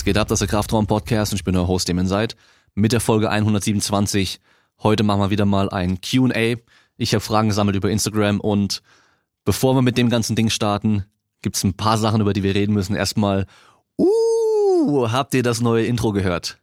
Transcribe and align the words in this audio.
Was 0.00 0.04
geht 0.06 0.16
ab? 0.16 0.28
Das 0.28 0.40
ist 0.40 0.48
der 0.50 0.56
Kraftraum 0.56 0.86
Podcast 0.86 1.30
und 1.30 1.36
ich 1.36 1.44
bin 1.44 1.52
der 1.52 1.68
Host, 1.68 1.86
dem 1.86 1.98
ihr 1.98 2.06
seid. 2.06 2.34
Mit 2.74 2.92
der 2.92 3.00
Folge 3.00 3.28
127. 3.28 4.40
Heute 4.82 5.02
machen 5.02 5.20
wir 5.20 5.28
wieder 5.28 5.44
mal 5.44 5.68
ein 5.68 6.00
Q&A. 6.00 6.56
Ich 6.96 7.12
habe 7.12 7.20
Fragen 7.20 7.48
gesammelt 7.48 7.76
über 7.76 7.90
Instagram 7.90 8.40
und 8.40 8.80
bevor 9.44 9.74
wir 9.74 9.82
mit 9.82 9.98
dem 9.98 10.08
ganzen 10.08 10.36
Ding 10.36 10.48
starten, 10.48 11.04
gibt's 11.42 11.64
ein 11.64 11.74
paar 11.74 11.98
Sachen, 11.98 12.22
über 12.22 12.32
die 12.32 12.42
wir 12.42 12.54
reden 12.54 12.72
müssen. 12.72 12.96
Erstmal, 12.96 13.44
uh, 13.98 15.12
habt 15.12 15.34
ihr 15.34 15.42
das 15.42 15.60
neue 15.60 15.84
Intro 15.84 16.12
gehört? 16.12 16.56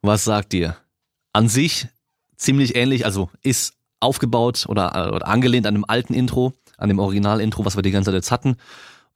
Was 0.00 0.24
sagt 0.24 0.54
ihr? 0.54 0.74
An 1.34 1.50
sich 1.50 1.88
ziemlich 2.38 2.74
ähnlich, 2.74 3.04
also 3.04 3.28
ist 3.42 3.74
aufgebaut 4.00 4.64
oder, 4.66 5.12
oder 5.14 5.28
angelehnt 5.28 5.66
an 5.66 5.74
dem 5.74 5.84
alten 5.86 6.14
Intro, 6.14 6.54
an 6.78 6.88
dem 6.88 7.00
Original-Intro, 7.00 7.66
was 7.66 7.76
wir 7.76 7.82
die 7.82 7.90
ganze 7.90 8.06
Zeit 8.08 8.14
jetzt 8.14 8.30
hatten 8.30 8.56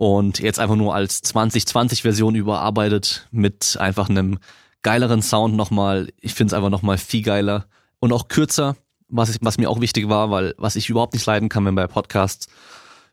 und 0.03 0.41
jetzt 0.41 0.59
einfach 0.59 0.75
nur 0.75 0.97
als 0.97 1.23
2020-Version 1.23 2.35
überarbeitet 2.35 3.29
mit 3.31 3.77
einfach 3.79 4.09
einem 4.09 4.41
geileren 4.83 5.23
Sound 5.23 5.55
nochmal. 5.55 6.09
Ich 6.21 6.35
finde 6.35 6.51
es 6.51 6.55
einfach 6.55 6.71
nochmal 6.71 6.99
viel 6.99 7.23
geiler 7.23 7.67
und 8.01 8.13
auch 8.13 8.27
kürzer, 8.27 8.75
was, 9.07 9.31
ich, 9.31 9.37
was 9.43 9.59
mir 9.59 9.71
auch 9.71 9.81
wichtig 9.81 10.09
war, 10.09 10.33
weil 10.33 10.57
was 10.59 10.75
ich 10.75 10.91
überhaupt 10.91 11.15
nicht 11.15 11.25
leiden 11.25 11.49
kann, 11.49 11.65
wenn 11.67 11.77
bei 11.77 11.87
Podcasts 11.87 12.49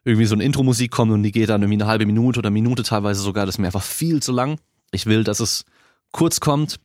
irgendwie 0.04 0.26
so 0.26 0.34
eine 0.34 0.44
Intro-Musik 0.44 0.90
kommt 0.90 1.12
und 1.12 1.22
die 1.22 1.32
geht 1.32 1.50
dann 1.50 1.62
irgendwie 1.62 1.80
eine 1.80 1.86
halbe 1.86 2.08
Minute 2.08 2.40
oder 2.40 2.50
Minute 2.50 2.82
teilweise 2.82 3.22
sogar, 3.22 3.46
das 3.46 3.54
ist 3.54 3.60
mir 3.60 3.68
einfach 3.68 3.84
viel 3.84 4.24
zu 4.24 4.32
lang. 4.32 4.60
Ich 4.90 5.06
will, 5.06 5.24
dass 5.24 5.42
es 5.42 5.66
kurz 6.12 6.40
kommt, 6.40 6.80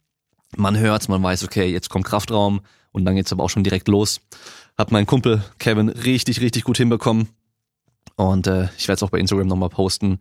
man 0.55 0.77
hört, 0.77 1.09
man 1.09 1.23
weiß, 1.23 1.45
okay, 1.45 1.73
jetzt 1.73 1.89
kommt 1.89 2.05
Kraftraum 2.05 2.61
und 2.93 3.07
dann 3.07 3.15
geht's 3.17 3.33
aber 3.33 3.43
auch 3.43 3.49
schon 3.49 3.65
direkt 3.65 3.89
los. 3.89 4.21
Hab 4.77 4.93
mein 4.93 5.07
Kumpel 5.07 5.43
Kevin 5.59 5.89
richtig, 5.89 6.43
richtig 6.43 6.65
gut 6.65 6.77
hinbekommen. 6.77 7.31
Und 8.17 8.47
äh, 8.47 8.69
ich 8.77 8.89
werde 8.89 8.97
es 8.97 9.03
auch 9.03 9.11
bei 9.11 9.19
Instagram 9.19 9.47
nochmal 9.47 9.69
posten. 9.69 10.21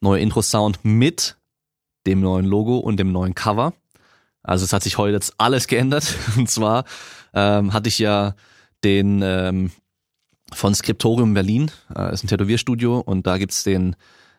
Neuer 0.00 0.18
Intro-Sound 0.18 0.80
mit 0.84 1.36
dem 2.06 2.20
neuen 2.20 2.46
Logo 2.46 2.78
und 2.78 2.98
dem 2.98 3.12
neuen 3.12 3.34
Cover. 3.34 3.72
Also 4.42 4.64
es 4.64 4.72
hat 4.72 4.82
sich 4.82 4.98
heute 4.98 5.14
jetzt 5.14 5.34
alles 5.38 5.66
geändert. 5.66 6.14
Und 6.36 6.50
zwar 6.50 6.84
ähm, 7.32 7.72
hatte 7.72 7.88
ich 7.88 7.98
ja 7.98 8.34
den 8.84 9.22
ähm, 9.22 9.70
von 10.52 10.74
Skriptorium 10.74 11.32
Berlin, 11.32 11.70
äh, 11.96 12.12
ist 12.12 12.22
ein 12.22 12.28
Tätowierstudio 12.28 13.00
und 13.00 13.26
da 13.26 13.38
gibt's 13.38 13.64
den 13.64 13.96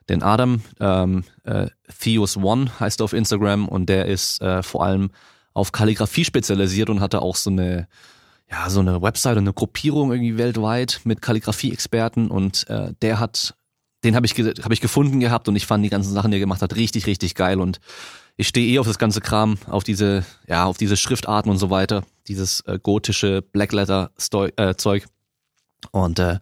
den 0.08 0.22
Adam, 0.22 0.62
ähm, 0.80 1.24
äh, 1.44 1.68
Theos 2.00 2.38
One 2.38 2.72
heißt 2.80 3.02
er 3.02 3.06
auf 3.06 3.14
Instagram 3.14 3.68
und 3.68 3.88
der 3.88 4.06
ist 4.06 4.42
äh, 4.42 4.62
vor 4.62 4.86
allem 4.86 5.10
auf 5.54 5.72
Kalligrafie 5.72 6.26
spezialisiert 6.26 6.90
und 6.90 7.00
hatte 7.00 7.22
auch 7.22 7.36
so 7.36 7.50
eine 7.50 7.88
ja, 8.50 8.70
so 8.70 8.80
eine 8.80 9.02
Website 9.02 9.38
und 9.38 9.44
eine 9.44 9.54
Gruppierung 9.54 10.12
irgendwie 10.12 10.38
weltweit 10.38 11.02
mit 11.04 11.22
Kalligrafie-Experten 11.22 12.30
und 12.30 12.70
äh, 12.70 12.94
der 13.02 13.20
hat, 13.20 13.56
den 14.04 14.16
habe 14.16 14.26
ich, 14.26 14.34
hab 14.34 14.72
ich 14.72 14.82
gefunden 14.82 15.20
gehabt 15.20 15.48
und 15.48 15.56
ich 15.56 15.66
fand 15.66 15.84
die 15.84 15.90
ganzen 15.90 16.14
Sachen, 16.14 16.32
die 16.32 16.38
er 16.38 16.42
gemacht 16.42 16.62
hat, 16.62 16.76
richtig, 16.76 17.08
richtig 17.08 17.36
geil 17.36 17.60
und 17.60 17.80
ich 18.38 18.48
stehe 18.48 18.68
eh 18.68 18.80
auf 18.80 18.88
das 18.88 19.00
ganze 19.00 19.22
Kram, 19.22 19.58
auf 19.68 19.84
diese, 19.84 20.26
ja, 20.48 20.66
auf 20.66 20.78
diese 20.78 20.98
Schriftarten 20.98 21.50
und 21.50 21.58
so 21.58 21.70
weiter, 21.70 22.04
dieses 22.28 22.62
äh, 22.62 22.78
gotische 22.82 23.42
Blackletter-Zeug 23.42 24.54
äh, 24.58 25.02
und 25.92 26.20
äh, 26.20 26.40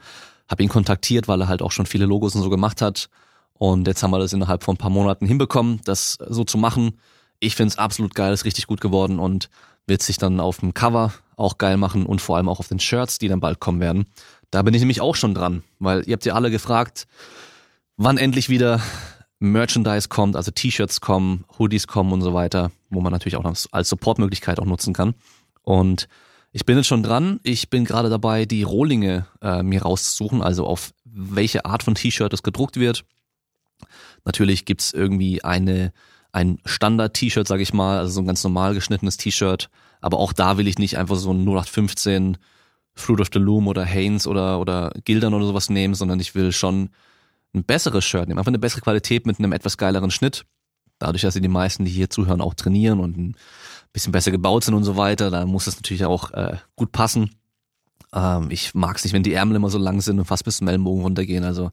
habe 0.49 0.63
ihn 0.63 0.69
kontaktiert, 0.69 1.27
weil 1.27 1.41
er 1.41 1.47
halt 1.47 1.61
auch 1.61 1.71
schon 1.71 1.85
viele 1.85 2.05
Logos 2.05 2.35
und 2.35 2.41
so 2.41 2.49
gemacht 2.49 2.81
hat 2.81 3.09
und 3.53 3.87
jetzt 3.87 4.03
haben 4.03 4.11
wir 4.11 4.19
das 4.19 4.33
innerhalb 4.33 4.63
von 4.63 4.75
ein 4.75 4.79
paar 4.79 4.89
Monaten 4.89 5.25
hinbekommen, 5.25 5.79
das 5.85 6.17
so 6.27 6.43
zu 6.43 6.57
machen. 6.57 6.99
Ich 7.39 7.55
finde 7.55 7.69
es 7.69 7.77
absolut 7.77 8.13
geil, 8.15 8.33
ist 8.33 8.45
richtig 8.45 8.67
gut 8.67 8.81
geworden 8.81 9.19
und 9.19 9.49
wird 9.87 10.01
sich 10.01 10.17
dann 10.17 10.39
auf 10.39 10.59
dem 10.59 10.73
Cover 10.73 11.13
auch 11.35 11.57
geil 11.57 11.77
machen 11.77 12.05
und 12.05 12.21
vor 12.21 12.37
allem 12.37 12.49
auch 12.49 12.59
auf 12.59 12.67
den 12.67 12.79
Shirts, 12.79 13.17
die 13.17 13.27
dann 13.27 13.39
bald 13.39 13.59
kommen 13.59 13.79
werden. 13.79 14.05
Da 14.51 14.61
bin 14.61 14.73
ich 14.73 14.81
nämlich 14.81 15.01
auch 15.01 15.15
schon 15.15 15.33
dran, 15.33 15.63
weil 15.79 16.03
ihr 16.07 16.13
habt 16.13 16.25
ja 16.25 16.35
alle 16.35 16.51
gefragt, 16.51 17.07
wann 17.97 18.17
endlich 18.17 18.49
wieder 18.49 18.81
Merchandise 19.39 20.07
kommt, 20.07 20.35
also 20.35 20.51
T-Shirts 20.51 21.01
kommen, 21.01 21.45
Hoodies 21.57 21.87
kommen 21.87 22.13
und 22.13 22.21
so 22.21 22.33
weiter, 22.33 22.71
wo 22.89 23.01
man 23.01 23.11
natürlich 23.11 23.35
auch 23.35 23.45
als 23.45 23.89
Supportmöglichkeit 23.89 24.59
auch 24.59 24.65
nutzen 24.65 24.93
kann. 24.93 25.15
Und 25.63 26.07
ich 26.51 26.65
bin 26.65 26.77
jetzt 26.77 26.87
schon 26.87 27.03
dran. 27.03 27.39
Ich 27.43 27.69
bin 27.69 27.83
gerade 27.83 28.09
dabei, 28.09 28.45
die 28.45 28.63
Rohlinge 28.63 29.25
äh, 29.41 29.63
mir 29.63 29.81
rauszusuchen, 29.81 30.41
also 30.41 30.67
auf 30.67 30.93
welche 31.03 31.65
Art 31.65 31.83
von 31.83 31.95
T-Shirt 31.95 32.31
es 32.31 32.43
gedruckt 32.43 32.79
wird. 32.79 33.05
Natürlich 34.23 34.65
gibt's 34.65 34.93
irgendwie 34.93 35.43
eine 35.43 35.91
ein 36.33 36.57
Standard-T-Shirt, 36.65 37.47
sag 37.47 37.61
ich 37.61 37.73
mal, 37.73 37.99
also 37.99 38.13
so 38.13 38.21
ein 38.21 38.27
ganz 38.27 38.43
normal 38.43 38.73
geschnittenes 38.73 39.17
T-Shirt. 39.17 39.69
Aber 40.01 40.19
auch 40.19 40.33
da 40.33 40.57
will 40.57 40.67
ich 40.67 40.79
nicht 40.79 40.97
einfach 40.97 41.15
so 41.15 41.31
ein 41.31 41.45
0815 41.45 42.37
Fruit 42.95 43.21
of 43.21 43.29
the 43.31 43.39
Loom 43.39 43.67
oder 43.67 43.85
Hanes 43.85 44.27
oder, 44.27 44.59
oder 44.59 44.91
Gildern 45.05 45.33
oder 45.33 45.45
sowas 45.45 45.69
nehmen, 45.69 45.93
sondern 45.93 46.19
ich 46.19 46.35
will 46.35 46.51
schon 46.51 46.89
ein 47.53 47.63
besseres 47.63 48.03
Shirt 48.03 48.27
nehmen. 48.27 48.39
Einfach 48.39 48.49
eine 48.49 48.59
bessere 48.59 48.81
Qualität 48.81 49.25
mit 49.27 49.39
einem 49.39 49.53
etwas 49.53 49.77
geileren 49.77 50.11
Schnitt. 50.11 50.45
Dadurch, 50.97 51.21
dass 51.21 51.35
sie 51.35 51.41
die 51.41 51.47
meisten, 51.47 51.85
die 51.85 51.91
hier 51.91 52.09
zuhören, 52.09 52.41
auch 52.41 52.55
trainieren 52.55 52.99
und 52.99 53.17
ein 53.17 53.35
bisschen 53.93 54.11
besser 54.11 54.31
gebaut 54.31 54.63
sind 54.63 54.73
und 54.73 54.83
so 54.83 54.97
weiter, 54.97 55.29
da 55.29 55.45
muss 55.45 55.67
es 55.67 55.75
natürlich 55.75 56.05
auch 56.05 56.31
äh, 56.31 56.57
gut 56.75 56.91
passen. 56.91 57.35
Ähm, 58.13 58.49
ich 58.49 58.73
mag 58.73 58.97
es 58.97 59.03
nicht, 59.03 59.13
wenn 59.13 59.23
die 59.23 59.33
Ärmel 59.33 59.55
immer 59.55 59.69
so 59.69 59.77
lang 59.77 60.01
sind 60.01 60.17
und 60.17 60.25
fast 60.25 60.45
bis 60.45 60.57
zum 60.57 60.67
Ellenbogen 60.67 61.03
runtergehen. 61.03 61.43
Also 61.43 61.71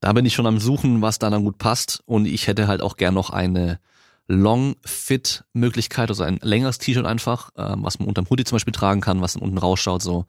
da 0.00 0.12
bin 0.12 0.24
ich 0.24 0.34
schon 0.34 0.46
am 0.46 0.58
Suchen, 0.58 1.02
was 1.02 1.18
da 1.18 1.30
dann 1.30 1.44
gut 1.44 1.58
passt. 1.58 2.02
Und 2.06 2.26
ich 2.26 2.46
hätte 2.46 2.66
halt 2.66 2.82
auch 2.82 2.96
gern 2.96 3.14
noch 3.14 3.30
eine 3.30 3.78
Long-Fit-Möglichkeit, 4.26 6.08
also 6.08 6.22
ein 6.22 6.38
längeres 6.42 6.78
T-Shirt 6.78 7.04
einfach, 7.04 7.50
ähm, 7.56 7.82
was 7.82 7.98
man 7.98 8.08
unterm 8.08 8.28
Hoodie 8.30 8.44
zum 8.44 8.56
Beispiel 8.56 8.72
tragen 8.72 9.00
kann, 9.00 9.20
was 9.20 9.34
dann 9.34 9.42
unten 9.42 9.58
rausschaut. 9.58 10.02
So. 10.02 10.24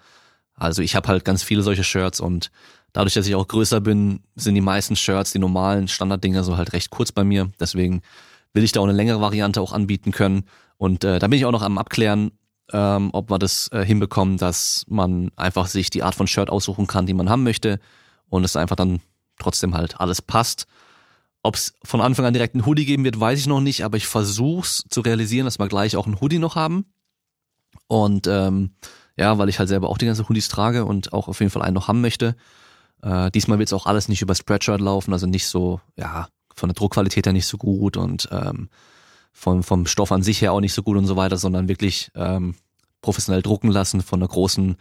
Also 0.55 0.81
ich 0.81 0.95
habe 0.95 1.07
halt 1.07 1.23
ganz 1.23 1.43
viele 1.43 1.61
solche 1.61 1.83
Shirts 1.83 2.19
und 2.19 2.51
dadurch, 2.93 3.13
dass 3.13 3.27
ich 3.27 3.35
auch 3.35 3.47
größer 3.47 3.79
bin, 3.79 4.21
sind 4.35 4.55
die 4.55 4.61
meisten 4.61 4.95
Shirts, 4.95 5.31
die 5.31 5.39
normalen 5.39 5.87
Standarddinger 5.87 6.43
so 6.43 6.57
halt 6.57 6.73
recht 6.73 6.89
kurz 6.89 7.11
bei 7.11 7.23
mir. 7.23 7.51
Deswegen 7.59 8.01
will 8.53 8.63
ich 8.63 8.71
da 8.71 8.81
auch 8.81 8.85
eine 8.85 8.93
längere 8.93 9.21
Variante 9.21 9.61
auch 9.61 9.71
anbieten 9.71 10.11
können. 10.11 10.43
Und 10.77 11.03
äh, 11.03 11.19
da 11.19 11.27
bin 11.27 11.37
ich 11.37 11.45
auch 11.45 11.51
noch 11.51 11.61
am 11.61 11.77
Abklären, 11.77 12.31
ähm, 12.73 13.11
ob 13.13 13.29
wir 13.29 13.39
das 13.39 13.69
äh, 13.71 13.85
hinbekommen, 13.85 14.37
dass 14.37 14.83
man 14.87 15.29
einfach 15.35 15.67
sich 15.67 15.89
die 15.89 16.03
Art 16.03 16.15
von 16.15 16.27
Shirt 16.27 16.49
aussuchen 16.49 16.87
kann, 16.87 17.05
die 17.05 17.13
man 17.13 17.29
haben 17.29 17.43
möchte 17.43 17.79
und 18.29 18.43
es 18.43 18.55
einfach 18.55 18.75
dann 18.75 18.99
trotzdem 19.39 19.75
halt 19.75 19.99
alles 19.99 20.21
passt. 20.21 20.67
Ob 21.43 21.55
es 21.55 21.73
von 21.83 22.01
Anfang 22.01 22.25
an 22.25 22.33
direkt 22.33 22.55
ein 22.55 22.65
Hoodie 22.65 22.85
geben 22.85 23.03
wird, 23.03 23.19
weiß 23.19 23.39
ich 23.39 23.47
noch 23.47 23.61
nicht, 23.61 23.83
aber 23.83 23.97
ich 23.97 24.05
versuch's 24.05 24.83
zu 24.89 25.01
realisieren, 25.01 25.45
dass 25.45 25.59
wir 25.59 25.67
gleich 25.67 25.95
auch 25.95 26.05
ein 26.05 26.21
Hoodie 26.21 26.39
noch 26.39 26.55
haben. 26.55 26.85
Und 27.87 28.27
ähm, 28.27 28.75
ja, 29.17 29.37
weil 29.37 29.49
ich 29.49 29.59
halt 29.59 29.69
selber 29.69 29.89
auch 29.89 29.97
die 29.97 30.05
ganzen 30.05 30.27
Hoodies 30.27 30.47
trage 30.47 30.85
und 30.85 31.13
auch 31.13 31.27
auf 31.27 31.39
jeden 31.39 31.51
Fall 31.51 31.63
einen 31.63 31.73
noch 31.73 31.87
haben 31.87 32.01
möchte. 32.01 32.35
Äh, 33.01 33.31
diesmal 33.31 33.59
wird's 33.59 33.73
auch 33.73 33.87
alles 33.87 34.07
nicht 34.07 34.21
über 34.21 34.35
Spreadshirt 34.35 34.81
laufen, 34.81 35.13
also 35.13 35.25
nicht 35.25 35.47
so, 35.47 35.81
ja, 35.97 36.27
von 36.55 36.69
der 36.69 36.75
Druckqualität 36.75 37.25
her 37.25 37.33
nicht 37.33 37.47
so 37.47 37.57
gut 37.57 37.97
und 37.97 38.29
ähm, 38.31 38.69
vom, 39.31 39.63
vom 39.63 39.87
Stoff 39.87 40.11
an 40.11 40.23
sich 40.23 40.41
her 40.41 40.53
auch 40.53 40.59
nicht 40.59 40.73
so 40.73 40.83
gut 40.83 40.97
und 40.97 41.07
so 41.07 41.15
weiter, 41.15 41.37
sondern 41.37 41.67
wirklich 41.67 42.11
ähm, 42.15 42.55
professionell 43.01 43.41
drucken 43.41 43.71
lassen 43.71 44.01
von 44.01 44.19
einer 44.19 44.27
großen 44.27 44.75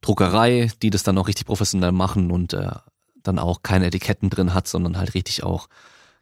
Druckerei, 0.00 0.70
die 0.82 0.90
das 0.90 1.02
dann 1.02 1.18
auch 1.18 1.28
richtig 1.28 1.46
professionell 1.46 1.92
machen 1.92 2.30
und 2.30 2.52
äh, 2.52 2.70
dann 3.24 3.38
auch 3.38 3.62
keine 3.62 3.86
Etiketten 3.86 4.30
drin 4.30 4.54
hat, 4.54 4.68
sondern 4.68 4.96
halt 4.96 5.14
richtig 5.14 5.42
auch 5.42 5.68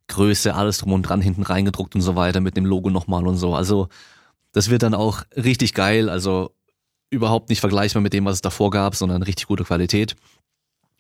Größe, 0.08 0.54
alles 0.54 0.78
drum 0.78 0.92
und 0.92 1.02
dran 1.02 1.20
hinten 1.20 1.42
reingedruckt 1.42 1.94
und 1.94 2.00
so 2.00 2.16
weiter 2.16 2.40
mit 2.40 2.56
dem 2.56 2.64
Logo 2.64 2.90
nochmal 2.90 3.26
und 3.26 3.36
so. 3.36 3.54
Also 3.54 3.88
das 4.52 4.70
wird 4.70 4.82
dann 4.82 4.94
auch 4.94 5.22
richtig 5.36 5.74
geil, 5.74 6.08
also 6.08 6.54
überhaupt 7.10 7.50
nicht 7.50 7.60
vergleichbar 7.60 8.02
mit 8.02 8.12
dem, 8.12 8.24
was 8.24 8.36
es 8.36 8.40
davor 8.40 8.70
gab, 8.70 8.94
sondern 8.94 9.22
richtig 9.22 9.46
gute 9.46 9.64
Qualität. 9.64 10.16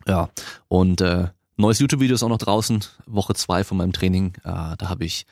Ja, 0.06 0.28
und 0.68 1.00
äh, 1.00 1.28
neues 1.56 1.78
YouTube-Video 1.78 2.14
ist 2.14 2.22
auch 2.22 2.28
noch 2.28 2.38
draußen, 2.38 2.84
Woche 3.06 3.34
zwei 3.34 3.64
von 3.64 3.76
meinem 3.76 3.92
Training. 3.92 4.34
Äh, 4.44 4.76
da 4.76 4.88
habe 4.88 5.04
ich 5.04 5.26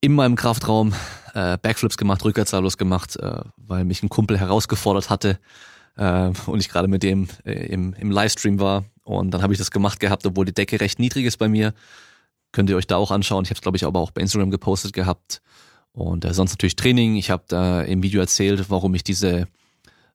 in 0.00 0.14
meinem 0.14 0.36
Kraftraum 0.36 0.94
äh, 1.34 1.58
Backflips 1.58 1.96
gemacht, 1.96 2.24
Rückwärtssalus 2.24 2.78
gemacht, 2.78 3.16
äh, 3.16 3.40
weil 3.56 3.84
mich 3.84 4.02
ein 4.02 4.08
Kumpel 4.08 4.38
herausgefordert 4.38 5.10
hatte 5.10 5.38
äh, 5.98 6.30
und 6.46 6.60
ich 6.60 6.68
gerade 6.68 6.88
mit 6.88 7.02
dem 7.02 7.28
äh, 7.44 7.66
im, 7.66 7.92
im 7.94 8.10
Livestream 8.10 8.60
war. 8.60 8.84
Und 9.02 9.32
dann 9.32 9.42
habe 9.42 9.52
ich 9.52 9.58
das 9.58 9.70
gemacht 9.70 10.00
gehabt, 10.00 10.24
obwohl 10.26 10.46
die 10.46 10.54
Decke 10.54 10.80
recht 10.80 10.98
niedrig 10.98 11.26
ist 11.26 11.36
bei 11.36 11.48
mir. 11.48 11.74
Könnt 12.52 12.70
ihr 12.70 12.76
euch 12.76 12.86
da 12.86 12.96
auch 12.96 13.10
anschauen. 13.10 13.44
Ich 13.44 13.50
habe 13.50 13.58
es, 13.58 13.62
glaube 13.62 13.76
ich, 13.76 13.84
aber 13.84 14.00
auch 14.00 14.10
bei 14.10 14.22
Instagram 14.22 14.50
gepostet 14.50 14.92
gehabt. 14.92 15.42
Und 15.92 16.24
äh, 16.24 16.32
sonst 16.32 16.52
natürlich 16.52 16.76
Training. 16.76 17.16
Ich 17.16 17.30
habe 17.30 17.44
da 17.48 17.82
im 17.82 18.02
Video 18.02 18.20
erzählt, 18.20 18.70
warum 18.70 18.94
ich 18.94 19.04
diese 19.04 19.48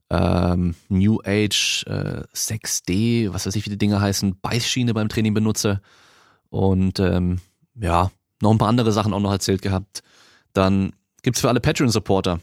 ähm, 0.09 0.75
New 0.89 1.19
Age 1.25 1.85
äh, 1.87 2.23
6D, 2.33 3.33
was 3.33 3.45
weiß 3.45 3.55
ich, 3.55 3.65
wie 3.65 3.71
die 3.71 3.77
Dinge 3.77 3.99
heißen, 3.99 4.39
Beißschiene 4.41 4.93
beim 4.93 5.09
Training 5.09 5.33
benutze. 5.33 5.81
Und 6.49 6.99
ähm, 6.99 7.39
ja, 7.75 8.11
noch 8.41 8.51
ein 8.51 8.57
paar 8.57 8.69
andere 8.69 8.91
Sachen 8.91 9.13
auch 9.13 9.19
noch 9.19 9.31
erzählt 9.31 9.61
gehabt. 9.61 10.03
Dann 10.53 10.93
gibt's 11.23 11.41
für 11.41 11.49
alle 11.49 11.59
Patreon-Supporter 11.59 12.39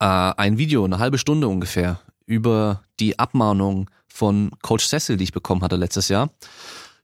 äh, 0.00 0.04
ein 0.04 0.58
Video, 0.58 0.84
eine 0.84 0.98
halbe 0.98 1.18
Stunde 1.18 1.48
ungefähr, 1.48 2.00
über 2.30 2.84
die 3.00 3.18
Abmahnung 3.18 3.90
von 4.06 4.52
Coach 4.62 4.86
Cecil, 4.86 5.16
die 5.16 5.24
ich 5.24 5.32
bekommen 5.32 5.62
hatte 5.62 5.74
letztes 5.74 6.08
Jahr. 6.08 6.30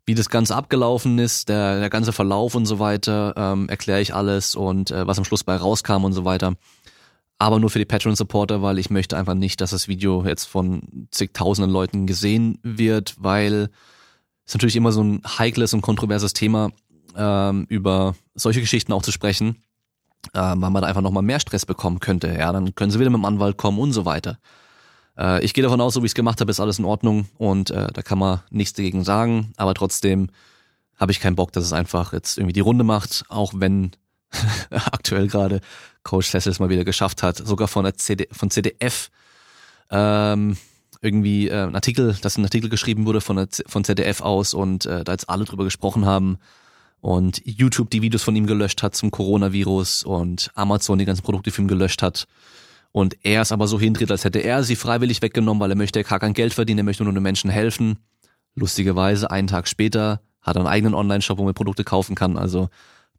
Wie 0.05 0.14
das 0.14 0.28
Ganze 0.28 0.55
abgelaufen 0.55 1.19
ist, 1.19 1.49
der, 1.49 1.81
der 1.81 1.90
ganze 1.90 2.12
Verlauf 2.12 2.55
und 2.55 2.64
so 2.64 2.78
weiter, 2.78 3.34
ähm, 3.37 3.69
erkläre 3.69 4.00
ich 4.00 4.14
alles 4.14 4.55
und 4.55 4.93
äh, 4.93 5.05
was 5.05 5.19
am 5.19 5.25
Schluss 5.25 5.43
bei 5.43 5.56
rauskam 5.56 6.05
und 6.05 6.12
so 6.12 6.25
weiter. 6.25 6.55
Aber 7.38 7.58
nur 7.58 7.70
für 7.70 7.81
die 7.81 7.84
Patreon-Supporter, 7.84 8.62
weil 8.62 8.78
ich 8.78 8.88
möchte 8.88 9.17
einfach 9.17 9.34
nicht, 9.34 9.61
dass 9.61 9.70
das 9.70 9.88
Video 9.88 10.25
jetzt 10.25 10.44
von 10.44 11.08
zigtausenden 11.11 11.72
Leuten 11.72 12.06
gesehen 12.06 12.61
wird, 12.62 13.17
weil 13.19 13.69
es 14.46 14.55
natürlich 14.55 14.76
immer 14.76 14.93
so 14.93 15.02
ein 15.02 15.22
heikles 15.26 15.75
und 15.75 15.81
kontroverses 15.81 16.34
Thema, 16.34 16.70
ähm, 17.17 17.67
über 17.69 18.14
solche 18.37 18.61
Geschichten 18.61 18.93
auch 18.93 19.02
zu 19.02 19.11
sprechen, 19.11 19.56
ähm, 20.34 20.62
weil 20.62 20.70
man 20.70 20.82
da 20.82 20.88
einfach 20.88 21.02
nochmal 21.02 21.25
mehr 21.25 21.40
Stress 21.40 21.67
bekommen 21.67 21.99
könnte. 21.99 22.29
Ja, 22.29 22.52
dann 22.52 22.76
können 22.76 22.93
sie 22.93 23.00
wieder 23.00 23.11
mit 23.11 23.19
dem 23.19 23.25
Anwalt 23.25 23.56
kommen 23.56 23.81
und 23.81 23.93
so 23.93 24.05
weiter. 24.05 24.38
Äh, 25.19 25.45
ich 25.45 25.55
gehe 25.55 25.63
davon 25.63 25.81
aus, 25.81 25.95
so 25.95 26.03
wie 26.03 26.07
ich 26.07 26.11
es 26.11 26.15
gemacht 26.15 26.41
habe, 26.41 26.51
ist 26.51 26.61
alles 26.61 26.79
in 26.79 26.85
Ordnung 26.85 27.29
und 27.39 27.71
äh, 27.71 27.89
da 27.93 28.03
kann 28.03 28.19
man 28.19 28.41
nichts 28.51 28.75
dagegen 28.75 29.05
sagen, 29.05 29.53
aber 29.57 29.75
trotzdem 29.75 30.29
habe 30.97 31.13
ich 31.13 31.21
keinen 31.21 31.37
Bock, 31.37 31.53
dass 31.53 31.65
es 31.65 31.73
einfach 31.73 32.13
jetzt 32.13 32.39
irgendwie 32.39 32.55
die 32.55 32.61
Runde 32.61 32.85
macht, 32.85 33.25
auch 33.29 33.53
wenn 33.57 33.93
aktuell 34.71 35.29
gerade 35.29 35.61
Coach 36.03 36.31
Cecil 36.31 36.53
es 36.53 36.59
mal 36.59 36.69
wieder 36.69 36.85
geschafft 36.85 37.23
hat, 37.23 37.37
sogar 37.37 37.69
von 37.69 37.85
der 37.85 37.95
CD, 37.95 38.29
von 38.33 38.51
CDF 38.51 39.11
ähm, 39.91 40.57
irgendwie 41.01 41.49
äh, 41.49 41.65
ein 41.65 41.75
Artikel, 41.75 42.17
dass 42.21 42.39
ein 42.39 42.45
Artikel 42.45 42.71
geschrieben 42.71 43.07
wurde 43.07 43.21
von, 43.21 43.37
der, 43.37 43.49
von 43.67 43.85
ZDF 43.85 44.21
aus 44.21 44.55
und 44.55 44.87
äh, 44.87 45.05
da 45.05 45.13
jetzt 45.13 45.29
alle 45.29 45.45
drüber 45.45 45.65
gesprochen 45.65 46.07
haben 46.07 46.39
und 47.01 47.43
YouTube 47.45 47.91
die 47.91 48.03
Videos 48.03 48.23
von 48.23 48.35
ihm 48.35 48.47
gelöscht 48.47 48.83
hat 48.83 48.97
zum 48.97 49.11
Coronavirus 49.11 50.05
und 50.05 50.51
Amazon 50.55 50.99
die 50.99 51.05
ganzen 51.05 51.23
Produkte 51.23 51.51
für 51.51 51.63
ihn 51.63 51.69
gelöscht 51.69 52.03
hat 52.03 52.27
und 52.96 53.26
er 53.26 53.43
es 53.43 53.52
aber 53.52 53.69
so 53.69 53.78
hindreht, 53.78 54.10
als 54.10 54.25
hätte 54.25 54.38
er 54.38 54.62
sie 54.62 54.75
freiwillig 54.75 55.20
weggenommen, 55.20 55.60
weil 55.60 55.69
er 55.69 55.76
möchte 55.76 56.02
gar 56.02 56.19
kein 56.19 56.32
Geld 56.32 56.54
verdienen, 56.54 56.78
er 56.78 56.84
möchte 56.84 57.04
nur 57.04 57.12
den 57.12 57.22
Menschen 57.22 57.50
helfen. 57.50 57.98
Lustigerweise, 58.54 59.31
einen 59.31 59.48
Tag 59.48 59.69
später 59.69 60.22
hat 60.40 60.56
er 60.56 60.60
einen 60.60 60.66
eigenen 60.66 60.94
Online-Shop, 60.94 61.37
wo 61.37 61.44
man 61.44 61.52
Produkte 61.52 61.84
kaufen 61.84 62.14
kann, 62.14 62.38
also 62.38 62.70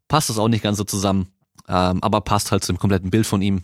passt 0.08 0.30
das 0.30 0.38
auch 0.40 0.48
nicht 0.48 0.64
ganz 0.64 0.78
so 0.78 0.82
zusammen, 0.82 1.28
ähm, 1.68 2.02
aber 2.02 2.22
passt 2.22 2.50
halt 2.50 2.64
zum 2.64 2.76
kompletten 2.76 3.10
Bild 3.10 3.24
von 3.24 3.40
ihm, 3.40 3.62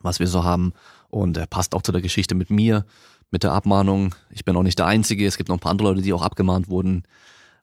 was 0.00 0.18
wir 0.18 0.28
so 0.28 0.44
haben 0.44 0.72
und 1.10 1.36
er 1.36 1.46
passt 1.46 1.74
auch 1.74 1.82
zu 1.82 1.92
der 1.92 2.00
Geschichte 2.00 2.34
mit 2.34 2.48
mir, 2.48 2.86
mit 3.30 3.42
der 3.42 3.52
Abmahnung. 3.52 4.14
Ich 4.30 4.46
bin 4.46 4.56
auch 4.56 4.62
nicht 4.62 4.78
der 4.78 4.86
Einzige, 4.86 5.26
es 5.26 5.36
gibt 5.36 5.50
noch 5.50 5.56
ein 5.56 5.60
paar 5.60 5.72
andere 5.72 5.88
Leute, 5.88 6.00
die 6.00 6.14
auch 6.14 6.22
abgemahnt 6.22 6.70
wurden. 6.70 7.02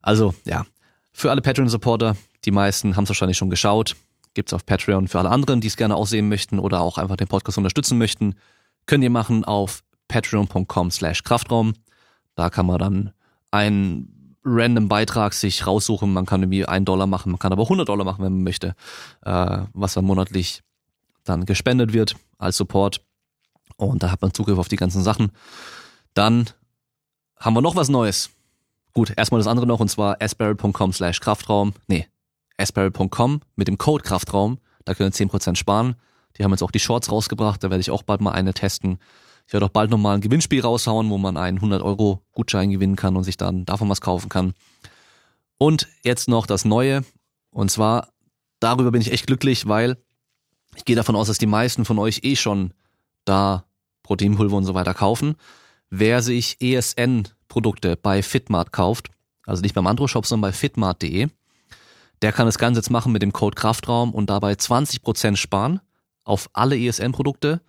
Also 0.04 0.36
ja, 0.46 0.68
für 1.14 1.32
alle 1.32 1.42
Patreon-Supporter, 1.42 2.16
die 2.46 2.52
meisten 2.52 2.96
haben 2.96 3.06
es 3.06 3.10
wahrscheinlich 3.10 3.40
schon 3.40 3.50
geschaut, 3.50 3.96
gibt's 4.34 4.54
auf 4.54 4.66
Patreon. 4.66 5.08
Für 5.08 5.20
alle 5.20 5.30
anderen, 5.30 5.62
die 5.62 5.68
es 5.68 5.78
gerne 5.78 5.96
aussehen 5.96 6.30
möchten 6.30 6.60
oder 6.60 6.82
auch 6.82 6.98
einfach 6.98 7.18
den 7.18 7.28
Podcast 7.28 7.58
unterstützen 7.58 7.98
möchten, 7.98 8.36
könnt 8.86 9.04
ihr 9.04 9.10
machen 9.10 9.46
auf 9.46 9.84
patreon.com 10.08 10.92
slash 10.92 11.24
Kraftraum. 11.24 11.74
Da 12.36 12.50
kann 12.50 12.66
man 12.66 12.80
dann 12.80 13.14
einen 13.52 14.36
random 14.44 14.88
Beitrag 14.88 15.34
sich 15.34 15.68
raussuchen. 15.68 16.12
Man 16.12 16.26
kann 16.26 16.42
irgendwie 16.42 16.66
einen 16.66 16.86
Dollar 16.86 17.08
machen, 17.08 17.32
man 17.32 17.40
kann 17.40 17.52
aber 17.52 17.64
100 17.64 17.88
Dollar 17.88 18.06
machen, 18.06 18.24
wenn 18.24 18.34
man 18.34 18.44
möchte, 18.44 18.76
äh, 19.24 19.60
was 19.74 19.94
dann 19.94 20.06
monatlich 20.06 20.64
dann 21.24 21.46
gespendet 21.46 21.94
wird 21.94 22.16
als 22.38 22.58
Support. 22.58 23.02
Und 23.78 24.04
da 24.04 24.12
hat 24.12 24.22
man 24.22 24.34
Zugriff 24.34 24.58
auf 24.58 24.68
die 24.68 24.76
ganzen 24.76 25.04
Sachen. 25.04 25.32
Dann 26.14 26.50
haben 27.38 27.54
wir 27.54 27.62
noch 27.62 27.76
was 27.76 27.90
Neues. 27.90 28.32
Gut, 28.94 29.14
erstmal 29.16 29.40
das 29.40 29.48
andere 29.48 29.66
noch 29.68 29.80
und 29.80 29.90
zwar 29.90 30.22
asperry.com 30.22 30.92
slash 30.94 31.20
Kraftraum. 31.20 31.74
Nee, 31.88 32.08
asperry.com 32.62 33.42
mit 33.56 33.68
dem 33.68 33.78
Code 33.78 34.04
Kraftraum. 34.04 34.60
Da 34.86 34.94
können 34.94 35.12
wir 35.14 35.28
10% 35.28 35.56
sparen. 35.56 35.96
Die 36.38 36.44
haben 36.44 36.52
jetzt 36.52 36.64
auch 36.64 36.72
die 36.72 36.80
Shorts 36.80 37.12
rausgebracht. 37.12 37.64
Da 37.64 37.70
werde 37.70 37.82
ich 37.82 37.92
auch 37.92 38.04
bald 38.04 38.22
mal 38.22 38.32
eine 38.32 38.54
testen. 38.54 39.00
Ich 39.48 39.54
werde 39.54 39.66
auch 39.66 39.72
bald 39.72 39.92
nochmal 39.92 40.16
ein 40.16 40.22
Gewinnspiel 40.22 40.62
raushauen, 40.62 41.10
wo 41.10 41.18
man 41.18 41.38
einen 41.38 41.58
100 41.58 41.82
Euro 41.82 42.22
Gutschein 42.32 42.70
gewinnen 42.70 42.96
kann 42.96 43.16
und 43.18 43.24
sich 43.24 43.38
dann 43.38 43.66
davon 43.66 43.90
was 43.90 44.02
kaufen 44.02 44.30
kann. 44.30 44.54
Und 45.58 45.88
jetzt 46.04 46.30
noch 46.30 46.46
das 46.48 46.66
Neue. 46.66 47.04
Und 47.52 47.70
zwar, 47.70 48.10
darüber 48.60 48.92
bin 48.92 49.02
ich 49.02 49.12
echt 49.12 49.28
glücklich, 49.28 49.68
weil 49.68 49.98
ich 50.76 50.86
gehe 50.86 50.96
davon 50.96 51.16
aus, 51.16 51.28
dass 51.28 51.38
die 51.38 51.48
meisten 51.48 51.86
von 51.86 52.00
euch 52.00 52.22
eh 52.24 52.36
schon 52.36 52.74
da 53.26 53.66
Proteinpulver 54.04 54.56
und 54.56 54.66
so 54.66 54.74
weiter 54.74 54.94
kaufen. 54.94 55.36
Wer 55.90 56.22
sich 56.22 56.62
ESN-Produkte 56.62 57.98
bei 57.98 58.24
Fitmart 58.24 58.72
kauft, 58.72 59.10
also 59.46 59.62
nicht 59.62 59.76
beim 59.76 59.88
Andro-Shop, 59.88 60.26
sondern 60.26 60.50
bei 60.50 60.54
fitmart.de, 60.54 61.28
der 62.22 62.32
kann 62.32 62.46
das 62.46 62.58
Ganze 62.58 62.80
jetzt 62.80 62.92
machen 62.92 63.12
mit 63.12 63.22
dem 63.22 63.34
Code 63.34 63.56
Kraftraum 63.56 64.14
und 64.14 64.30
dabei 64.30 64.54
20% 64.54 65.36
sparen 65.36 65.82
auf 66.24 66.50
alle 66.54 66.78
ESN-Produkte. 66.78 67.62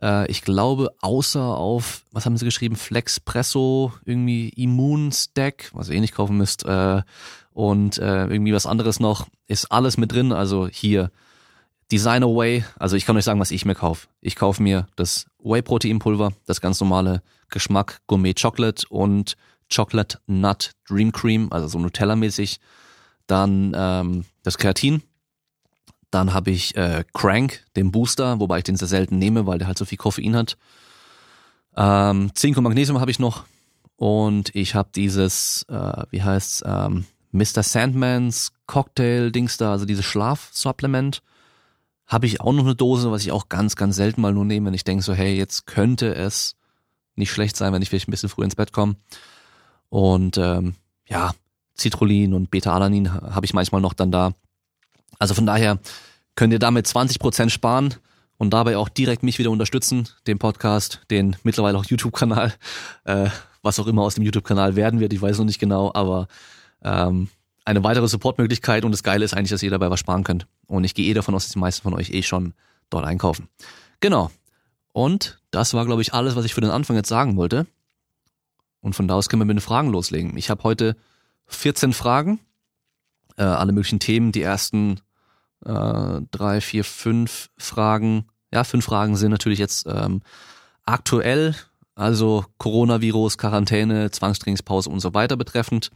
Äh, 0.00 0.30
ich 0.30 0.42
glaube, 0.42 0.94
außer 1.00 1.42
auf, 1.42 2.04
was 2.12 2.26
haben 2.26 2.36
sie 2.36 2.44
geschrieben, 2.44 2.76
Flexpresso, 2.76 3.92
irgendwie 4.04 4.50
Immun 4.50 5.12
Stack, 5.12 5.70
was 5.72 5.88
ihr 5.88 5.96
eh 5.96 6.00
nicht 6.00 6.14
kaufen 6.14 6.36
müsst, 6.36 6.64
äh, 6.64 7.02
und 7.52 7.96
äh, 7.96 8.26
irgendwie 8.26 8.52
was 8.52 8.66
anderes 8.66 9.00
noch, 9.00 9.26
ist 9.46 9.72
alles 9.72 9.96
mit 9.96 10.12
drin. 10.12 10.32
Also 10.32 10.68
hier 10.68 11.10
Designer 11.90 12.28
Whey, 12.28 12.64
also 12.78 12.96
ich 12.96 13.06
kann 13.06 13.16
euch 13.16 13.24
sagen, 13.24 13.40
was 13.40 13.50
ich 13.50 13.64
mir 13.64 13.74
kaufe. 13.74 14.08
Ich 14.20 14.36
kaufe 14.36 14.62
mir 14.62 14.88
das 14.96 15.26
Whey 15.38 15.62
Protein 15.62 15.98
Pulver, 15.98 16.32
das 16.44 16.60
ganz 16.60 16.80
normale 16.80 17.22
Geschmack 17.48 18.00
Gourmet 18.08 18.34
Chocolate 18.34 18.86
und 18.90 19.36
Chocolate 19.74 20.18
Nut 20.26 20.72
Dream 20.86 21.12
Cream, 21.12 21.48
also 21.50 21.68
so 21.68 21.78
Nutella-mäßig. 21.78 22.58
Dann 23.26 23.72
ähm, 23.76 24.24
das 24.42 24.58
Kreatin. 24.58 25.02
Dann 26.10 26.32
habe 26.32 26.50
ich 26.50 26.76
äh, 26.76 27.04
Crank, 27.12 27.64
den 27.74 27.90
Booster, 27.90 28.38
wobei 28.40 28.58
ich 28.58 28.64
den 28.64 28.76
sehr 28.76 28.88
selten 28.88 29.18
nehme, 29.18 29.46
weil 29.46 29.58
der 29.58 29.66
halt 29.66 29.78
so 29.78 29.84
viel 29.84 29.98
Koffein 29.98 30.36
hat. 30.36 30.56
Ähm, 31.76 32.30
Zink 32.34 32.56
und 32.56 32.64
Magnesium 32.64 33.00
habe 33.00 33.10
ich 33.10 33.18
noch. 33.18 33.44
Und 33.96 34.54
ich 34.54 34.74
habe 34.74 34.90
dieses, 34.94 35.64
äh, 35.68 36.04
wie 36.10 36.22
heißt's, 36.22 36.62
ähm, 36.66 37.06
Mr. 37.32 37.62
Sandmans 37.62 38.52
Cocktail-Dings 38.66 39.56
da, 39.56 39.72
also 39.72 39.84
dieses 39.84 40.04
Schlafsupplement. 40.04 41.22
Habe 42.06 42.26
ich 42.26 42.40
auch 42.40 42.52
noch 42.52 42.64
eine 42.64 42.76
Dose, 42.76 43.10
was 43.10 43.22
ich 43.22 43.32
auch 43.32 43.48
ganz, 43.48 43.74
ganz 43.74 43.96
selten 43.96 44.20
mal 44.20 44.32
nur 44.32 44.44
nehme, 44.44 44.66
wenn 44.66 44.74
ich 44.74 44.84
denke 44.84 45.02
so, 45.02 45.12
hey, 45.12 45.36
jetzt 45.36 45.66
könnte 45.66 46.14
es 46.14 46.54
nicht 47.16 47.32
schlecht 47.32 47.56
sein, 47.56 47.72
wenn 47.72 47.82
ich 47.82 47.88
vielleicht 47.88 48.06
ein 48.06 48.12
bisschen 48.12 48.28
früh 48.28 48.44
ins 48.44 48.54
Bett 48.54 48.72
komme. 48.72 48.94
Und 49.88 50.38
ähm, 50.38 50.76
ja, 51.08 51.32
Citrullin 51.78 52.34
und 52.34 52.50
Beta-Alanin 52.50 53.12
habe 53.12 53.46
ich 53.46 53.54
manchmal 53.54 53.80
noch 53.80 53.92
dann 53.92 54.10
da. 54.10 54.32
Also 55.18 55.34
von 55.34 55.46
daher 55.46 55.78
könnt 56.34 56.52
ihr 56.52 56.58
damit 56.58 56.86
20% 56.86 57.50
sparen 57.50 57.94
und 58.38 58.50
dabei 58.50 58.76
auch 58.76 58.88
direkt 58.88 59.22
mich 59.22 59.38
wieder 59.38 59.50
unterstützen, 59.50 60.08
den 60.26 60.38
Podcast, 60.38 61.00
den 61.10 61.36
mittlerweile 61.42 61.78
auch 61.78 61.84
YouTube-Kanal, 61.84 62.54
äh, 63.04 63.28
was 63.62 63.78
auch 63.80 63.86
immer 63.86 64.02
aus 64.02 64.14
dem 64.14 64.24
YouTube-Kanal 64.24 64.76
werden 64.76 65.00
wird, 65.00 65.12
ich 65.12 65.22
weiß 65.22 65.38
noch 65.38 65.44
nicht 65.46 65.58
genau, 65.58 65.90
aber 65.94 66.28
ähm, 66.82 67.28
eine 67.64 67.82
weitere 67.82 68.06
Supportmöglichkeit 68.06 68.84
und 68.84 68.92
das 68.92 69.02
Geile 69.02 69.24
ist 69.24 69.34
eigentlich, 69.34 69.50
dass 69.50 69.62
ihr 69.62 69.70
dabei 69.70 69.90
was 69.90 70.00
sparen 70.00 70.22
könnt. 70.22 70.46
Und 70.68 70.84
ich 70.84 70.94
gehe 70.94 71.10
eh 71.10 71.14
davon 71.14 71.34
aus, 71.34 71.44
dass 71.44 71.52
die 71.52 71.58
meisten 71.58 71.82
von 71.82 71.94
euch 71.94 72.10
eh 72.10 72.22
schon 72.22 72.54
dort 72.90 73.04
einkaufen. 73.04 73.48
Genau. 73.98 74.30
Und 74.92 75.40
das 75.50 75.74
war, 75.74 75.84
glaube 75.84 76.00
ich, 76.00 76.14
alles, 76.14 76.36
was 76.36 76.44
ich 76.44 76.54
für 76.54 76.60
den 76.60 76.70
Anfang 76.70 76.94
jetzt 76.94 77.08
sagen 77.08 77.36
wollte. 77.36 77.66
Und 78.80 78.94
von 78.94 79.08
da 79.08 79.14
aus 79.14 79.28
können 79.28 79.42
wir 79.42 79.46
mit 79.46 79.56
den 79.56 79.60
Fragen 79.60 79.90
loslegen. 79.90 80.36
Ich 80.36 80.48
habe 80.48 80.62
heute 80.62 80.96
14 81.46 81.92
Fragen, 81.92 82.40
äh, 83.36 83.42
alle 83.42 83.72
möglichen 83.72 84.00
Themen. 84.00 84.32
Die 84.32 84.42
ersten 84.42 85.00
äh, 85.64 86.20
drei, 86.30 86.60
vier, 86.60 86.84
fünf 86.84 87.50
Fragen, 87.56 88.26
ja, 88.52 88.64
fünf 88.64 88.84
Fragen 88.84 89.16
sind 89.16 89.30
natürlich 89.30 89.58
jetzt 89.58 89.86
ähm, 89.86 90.22
aktuell, 90.84 91.54
also 91.94 92.44
Coronavirus, 92.58 93.38
Quarantäne, 93.38 94.10
Zwangstrainingspause 94.10 94.90
und 94.90 95.00
so 95.00 95.14
weiter 95.14 95.36
betreffend. 95.36 95.90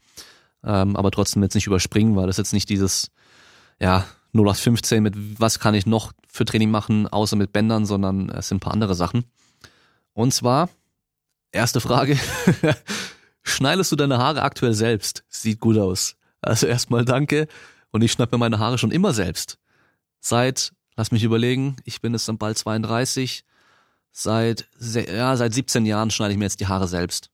Ähm, 0.64 0.97
aber 0.97 1.11
trotzdem 1.11 1.42
jetzt 1.42 1.54
nicht 1.54 1.66
überspringen, 1.66 2.16
weil 2.16 2.26
das 2.26 2.37
jetzt 2.37 2.52
nicht 2.52 2.69
dieses, 2.69 3.11
ja, 3.78 4.07
0815 4.33 5.02
mit 5.02 5.14
was 5.40 5.59
kann 5.59 5.75
ich 5.75 5.87
noch 5.87 6.12
für 6.28 6.45
Training 6.45 6.71
machen, 6.71 7.09
außer 7.09 7.37
mit 7.37 7.52
Bändern, 7.52 7.87
sondern 7.87 8.28
es 8.30 8.49
sind 8.49 8.59
ein 8.59 8.61
paar 8.61 8.73
andere 8.73 8.95
Sachen. 8.95 9.25
Und 10.12 10.33
zwar, 10.33 10.69
erste 11.52 11.80
Frage, 11.80 12.19
schneidest 13.43 13.93
du 13.93 13.97
deine 13.97 14.19
Haare 14.19 14.43
aktuell 14.43 14.75
selbst? 14.75 15.25
Sieht 15.29 15.61
gut 15.61 15.79
aus. 15.79 16.17
Also 16.41 16.67
erstmal 16.67 17.05
danke 17.05 17.49
und 17.91 18.03
ich 18.03 18.13
schneide 18.13 18.35
mir 18.35 18.39
meine 18.39 18.59
Haare 18.59 18.79
schon 18.79 18.91
immer 18.91 19.13
selbst. 19.13 19.59
Seit, 20.21 20.73
lass 20.97 21.13
mich 21.13 21.25
überlegen, 21.25 21.77
ich 21.85 22.01
bin 22.01 22.13
jetzt 22.13 22.29
dann 22.29 22.39
bald 22.39 22.59
32, 22.59 23.45
seit, 24.13 24.69
ja, 24.79 25.37
seit 25.37 25.55
17 25.55 25.87
Jahren 25.87 26.11
schneide 26.11 26.33
ich 26.33 26.39
mir 26.39 26.45
jetzt 26.45 26.61
die 26.61 26.67
Haare 26.67 26.89
selbst. 26.89 27.31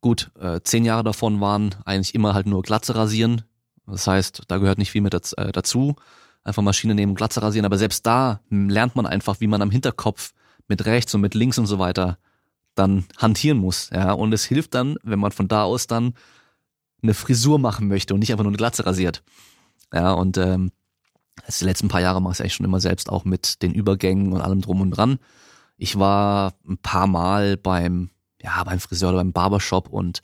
Gut, 0.00 0.30
äh, 0.38 0.60
zehn 0.62 0.84
Jahre 0.84 1.04
davon 1.04 1.40
waren 1.40 1.74
eigentlich 1.84 2.14
immer 2.14 2.34
halt 2.34 2.46
nur 2.46 2.62
Glatze 2.62 2.94
rasieren. 2.94 3.42
Das 3.86 4.06
heißt, 4.06 4.42
da 4.46 4.58
gehört 4.58 4.78
nicht 4.78 4.92
viel 4.92 5.00
mit 5.00 5.14
äh, 5.14 5.52
dazu. 5.52 5.96
Einfach 6.44 6.62
Maschine 6.62 6.94
nehmen, 6.94 7.14
Glatze 7.14 7.42
rasieren. 7.42 7.66
Aber 7.66 7.78
selbst 7.78 8.06
da 8.06 8.40
lernt 8.48 8.94
man 8.94 9.06
einfach, 9.06 9.40
wie 9.40 9.48
man 9.48 9.60
am 9.60 9.70
Hinterkopf 9.70 10.34
mit 10.68 10.84
rechts 10.86 11.14
und 11.14 11.20
mit 11.20 11.34
links 11.34 11.58
und 11.58 11.66
so 11.66 11.78
weiter 11.78 12.18
dann 12.78 13.04
hantieren 13.16 13.58
muss. 13.58 13.90
Ja, 13.92 14.12
und 14.12 14.32
es 14.32 14.44
hilft 14.44 14.74
dann, 14.74 14.96
wenn 15.02 15.18
man 15.18 15.32
von 15.32 15.48
da 15.48 15.64
aus 15.64 15.86
dann 15.86 16.14
eine 17.02 17.14
Frisur 17.14 17.58
machen 17.58 17.88
möchte 17.88 18.14
und 18.14 18.20
nicht 18.20 18.32
einfach 18.32 18.44
nur 18.44 18.50
eine 18.50 18.58
Glatze 18.58 18.86
rasiert. 18.86 19.22
Ja, 19.92 20.12
und 20.12 20.36
ähm, 20.36 20.72
die 21.48 21.64
letzten 21.64 21.88
paar 21.88 22.00
Jahre 22.00 22.20
mache 22.20 22.32
ich 22.32 22.36
es 22.36 22.40
eigentlich 22.40 22.54
schon 22.54 22.66
immer 22.66 22.80
selbst, 22.80 23.10
auch 23.10 23.24
mit 23.24 23.62
den 23.62 23.72
Übergängen 23.72 24.32
und 24.32 24.40
allem 24.40 24.60
drum 24.60 24.80
und 24.80 24.90
dran. 24.90 25.18
Ich 25.76 25.98
war 25.98 26.54
ein 26.68 26.78
paar 26.78 27.06
Mal 27.06 27.56
beim 27.56 28.10
ja, 28.42 28.62
beim 28.64 28.80
Friseur 28.80 29.10
oder 29.10 29.18
beim 29.18 29.32
Barbershop 29.32 29.88
und 29.88 30.22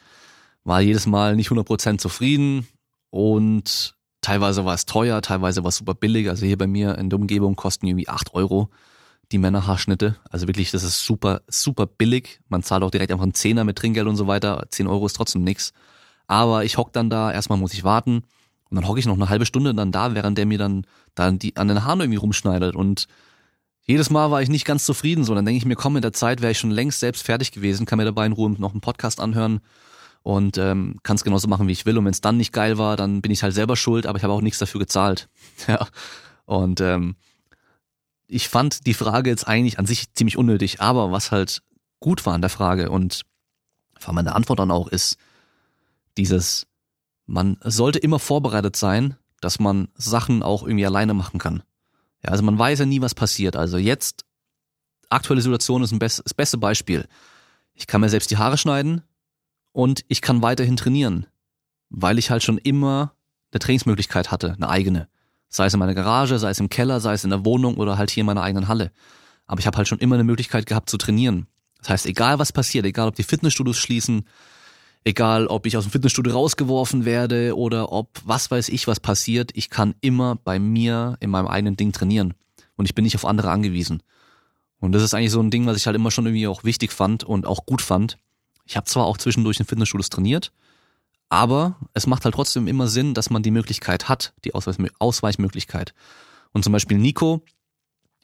war 0.64 0.80
jedes 0.80 1.06
Mal 1.06 1.36
nicht 1.36 1.50
100% 1.50 1.98
zufrieden 1.98 2.66
und 3.10 3.96
teilweise 4.20 4.64
war 4.64 4.74
es 4.74 4.86
teuer, 4.86 5.20
teilweise 5.20 5.62
war 5.62 5.68
es 5.68 5.76
super 5.76 5.94
billig. 5.94 6.28
Also 6.28 6.46
hier 6.46 6.56
bei 6.56 6.66
mir 6.66 6.96
in 6.96 7.10
der 7.10 7.18
Umgebung 7.18 7.56
kosten 7.56 7.86
irgendwie 7.86 8.08
8 8.08 8.34
Euro 8.34 8.70
die 9.32 9.38
Männerhaarschnitte. 9.38 10.16
Also 10.30 10.46
wirklich, 10.46 10.70
das 10.70 10.82
ist 10.82 11.04
super, 11.04 11.42
super 11.48 11.86
billig. 11.86 12.40
Man 12.48 12.62
zahlt 12.62 12.82
auch 12.82 12.90
direkt 12.90 13.12
einfach 13.12 13.24
einen 13.24 13.34
Zehner 13.34 13.64
mit 13.64 13.76
Trinkgeld 13.76 14.06
und 14.06 14.16
so 14.16 14.26
weiter. 14.26 14.66
10 14.70 14.86
Euro 14.86 15.06
ist 15.06 15.14
trotzdem 15.14 15.44
nix. 15.44 15.72
Aber 16.26 16.64
ich 16.64 16.78
hock 16.78 16.92
dann 16.92 17.10
da, 17.10 17.32
erstmal 17.32 17.58
muss 17.58 17.74
ich 17.74 17.84
warten 17.84 18.22
Und 18.70 18.76
dann 18.76 18.88
hocke 18.88 18.98
ich 18.98 19.06
noch 19.06 19.14
eine 19.14 19.28
halbe 19.28 19.46
Stunde 19.46 19.74
dann 19.74 19.92
da, 19.92 20.14
während 20.14 20.38
der 20.38 20.46
mir 20.46 20.58
dann, 20.58 20.86
dann 21.14 21.38
die 21.38 21.56
an 21.56 21.68
den 21.68 21.84
Haaren 21.84 22.00
irgendwie 22.00 22.18
rumschneidet. 22.18 22.74
Und 22.74 23.06
jedes 23.82 24.10
Mal 24.10 24.30
war 24.30 24.40
ich 24.42 24.48
nicht 24.48 24.64
ganz 24.64 24.84
zufrieden. 24.86 25.24
So, 25.24 25.34
dann 25.34 25.44
denke 25.44 25.58
ich 25.58 25.66
mir, 25.66 25.76
komm, 25.76 25.96
in 25.96 26.02
der 26.02 26.12
Zeit 26.12 26.40
wäre 26.40 26.52
ich 26.52 26.58
schon 26.58 26.70
längst 26.70 27.00
selbst 27.00 27.22
fertig 27.22 27.52
gewesen, 27.52 27.86
kann 27.86 27.98
mir 27.98 28.04
dabei 28.04 28.26
in 28.26 28.32
Ruhe 28.32 28.50
noch 28.50 28.72
einen 28.72 28.80
Podcast 28.80 29.20
anhören 29.20 29.60
und 30.22 30.56
ähm, 30.56 30.96
kann 31.02 31.16
es 31.16 31.24
genauso 31.24 31.48
machen, 31.48 31.68
wie 31.68 31.72
ich 31.72 31.84
will. 31.84 31.98
Und 31.98 32.06
wenn 32.06 32.12
es 32.12 32.22
dann 32.22 32.38
nicht 32.38 32.52
geil 32.52 32.78
war, 32.78 32.96
dann 32.96 33.20
bin 33.20 33.30
ich 33.30 33.42
halt 33.42 33.52
selber 33.52 33.76
schuld, 33.76 34.06
aber 34.06 34.16
ich 34.16 34.24
habe 34.24 34.32
auch 34.32 34.40
nichts 34.40 34.58
dafür 34.58 34.80
gezahlt. 34.80 35.28
ja. 35.68 35.86
Und 36.46 36.80
ähm, 36.80 37.16
ich 38.26 38.48
fand 38.48 38.86
die 38.86 38.94
Frage 38.94 39.30
jetzt 39.30 39.46
eigentlich 39.46 39.78
an 39.78 39.86
sich 39.86 40.12
ziemlich 40.14 40.36
unnötig, 40.36 40.80
aber 40.80 41.12
was 41.12 41.30
halt 41.30 41.62
gut 42.00 42.26
war 42.26 42.34
an 42.34 42.40
der 42.40 42.50
Frage 42.50 42.90
und 42.90 43.22
vor 43.98 44.08
allem 44.08 44.16
meine 44.16 44.34
Antwort 44.34 44.58
dann 44.58 44.70
auch 44.70 44.88
ist, 44.88 45.16
dieses, 46.16 46.66
man 47.26 47.58
sollte 47.62 47.98
immer 47.98 48.18
vorbereitet 48.18 48.76
sein, 48.76 49.16
dass 49.40 49.58
man 49.58 49.88
Sachen 49.94 50.42
auch 50.42 50.62
irgendwie 50.62 50.86
alleine 50.86 51.14
machen 51.14 51.38
kann. 51.38 51.62
Ja, 52.22 52.30
also 52.30 52.42
man 52.42 52.58
weiß 52.58 52.80
ja 52.80 52.86
nie, 52.86 53.00
was 53.00 53.14
passiert. 53.14 53.56
Also 53.56 53.76
jetzt, 53.76 54.24
aktuelle 55.10 55.42
Situation 55.42 55.82
ist 55.82 55.92
ein 55.92 55.98
best, 55.98 56.22
das 56.24 56.34
beste 56.34 56.58
Beispiel. 56.58 57.06
Ich 57.74 57.86
kann 57.86 58.00
mir 58.00 58.08
selbst 58.08 58.30
die 58.30 58.38
Haare 58.38 58.56
schneiden 58.56 59.02
und 59.72 60.04
ich 60.08 60.22
kann 60.22 60.42
weiterhin 60.42 60.76
trainieren, 60.76 61.26
weil 61.90 62.18
ich 62.18 62.30
halt 62.30 62.42
schon 62.42 62.58
immer 62.58 63.14
eine 63.52 63.58
Trainingsmöglichkeit 63.58 64.30
hatte, 64.30 64.52
eine 64.52 64.68
eigene. 64.68 65.08
Sei 65.54 65.66
es 65.66 65.72
in 65.72 65.78
meiner 65.78 65.94
Garage, 65.94 66.40
sei 66.40 66.50
es 66.50 66.58
im 66.58 66.68
Keller, 66.68 66.98
sei 66.98 67.12
es 67.12 67.22
in 67.22 67.30
der 67.30 67.44
Wohnung 67.44 67.76
oder 67.76 67.96
halt 67.96 68.10
hier 68.10 68.22
in 68.22 68.26
meiner 68.26 68.42
eigenen 68.42 68.66
Halle. 68.66 68.90
Aber 69.46 69.60
ich 69.60 69.68
habe 69.68 69.76
halt 69.76 69.86
schon 69.86 70.00
immer 70.00 70.16
eine 70.16 70.24
Möglichkeit 70.24 70.66
gehabt 70.66 70.90
zu 70.90 70.98
trainieren. 70.98 71.46
Das 71.78 71.90
heißt, 71.90 72.06
egal 72.06 72.40
was 72.40 72.50
passiert, 72.50 72.84
egal 72.86 73.06
ob 73.06 73.14
die 73.14 73.22
Fitnessstudios 73.22 73.76
schließen, 73.76 74.24
egal 75.04 75.46
ob 75.46 75.66
ich 75.66 75.76
aus 75.76 75.84
dem 75.84 75.92
Fitnessstudio 75.92 76.32
rausgeworfen 76.32 77.04
werde 77.04 77.56
oder 77.56 77.92
ob 77.92 78.20
was 78.24 78.50
weiß 78.50 78.68
ich 78.68 78.88
was 78.88 78.98
passiert, 78.98 79.52
ich 79.54 79.70
kann 79.70 79.94
immer 80.00 80.34
bei 80.34 80.58
mir 80.58 81.16
in 81.20 81.30
meinem 81.30 81.46
eigenen 81.46 81.76
Ding 81.76 81.92
trainieren. 81.92 82.34
Und 82.74 82.86
ich 82.86 82.96
bin 82.96 83.04
nicht 83.04 83.14
auf 83.14 83.24
andere 83.24 83.52
angewiesen. 83.52 84.02
Und 84.80 84.90
das 84.90 85.04
ist 85.04 85.14
eigentlich 85.14 85.30
so 85.30 85.40
ein 85.40 85.52
Ding, 85.52 85.66
was 85.66 85.76
ich 85.76 85.86
halt 85.86 85.94
immer 85.94 86.10
schon 86.10 86.26
irgendwie 86.26 86.48
auch 86.48 86.64
wichtig 86.64 86.90
fand 86.90 87.22
und 87.22 87.46
auch 87.46 87.64
gut 87.64 87.80
fand. 87.80 88.18
Ich 88.66 88.76
habe 88.76 88.86
zwar 88.86 89.06
auch 89.06 89.18
zwischendurch 89.18 89.60
in 89.60 89.66
Fitnessstudios 89.66 90.10
trainiert, 90.10 90.50
aber 91.34 91.76
es 91.92 92.06
macht 92.06 92.24
halt 92.24 92.34
trotzdem 92.34 92.68
immer 92.68 92.88
Sinn, 92.88 93.14
dass 93.14 93.30
man 93.30 93.42
die 93.42 93.50
Möglichkeit 93.50 94.08
hat, 94.08 94.32
die 94.44 94.54
Ausweichmöglichkeit. 94.54 95.94
Und 96.52 96.62
zum 96.62 96.72
Beispiel 96.72 96.98
Nico, 96.98 97.42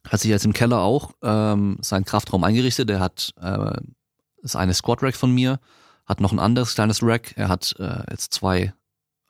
hat 0.08 0.20
sich 0.20 0.30
jetzt 0.30 0.46
im 0.46 0.52
Keller 0.52 0.80
auch 0.80 1.12
ähm, 1.22 1.78
seinen 1.82 2.04
Kraftraum 2.04 2.44
eingerichtet. 2.44 2.88
Er 2.88 3.00
hat 3.00 3.34
äh, 3.40 3.80
ist 4.42 4.56
eine 4.56 4.74
Squat 4.74 5.02
Rack 5.02 5.16
von 5.16 5.32
mir, 5.32 5.60
hat 6.06 6.20
noch 6.20 6.32
ein 6.32 6.38
anderes 6.38 6.74
kleines 6.74 7.02
Rack. 7.02 7.34
Er 7.36 7.48
hat 7.48 7.74
äh, 7.78 8.02
jetzt 8.10 8.32
zwei 8.32 8.72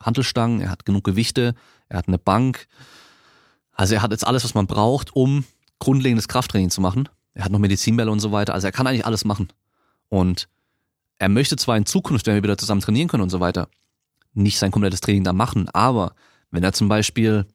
Hantelstangen, 0.01 0.61
er 0.61 0.71
hat 0.71 0.85
genug 0.85 1.05
Gewichte, 1.05 1.55
er 1.89 1.99
hat 1.99 2.09
eine 2.09 2.19
Bank. 2.19 2.69
Also 3.73 3.95
er 3.95 4.03
hat 4.03 4.13
jetzt 4.13 4.27
alles, 4.27 4.45
was 4.45 4.55
man 4.55 4.67
braucht, 4.67 5.15
um 5.17 5.45
grundlegendes 5.79 6.29
Krafttraining 6.29 6.71
zu 6.71 6.81
machen. 6.81 7.09
Er 7.35 7.45
hat 7.45 7.53
noch 7.53 7.59
Medizinbälle 7.59 8.11
und 8.11 8.21
so 8.21 8.33
weiter. 8.33 8.55
Also 8.55 8.69
er 8.69 8.73
kann 8.73 8.87
eigentlich 8.87 9.07
alles 9.07 9.25
machen. 9.25 9.49
Und 10.09 10.49
er 11.21 11.29
möchte 11.29 11.57
zwar 11.57 11.77
in 11.77 11.87
Zukunft, 11.87 12.27
wenn 12.27 12.35
wir 12.35 12.43
wieder 12.43 12.59
zusammen 12.59 12.81
trainieren 12.81 13.07
können 13.07 13.23
und 13.23 13.31
so 13.31 13.41
weiter, 13.41 13.69
nicht 14.33 14.59
sein 14.59 14.71
komplettes 14.71 15.01
Training 15.01 15.23
da 15.23 15.33
machen, 15.33 15.69
aber 15.69 16.15
wenn 16.51 16.65
er 16.65 16.73
zum 16.73 16.89
Beispiel 16.89 17.47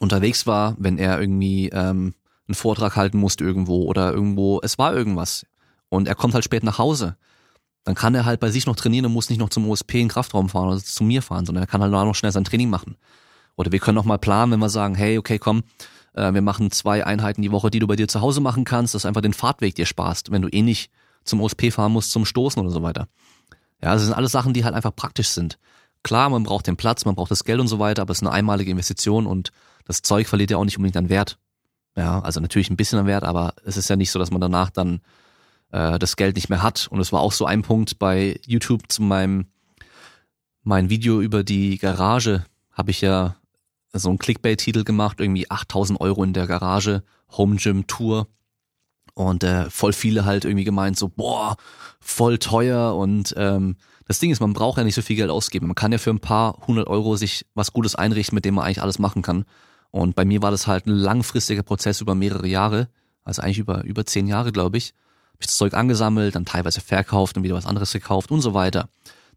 unterwegs 0.00 0.46
war, 0.46 0.74
wenn 0.78 0.98
er 0.98 1.20
irgendwie 1.20 1.68
ähm, 1.68 2.14
einen 2.46 2.54
Vortrag 2.54 2.96
halten 2.96 3.18
musste 3.18 3.44
irgendwo 3.44 3.84
oder 3.84 4.12
irgendwo, 4.12 4.60
es 4.62 4.78
war 4.78 4.94
irgendwas 4.94 5.46
und 5.90 6.08
er 6.08 6.14
kommt 6.14 6.34
halt 6.34 6.44
spät 6.44 6.64
nach 6.64 6.78
Hause, 6.78 7.16
dann 7.84 7.94
kann 7.94 8.14
er 8.14 8.24
halt 8.24 8.40
bei 8.40 8.50
sich 8.50 8.66
noch 8.66 8.76
trainieren 8.76 9.06
und 9.06 9.12
muss 9.12 9.28
nicht 9.28 9.38
noch 9.38 9.50
zum 9.50 9.68
OSP 9.68 9.96
in 9.96 10.08
Kraftraum 10.08 10.48
fahren 10.48 10.68
oder 10.68 10.78
zu 10.78 11.04
mir 11.04 11.20
fahren, 11.20 11.44
sondern 11.44 11.64
er 11.64 11.68
kann 11.68 11.82
halt 11.82 11.92
noch 11.92 12.14
schnell 12.14 12.32
sein 12.32 12.44
Training 12.44 12.70
machen. 12.70 12.96
Oder 13.56 13.70
wir 13.70 13.80
können 13.80 13.96
noch 13.96 14.04
mal 14.04 14.18
planen, 14.18 14.52
wenn 14.52 14.60
wir 14.60 14.68
sagen, 14.68 14.94
hey, 14.94 15.18
okay, 15.18 15.38
komm, 15.38 15.62
äh, 16.14 16.32
wir 16.32 16.42
machen 16.42 16.70
zwei 16.70 17.04
Einheiten 17.04 17.42
die 17.42 17.52
Woche, 17.52 17.70
die 17.70 17.80
du 17.80 17.86
bei 17.86 17.96
dir 17.96 18.08
zu 18.08 18.20
Hause 18.22 18.40
machen 18.40 18.64
kannst, 18.64 18.94
dass 18.94 19.04
einfach 19.04 19.20
den 19.20 19.34
Fahrtweg 19.34 19.74
dir 19.74 19.86
sparst, 19.86 20.30
wenn 20.30 20.42
du 20.42 20.48
eh 20.48 20.62
nicht 20.62 20.90
zum 21.28 21.40
OSP 21.40 21.70
fahren 21.70 21.92
musst, 21.92 22.10
zum 22.10 22.24
Stoßen 22.24 22.60
oder 22.60 22.70
so 22.70 22.82
weiter. 22.82 23.08
Ja, 23.82 23.94
das 23.94 24.04
sind 24.04 24.14
alles 24.14 24.32
Sachen, 24.32 24.54
die 24.54 24.64
halt 24.64 24.74
einfach 24.74 24.94
praktisch 24.94 25.28
sind. 25.28 25.58
Klar, 26.02 26.30
man 26.30 26.42
braucht 26.42 26.66
den 26.66 26.76
Platz, 26.76 27.04
man 27.04 27.14
braucht 27.14 27.30
das 27.30 27.44
Geld 27.44 27.60
und 27.60 27.68
so 27.68 27.78
weiter, 27.78 28.02
aber 28.02 28.12
es 28.12 28.18
ist 28.18 28.22
eine 28.22 28.32
einmalige 28.32 28.70
Investition 28.70 29.26
und 29.26 29.50
das 29.84 30.02
Zeug 30.02 30.26
verliert 30.26 30.50
ja 30.50 30.56
auch 30.56 30.64
nicht 30.64 30.76
unbedingt 30.76 30.96
an 30.96 31.08
Wert. 31.08 31.38
Ja, 31.96 32.20
also 32.20 32.40
natürlich 32.40 32.70
ein 32.70 32.76
bisschen 32.76 32.98
am 32.98 33.06
Wert, 33.06 33.24
aber 33.24 33.54
es 33.64 33.76
ist 33.76 33.90
ja 33.90 33.96
nicht 33.96 34.10
so, 34.10 34.18
dass 34.18 34.30
man 34.30 34.40
danach 34.40 34.70
dann 34.70 35.00
äh, 35.72 35.98
das 35.98 36.16
Geld 36.16 36.36
nicht 36.36 36.48
mehr 36.48 36.62
hat. 36.62 36.86
Und 36.90 37.00
es 37.00 37.12
war 37.12 37.20
auch 37.20 37.32
so 37.32 37.44
ein 37.44 37.62
Punkt 37.62 37.98
bei 37.98 38.40
YouTube 38.46 38.82
zu 38.88 39.02
meinem 39.02 39.46
mein 40.68 40.90
Video 40.90 41.22
über 41.22 41.44
die 41.44 41.78
Garage 41.78 42.44
habe 42.72 42.90
ich 42.90 43.00
ja 43.00 43.36
so 43.94 44.10
einen 44.10 44.18
Clickbait-Titel 44.18 44.84
gemacht, 44.84 45.18
irgendwie 45.18 45.50
8000 45.50 45.98
Euro 45.98 46.22
in 46.22 46.34
der 46.34 46.46
Garage, 46.46 47.02
Home 47.32 47.56
Gym 47.56 47.86
Tour. 47.86 48.28
Und 49.18 49.42
äh, 49.42 49.68
voll 49.68 49.92
viele 49.92 50.24
halt 50.24 50.44
irgendwie 50.44 50.62
gemeint 50.62 50.96
so, 50.96 51.08
boah, 51.08 51.56
voll 51.98 52.38
teuer. 52.38 52.94
Und 52.94 53.34
ähm, 53.36 53.74
das 54.06 54.20
Ding 54.20 54.30
ist, 54.30 54.38
man 54.38 54.52
braucht 54.52 54.78
ja 54.78 54.84
nicht 54.84 54.94
so 54.94 55.02
viel 55.02 55.16
Geld 55.16 55.28
ausgeben. 55.28 55.66
Man 55.66 55.74
kann 55.74 55.90
ja 55.90 55.98
für 55.98 56.10
ein 56.10 56.20
paar 56.20 56.56
hundert 56.68 56.86
Euro 56.86 57.16
sich 57.16 57.44
was 57.52 57.72
Gutes 57.72 57.96
einrichten, 57.96 58.36
mit 58.36 58.44
dem 58.44 58.54
man 58.54 58.64
eigentlich 58.64 58.80
alles 58.80 59.00
machen 59.00 59.22
kann. 59.22 59.44
Und 59.90 60.14
bei 60.14 60.24
mir 60.24 60.40
war 60.40 60.52
das 60.52 60.68
halt 60.68 60.86
ein 60.86 60.92
langfristiger 60.92 61.64
Prozess 61.64 62.00
über 62.00 62.14
mehrere 62.14 62.46
Jahre, 62.46 62.88
also 63.24 63.42
eigentlich 63.42 63.58
über, 63.58 63.82
über 63.82 64.06
zehn 64.06 64.28
Jahre, 64.28 64.52
glaube 64.52 64.76
ich. 64.76 64.94
Hab 65.32 65.40
ich 65.40 65.48
das 65.48 65.56
Zeug 65.56 65.74
angesammelt, 65.74 66.36
dann 66.36 66.44
teilweise 66.44 66.80
verkauft 66.80 67.36
und 67.36 67.42
wieder 67.42 67.56
was 67.56 67.66
anderes 67.66 67.92
gekauft 67.92 68.30
und 68.30 68.40
so 68.40 68.54
weiter. 68.54 68.88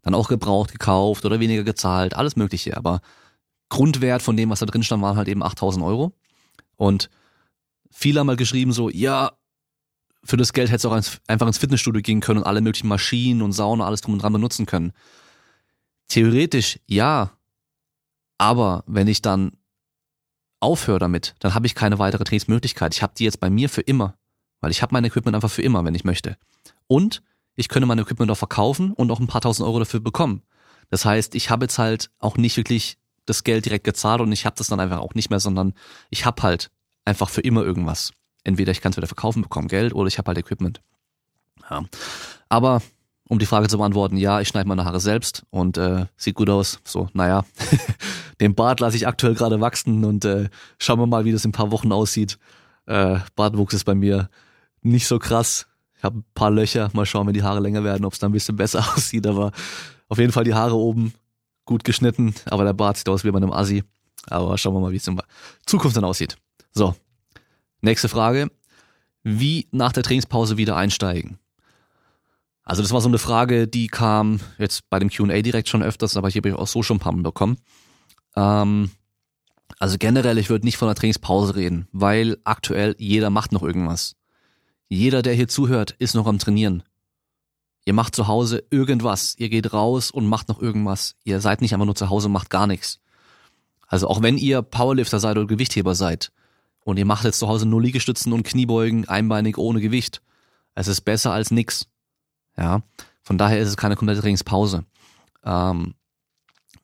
Dann 0.02 0.14
auch 0.14 0.28
gebraucht, 0.28 0.70
gekauft 0.70 1.24
oder 1.24 1.40
weniger 1.40 1.64
gezahlt, 1.64 2.14
alles 2.14 2.36
mögliche. 2.36 2.76
Aber 2.76 3.00
Grundwert 3.68 4.22
von 4.22 4.36
dem, 4.36 4.50
was 4.50 4.60
da 4.60 4.66
drin 4.66 4.84
stand, 4.84 5.02
waren 5.02 5.16
halt 5.16 5.26
eben 5.26 5.42
8000 5.42 5.84
Euro. 5.84 6.12
Und 6.76 7.10
viele 7.90 8.20
haben 8.20 8.28
mal 8.28 8.36
geschrieben 8.36 8.72
so, 8.72 8.88
ja, 8.88 9.32
für 10.24 10.36
das 10.36 10.52
Geld 10.52 10.70
hättest 10.70 10.84
du 10.84 10.90
auch 10.90 11.02
einfach 11.26 11.46
ins 11.46 11.58
Fitnessstudio 11.58 12.00
gehen 12.02 12.20
können 12.20 12.38
und 12.38 12.46
alle 12.46 12.60
möglichen 12.60 12.88
Maschinen 12.88 13.42
und 13.42 13.52
Sauna, 13.52 13.86
alles 13.86 14.00
drum 14.00 14.14
und 14.14 14.22
dran 14.22 14.32
benutzen 14.32 14.66
können. 14.66 14.92
Theoretisch 16.08 16.78
ja, 16.86 17.32
aber 18.38 18.84
wenn 18.86 19.08
ich 19.08 19.22
dann 19.22 19.52
aufhöre 20.60 20.98
damit, 20.98 21.34
dann 21.40 21.54
habe 21.54 21.66
ich 21.66 21.74
keine 21.74 21.98
weitere 21.98 22.24
Trainingsmöglichkeit. 22.24 22.94
Ich 22.94 23.02
habe 23.02 23.14
die 23.16 23.24
jetzt 23.24 23.40
bei 23.40 23.50
mir 23.50 23.68
für 23.68 23.80
immer, 23.80 24.16
weil 24.60 24.70
ich 24.70 24.82
habe 24.82 24.94
mein 24.94 25.04
Equipment 25.04 25.34
einfach 25.34 25.50
für 25.50 25.62
immer, 25.62 25.84
wenn 25.84 25.94
ich 25.94 26.04
möchte. 26.04 26.36
Und 26.86 27.22
ich 27.56 27.68
könnte 27.68 27.86
mein 27.86 27.98
Equipment 27.98 28.30
auch 28.30 28.36
verkaufen 28.36 28.92
und 28.92 29.10
auch 29.10 29.20
ein 29.20 29.26
paar 29.26 29.40
tausend 29.40 29.66
Euro 29.66 29.80
dafür 29.80 30.00
bekommen. 30.00 30.42
Das 30.90 31.04
heißt, 31.04 31.34
ich 31.34 31.50
habe 31.50 31.64
jetzt 31.64 31.78
halt 31.78 32.10
auch 32.18 32.36
nicht 32.36 32.56
wirklich 32.56 32.98
das 33.26 33.44
Geld 33.44 33.64
direkt 33.64 33.84
gezahlt 33.84 34.20
und 34.20 34.32
ich 34.32 34.46
habe 34.46 34.56
das 34.56 34.68
dann 34.68 34.80
einfach 34.80 34.98
auch 34.98 35.14
nicht 35.14 35.30
mehr, 35.30 35.40
sondern 35.40 35.74
ich 36.10 36.24
habe 36.24 36.42
halt 36.42 36.70
einfach 37.04 37.28
für 37.28 37.40
immer 37.40 37.62
irgendwas. 37.62 38.12
Entweder 38.44 38.72
ich 38.72 38.80
kann 38.80 38.90
es 38.90 38.96
wieder 38.96 39.06
verkaufen, 39.06 39.42
bekomme 39.42 39.68
Geld 39.68 39.94
oder 39.94 40.08
ich 40.08 40.18
habe 40.18 40.28
halt 40.28 40.38
Equipment. 40.38 40.80
Ja. 41.70 41.84
Aber 42.48 42.82
um 43.28 43.38
die 43.38 43.46
Frage 43.46 43.68
zu 43.68 43.78
beantworten, 43.78 44.16
ja, 44.16 44.40
ich 44.40 44.48
schneide 44.48 44.68
meine 44.68 44.84
Haare 44.84 45.00
selbst 45.00 45.44
und 45.50 45.78
äh, 45.78 46.06
sieht 46.16 46.34
gut 46.34 46.50
aus. 46.50 46.80
So, 46.84 47.08
naja, 47.12 47.44
den 48.40 48.54
Bart 48.54 48.80
lasse 48.80 48.96
ich 48.96 49.06
aktuell 49.06 49.34
gerade 49.34 49.60
wachsen 49.60 50.04
und 50.04 50.24
äh, 50.24 50.48
schauen 50.78 50.98
wir 50.98 51.06
mal, 51.06 51.24
wie 51.24 51.32
das 51.32 51.44
in 51.44 51.50
ein 51.50 51.52
paar 51.52 51.70
Wochen 51.70 51.92
aussieht. 51.92 52.38
Äh, 52.86 53.20
Bartwuchs 53.36 53.74
ist 53.74 53.84
bei 53.84 53.94
mir 53.94 54.28
nicht 54.82 55.06
so 55.06 55.18
krass. 55.18 55.66
Ich 55.96 56.04
habe 56.04 56.18
ein 56.18 56.24
paar 56.34 56.50
Löcher. 56.50 56.90
Mal 56.94 57.06
schauen, 57.06 57.26
wenn 57.26 57.34
die 57.34 57.44
Haare 57.44 57.60
länger 57.60 57.84
werden, 57.84 58.04
ob 58.04 58.12
es 58.12 58.18
da 58.18 58.26
ein 58.26 58.32
bisschen 58.32 58.56
besser 58.56 58.80
aussieht. 58.96 59.26
Aber 59.26 59.52
auf 60.08 60.18
jeden 60.18 60.32
Fall 60.32 60.44
die 60.44 60.54
Haare 60.54 60.74
oben 60.74 61.14
gut 61.64 61.84
geschnitten. 61.84 62.34
Aber 62.46 62.64
der 62.64 62.72
Bart 62.72 62.96
sieht 62.96 63.08
aus 63.08 63.24
wie 63.24 63.30
bei 63.30 63.38
einem 63.38 63.52
Assi. 63.52 63.84
Aber 64.28 64.58
schauen 64.58 64.74
wir 64.74 64.80
mal, 64.80 64.92
wie 64.92 64.96
es 64.96 65.06
in 65.06 65.20
Zukunft 65.64 65.96
dann 65.96 66.04
aussieht. 66.04 66.36
So, 66.72 66.94
nächste 67.82 68.08
Frage. 68.08 68.50
Wie 69.22 69.68
nach 69.70 69.92
der 69.92 70.02
Trainingspause 70.02 70.56
wieder 70.56 70.76
einsteigen? 70.76 71.38
Also 72.64 72.82
das 72.82 72.92
war 72.92 73.00
so 73.00 73.08
eine 73.08 73.18
Frage, 73.18 73.66
die 73.66 73.88
kam 73.88 74.40
jetzt 74.58 74.88
bei 74.88 74.98
dem 74.98 75.10
Q&A 75.10 75.42
direkt 75.42 75.68
schon 75.68 75.82
öfters, 75.82 76.16
aber 76.16 76.28
ich 76.28 76.36
habe 76.36 76.48
ich 76.48 76.54
auch 76.54 76.68
so 76.68 76.82
schon 76.82 76.96
ein 76.96 77.00
paar 77.00 77.12
Mal 77.12 77.22
bekommen. 77.22 77.58
Ähm, 78.36 78.90
also 79.78 79.96
generell, 79.98 80.38
ich 80.38 80.48
würde 80.48 80.64
nicht 80.64 80.76
von 80.76 80.88
einer 80.88 80.94
Trainingspause 80.94 81.56
reden, 81.56 81.88
weil 81.92 82.38
aktuell 82.44 82.94
jeder 82.98 83.30
macht 83.30 83.52
noch 83.52 83.62
irgendwas. 83.62 84.16
Jeder, 84.88 85.22
der 85.22 85.34
hier 85.34 85.48
zuhört, 85.48 85.92
ist 85.98 86.14
noch 86.14 86.26
am 86.26 86.38
Trainieren. 86.38 86.82
Ihr 87.84 87.94
macht 87.94 88.14
zu 88.14 88.28
Hause 88.28 88.62
irgendwas. 88.70 89.34
Ihr 89.38 89.48
geht 89.48 89.72
raus 89.72 90.10
und 90.10 90.26
macht 90.26 90.48
noch 90.48 90.60
irgendwas. 90.60 91.16
Ihr 91.24 91.40
seid 91.40 91.62
nicht 91.62 91.74
einfach 91.74 91.86
nur 91.86 91.96
zu 91.96 92.10
Hause 92.10 92.26
und 92.26 92.32
macht 92.32 92.50
gar 92.50 92.66
nichts. 92.66 93.00
Also 93.88 94.06
auch 94.06 94.22
wenn 94.22 94.38
ihr 94.38 94.62
Powerlifter 94.62 95.18
seid 95.18 95.36
oder 95.36 95.46
Gewichtheber 95.46 95.94
seid 95.94 96.30
und 96.84 96.98
ihr 96.98 97.04
macht 97.04 97.24
jetzt 97.24 97.38
zu 97.38 97.48
Hause 97.48 97.66
nur 97.66 97.82
Liegestützen 97.82 98.32
und 98.32 98.44
Kniebeugen 98.44 99.08
einbeinig 99.08 99.58
ohne 99.58 99.80
Gewicht, 99.80 100.22
es 100.74 100.88
ist 100.88 101.02
besser 101.02 101.32
als 101.32 101.50
nix. 101.50 101.86
Ja, 102.56 102.82
von 103.22 103.38
daher 103.38 103.58
ist 103.58 103.68
es 103.68 103.76
keine 103.76 103.96
komplette 103.96 104.20
Trainingspause. 104.20 104.84
Ähm, 105.44 105.94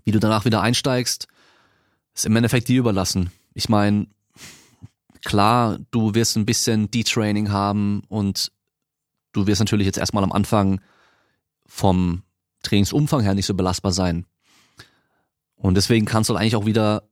wie 0.04 0.12
du 0.12 0.20
danach 0.20 0.44
wieder 0.44 0.62
einsteigst, 0.62 1.28
ist 2.14 2.26
im 2.26 2.36
Endeffekt 2.36 2.68
dir 2.68 2.80
überlassen. 2.80 3.30
Ich 3.54 3.68
meine, 3.68 4.06
klar, 5.24 5.78
du 5.90 6.14
wirst 6.14 6.36
ein 6.36 6.46
bisschen 6.46 6.90
Detraining 6.90 7.50
haben 7.50 8.02
und 8.08 8.52
du 9.32 9.46
wirst 9.46 9.60
natürlich 9.60 9.86
jetzt 9.86 9.98
erstmal 9.98 10.24
am 10.24 10.32
Anfang 10.32 10.80
vom 11.66 12.22
Trainingsumfang 12.62 13.22
her 13.22 13.34
nicht 13.34 13.46
so 13.46 13.54
belastbar 13.54 13.92
sein. 13.92 14.26
Und 15.56 15.74
deswegen 15.74 16.06
kannst 16.06 16.30
du 16.30 16.36
eigentlich 16.36 16.56
auch 16.56 16.66
wieder 16.66 17.07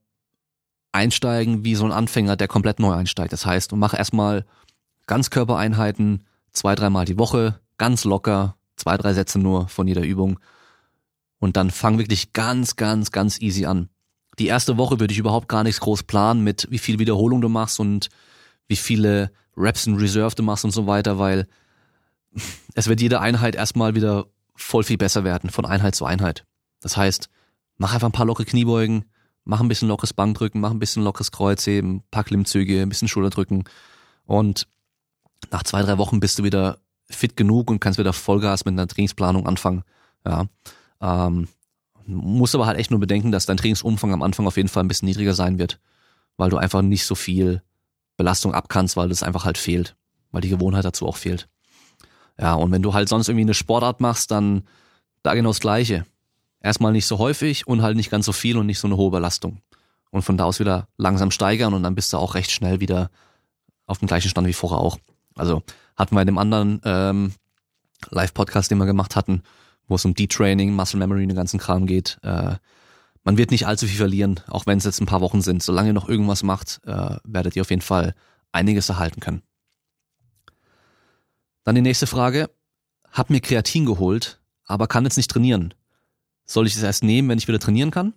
einsteigen 0.97 1.62
wie 1.62 1.75
so 1.75 1.85
ein 1.85 1.93
Anfänger, 1.93 2.37
der 2.37 2.49
komplett 2.49 2.81
neu 2.81 2.93
einsteigt. 2.93 3.33
Das 3.33 3.45
heißt, 3.45 3.73
mach 3.73 3.95
erstmal 3.95 4.45
Ganzkörpereinheiten 5.07 6.25
zwei, 6.53 6.75
dreimal 6.75 7.05
die 7.05 7.19
Woche, 7.19 7.61
ganz 7.76 8.05
locker, 8.05 8.57
zwei, 8.76 8.97
drei 8.97 9.12
Sätze 9.12 9.38
nur 9.38 9.69
von 9.69 9.87
jeder 9.87 10.03
Übung. 10.03 10.41
Und 11.38 11.57
dann 11.57 11.71
fang 11.71 11.99
wirklich 11.99 12.33
ganz, 12.33 12.76
ganz, 12.76 13.12
ganz 13.12 13.41
easy 13.41 13.67
an. 13.67 13.91
Die 14.38 14.47
erste 14.47 14.79
Woche 14.79 14.99
würde 14.99 15.12
ich 15.12 15.19
überhaupt 15.19 15.49
gar 15.49 15.65
nichts 15.65 15.81
groß 15.81 16.05
planen 16.05 16.43
mit 16.43 16.67
wie 16.71 16.79
viel 16.79 16.99
Wiederholung 16.99 17.41
du 17.41 17.49
machst 17.49 17.79
und 17.79 18.09
wie 18.67 18.76
viele 18.76 19.31
Reps 19.57 19.87
in 19.87 19.97
Reserve 19.97 20.35
du 20.35 20.43
machst 20.43 20.65
und 20.65 20.73
so 20.73 20.87
weiter, 20.87 21.19
weil 21.19 21.47
es 22.75 22.88
wird 22.88 23.00
jede 23.03 23.21
Einheit 23.21 23.55
erstmal 23.55 23.95
wieder 23.95 24.26
voll 24.55 24.83
viel 24.83 24.97
besser 24.97 25.25
werden, 25.25 25.50
von 25.50 25.67
Einheit 25.67 25.95
zu 25.95 26.07
Einheit. 26.07 26.47
Das 26.81 26.97
heißt, 26.97 27.29
mach 27.76 27.93
einfach 27.93 28.09
ein 28.09 28.12
paar 28.12 28.26
lockere 28.26 28.47
Kniebeugen, 28.47 29.05
mach 29.47 29.61
ein 29.61 29.69
bisschen 29.69 29.88
lockeres 29.88 30.12
Bankdrücken, 30.12 30.61
mach 30.61 30.73
ein 30.73 30.79
bisschen 30.79 31.03
lockeres 31.03 31.33
Kreuzheben, 31.33 32.03
paar 32.11 32.25
Klimmzüge, 32.25 32.83
ein 32.83 32.88
bisschen 32.91 33.09
Schulterdrücken 33.09 33.65
und 34.26 34.67
nach 35.50 35.62
zwei, 35.62 35.83
drei 35.83 35.97
Wochen 35.97 36.21
bist 36.21 36.38
du 36.38 36.45
wieder 36.45 36.79
fit 37.09 37.37
genug 37.37 37.71
und 37.71 37.81
kannst 37.81 37.99
wieder 37.99 38.12
Vollgas 38.12 38.65
mit 38.65 38.73
einer 38.73 38.88
Trainingsplanung 38.88 39.47
anfangen. 39.47 39.85
Ja. 40.26 40.47
Ähm, 41.00 41.49
musst 42.07 42.55
aber 42.55 42.67
halt 42.67 42.79
echt 42.79 42.91
nur 42.91 43.00
bedenken, 43.00 43.33
dass 43.33 43.47
dein 43.47 43.57
Trainingsumfang 43.57 44.12
am 44.12 44.23
Anfang 44.23 44.47
auf 44.47 44.57
jeden 44.57 44.69
Fall 44.69 44.85
ein 44.85 44.88
bisschen 44.88 45.07
niedriger 45.07 45.35
sein 45.35 45.59
wird, 45.59 45.81
weil 46.37 46.50
du 46.50 46.57
einfach 46.57 46.83
nicht 46.83 47.07
so 47.07 47.15
viel 47.15 47.62
Belastung 48.17 48.55
abkannst, 48.55 48.97
weil 48.97 49.09
das 49.09 49.23
einfach 49.23 49.45
halt 49.45 49.59
fehlt, 49.59 49.97
weil 50.33 50.41
die 50.41 50.49
Gewohnheit 50.49 50.85
dazu 50.85 51.07
auch 51.07 51.17
fehlt. 51.17 51.49
Ja, 52.38 52.55
und 52.55 52.71
wenn 52.73 52.83
du 52.83 52.95
halt 52.95 53.09
sonst 53.09 53.29
irgendwie 53.29 53.45
eine 53.45 53.55
Sportart 53.55 54.00
machst, 54.00 54.31
dann 54.31 54.65
da 55.23 55.35
genau 55.35 55.50
das 55.50 55.61
Gleiche. 55.61 56.05
Erstmal 56.61 56.93
nicht 56.93 57.07
so 57.07 57.19
häufig 57.19 57.67
und 57.67 57.83
halt 57.83 57.97
nicht 57.97 58.11
ganz 58.11 58.27
so 58.27 58.33
viel 58.33 58.57
und 58.57 58.67
nicht 58.67 58.79
so 58.79 58.89
eine 58.89 58.97
hohe 58.97 59.11
Belastung. 59.11 59.61
Und 60.11 60.23
von 60.23 60.37
da 60.37 60.45
aus 60.45 60.61
wieder 60.61 60.89
langsam 60.97 61.31
steigern 61.31 61.75
und 61.75 61.83
dann 61.83 61.95
bist 61.95 62.13
du 62.13 62.17
auch 62.17 62.35
recht 62.35 62.51
schnell 62.51 62.81
wieder 62.81 63.11
auf 63.87 63.99
dem 63.99 64.09
gleichen 64.09 64.29
Stand 64.29 64.47
wie 64.47 64.53
vorher 64.53 64.79
auch. 64.79 64.99
Also 65.35 65.63
hatten 65.97 66.15
wir 66.15 66.23
in 66.23 66.27
dem 66.27 66.39
anderen 66.39 66.81
ähm, 66.85 67.33
Live-Podcast, 68.11 68.71
den 68.71 68.79
wir 68.79 68.87
gemacht 68.87 69.17
hatten, 69.17 69.43
wo 69.89 69.95
es 69.95 70.05
um 70.05 70.15
Detraining, 70.15 70.75
Muscle 70.75 70.99
Memory, 70.99 71.27
den 71.27 71.37
ganzen 71.37 71.59
Kram 71.59 71.87
geht. 71.87 72.19
Äh, 72.23 72.57
man 73.25 73.37
wird 73.37 73.51
nicht 73.51 73.67
allzu 73.67 73.87
viel 73.87 73.97
verlieren, 73.97 74.41
auch 74.49 74.67
wenn 74.67 74.79
es 74.79 74.85
jetzt 74.85 75.01
ein 75.01 75.07
paar 75.07 75.21
Wochen 75.21 75.43
sind. 75.43 75.63
Solange 75.63 75.89
ihr 75.89 75.95
noch 75.95 76.09
irgendwas 76.09 76.43
macht, 76.43 76.81
äh, 76.85 77.17
werdet 77.25 77.57
ihr 77.57 77.63
auf 77.63 77.71
jeden 77.71 77.83
Fall 77.83 78.15
einiges 78.53 78.89
erhalten 78.89 79.21
können. 79.21 79.43
Dann 81.65 81.75
die 81.75 81.83
nächste 81.83 82.07
Frage. 82.07 82.49
Hab 83.11 83.31
mir 83.31 83.41
Kreatin 83.41 83.87
geholt, 83.87 84.41
aber 84.65 84.87
kann 84.87 85.05
jetzt 85.05 85.17
nicht 85.17 85.31
trainieren. 85.31 85.75
Soll 86.47 86.67
ich 86.67 86.76
es 86.76 86.83
erst 86.83 87.03
nehmen, 87.03 87.29
wenn 87.29 87.38
ich 87.38 87.49
wieder 87.49 87.59
trainieren 87.59 87.91
kann? 87.91 88.15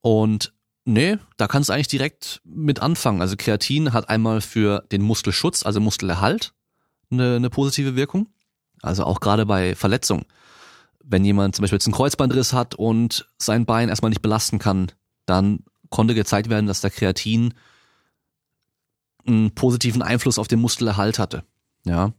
Und 0.00 0.52
nee, 0.84 1.18
da 1.36 1.46
kannst 1.46 1.68
du 1.68 1.72
eigentlich 1.72 1.88
direkt 1.88 2.40
mit 2.44 2.80
anfangen. 2.80 3.20
Also 3.20 3.36
Kreatin 3.36 3.92
hat 3.92 4.08
einmal 4.08 4.40
für 4.40 4.84
den 4.92 5.02
Muskelschutz, 5.02 5.66
also 5.66 5.80
Muskelerhalt, 5.80 6.54
eine, 7.10 7.36
eine 7.36 7.50
positive 7.50 7.96
Wirkung. 7.96 8.28
Also 8.82 9.04
auch 9.04 9.20
gerade 9.20 9.44
bei 9.44 9.74
Verletzungen. 9.74 10.24
Wenn 11.04 11.24
jemand 11.24 11.56
zum 11.56 11.62
Beispiel 11.62 11.76
jetzt 11.76 11.86
einen 11.86 11.94
Kreuzbandriss 11.94 12.52
hat 12.52 12.76
und 12.76 13.28
sein 13.36 13.66
Bein 13.66 13.88
erstmal 13.88 14.10
nicht 14.10 14.22
belasten 14.22 14.58
kann, 14.58 14.92
dann 15.26 15.64
konnte 15.90 16.14
gezeigt 16.14 16.48
werden, 16.48 16.66
dass 16.66 16.80
der 16.80 16.90
Kreatin 16.90 17.52
einen 19.26 19.54
positiven 19.54 20.02
Einfluss 20.02 20.38
auf 20.38 20.48
den 20.48 20.60
Muskelerhalt 20.60 21.18
hatte. 21.18 21.44
Ja. 21.84 22.12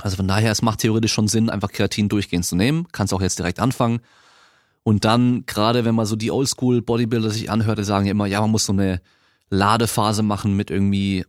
Also 0.00 0.16
von 0.16 0.28
daher, 0.28 0.50
es 0.50 0.62
macht 0.62 0.80
theoretisch 0.80 1.12
schon 1.12 1.28
Sinn, 1.28 1.50
einfach 1.50 1.70
Kreatin 1.70 2.08
durchgehend 2.08 2.44
zu 2.46 2.56
nehmen. 2.56 2.88
Kannst 2.92 3.12
auch 3.12 3.20
jetzt 3.20 3.38
direkt 3.38 3.60
anfangen. 3.60 4.00
Und 4.84 5.04
dann, 5.04 5.46
gerade 5.46 5.84
wenn 5.84 5.94
man 5.94 6.06
so 6.06 6.16
die 6.16 6.30
Oldschool 6.30 6.82
Bodybuilder 6.82 7.30
sich 7.30 7.50
anhört, 7.50 7.78
die 7.78 7.84
sagen 7.84 8.06
ja 8.06 8.10
immer, 8.10 8.26
ja, 8.26 8.40
man 8.40 8.50
muss 8.50 8.66
so 8.66 8.72
eine 8.72 9.00
Ladephase 9.48 10.22
machen 10.22 10.56
mit 10.56 10.70
irgendwie, 10.70 11.24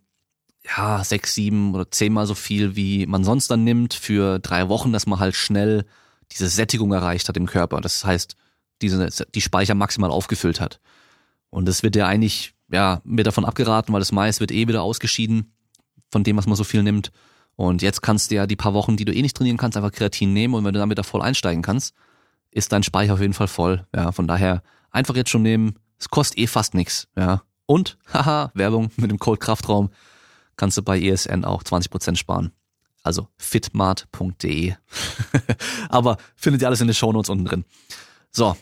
ja, 0.65 1.03
sechs, 1.03 1.35
sieben 1.35 1.75
oder 1.75 1.91
zehnmal 1.91 2.25
so 2.25 2.35
viel, 2.35 2.75
wie 2.75 3.05
man 3.05 3.23
sonst 3.23 3.51
dann 3.51 3.63
nimmt 3.63 3.93
für 3.93 4.39
drei 4.39 4.69
Wochen, 4.69 4.93
dass 4.93 5.05
man 5.05 5.19
halt 5.19 5.35
schnell 5.35 5.85
diese 6.31 6.47
Sättigung 6.47 6.91
erreicht 6.93 7.29
hat 7.29 7.37
im 7.37 7.45
Körper. 7.45 7.81
Das 7.81 8.03
heißt, 8.05 8.35
diese, 8.81 9.09
die 9.35 9.41
Speicher 9.41 9.75
maximal 9.75 10.09
aufgefüllt 10.09 10.59
hat. 10.59 10.79
Und 11.49 11.67
das 11.67 11.83
wird 11.83 11.95
ja 11.95 12.07
eigentlich, 12.07 12.55
ja, 12.71 13.01
mir 13.03 13.23
davon 13.23 13.45
abgeraten, 13.45 13.93
weil 13.93 13.99
das 13.99 14.11
Mais 14.11 14.39
wird 14.39 14.51
eh 14.51 14.67
wieder 14.67 14.81
ausgeschieden 14.81 15.53
von 16.11 16.23
dem, 16.23 16.37
was 16.37 16.47
man 16.47 16.55
so 16.55 16.63
viel 16.63 16.81
nimmt. 16.81 17.11
Und 17.55 17.81
jetzt 17.81 18.01
kannst 18.01 18.31
du 18.31 18.35
ja 18.35 18.47
die 18.47 18.55
paar 18.55 18.73
Wochen, 18.73 18.97
die 18.97 19.05
du 19.05 19.13
eh 19.13 19.21
nicht 19.21 19.37
trainieren 19.37 19.57
kannst, 19.57 19.77
einfach 19.77 19.91
Kreatin 19.91 20.33
nehmen 20.33 20.55
und 20.55 20.65
wenn 20.65 20.73
du 20.73 20.79
damit 20.79 20.97
da 20.97 21.03
voll 21.03 21.21
einsteigen 21.21 21.61
kannst, 21.61 21.93
ist 22.53 22.71
dein 22.71 22.83
Speicher 22.83 23.13
auf 23.13 23.21
jeden 23.21 23.33
Fall 23.33 23.47
voll. 23.47 23.85
Ja, 23.95 24.11
von 24.11 24.27
daher 24.27 24.63
einfach 24.91 25.15
jetzt 25.15 25.29
schon 25.29 25.41
nehmen. 25.41 25.75
Es 25.99 26.09
kostet 26.09 26.37
eh 26.37 26.47
fast 26.47 26.73
nix. 26.73 27.07
Ja. 27.17 27.43
Und, 27.65 27.97
haha, 28.13 28.51
Werbung 28.53 28.91
mit 28.97 29.11
dem 29.11 29.19
Code 29.19 29.39
Kraftraum 29.39 29.89
kannst 30.55 30.77
du 30.77 30.83
bei 30.83 30.99
ESN 30.99 31.45
auch 31.45 31.63
20% 31.63 32.15
sparen. 32.15 32.51
Also 33.01 33.27
fitmart.de. 33.37 34.75
Aber 35.89 36.17
findet 36.35 36.61
ihr 36.61 36.67
alles 36.67 36.81
in 36.81 36.87
den 36.87 36.93
Shownotes 36.93 37.29
unten 37.29 37.45
drin. 37.45 37.65
So. 38.31 38.55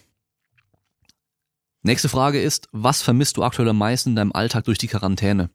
Nächste 1.83 2.09
Frage 2.09 2.41
ist, 2.41 2.67
was 2.71 3.01
vermisst 3.01 3.37
du 3.37 3.43
aktuell 3.43 3.69
am 3.69 3.77
meisten 3.77 4.09
in 4.09 4.15
deinem 4.15 4.31
Alltag 4.31 4.65
durch 4.65 4.77
die 4.77 4.87
Quarantäne? 4.87 5.49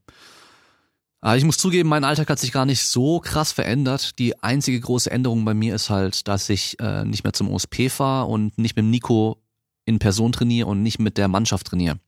Aber 1.21 1.33
ah, 1.33 1.37
ich 1.37 1.45
muss 1.45 1.59
zugeben, 1.59 1.89
mein 1.89 2.05
Alltag 2.05 2.29
hat 2.29 2.39
sich 2.39 2.53
gar 2.53 2.67
nicht 2.67 2.83
so 2.83 3.21
krass 3.21 3.51
verändert. 3.51 4.19
Die 4.19 4.41
einzige 4.43 4.79
große 4.79 5.11
Änderung 5.11 5.45
bei 5.45 5.55
mir 5.55 5.75
ist 5.75 5.91
halt, 5.91 6.29
dass 6.29 6.49
ich 6.51 6.79
äh, 6.79 7.05
nicht 7.05 7.25
mehr 7.25 7.33
zum 7.33 7.51
OSP 7.51 7.91
fahre 7.91 8.27
und 8.27 8.57
nicht 8.59 8.77
mit 8.77 8.85
Nico 8.85 9.43
in 9.87 9.99
Person 9.99 10.33
trainiere 10.33 10.69
und 10.69 10.83
nicht 10.83 10.99
mit 10.99 11.17
der 11.17 11.29
Mannschaft 11.29 11.69
trainiere. 11.69 11.99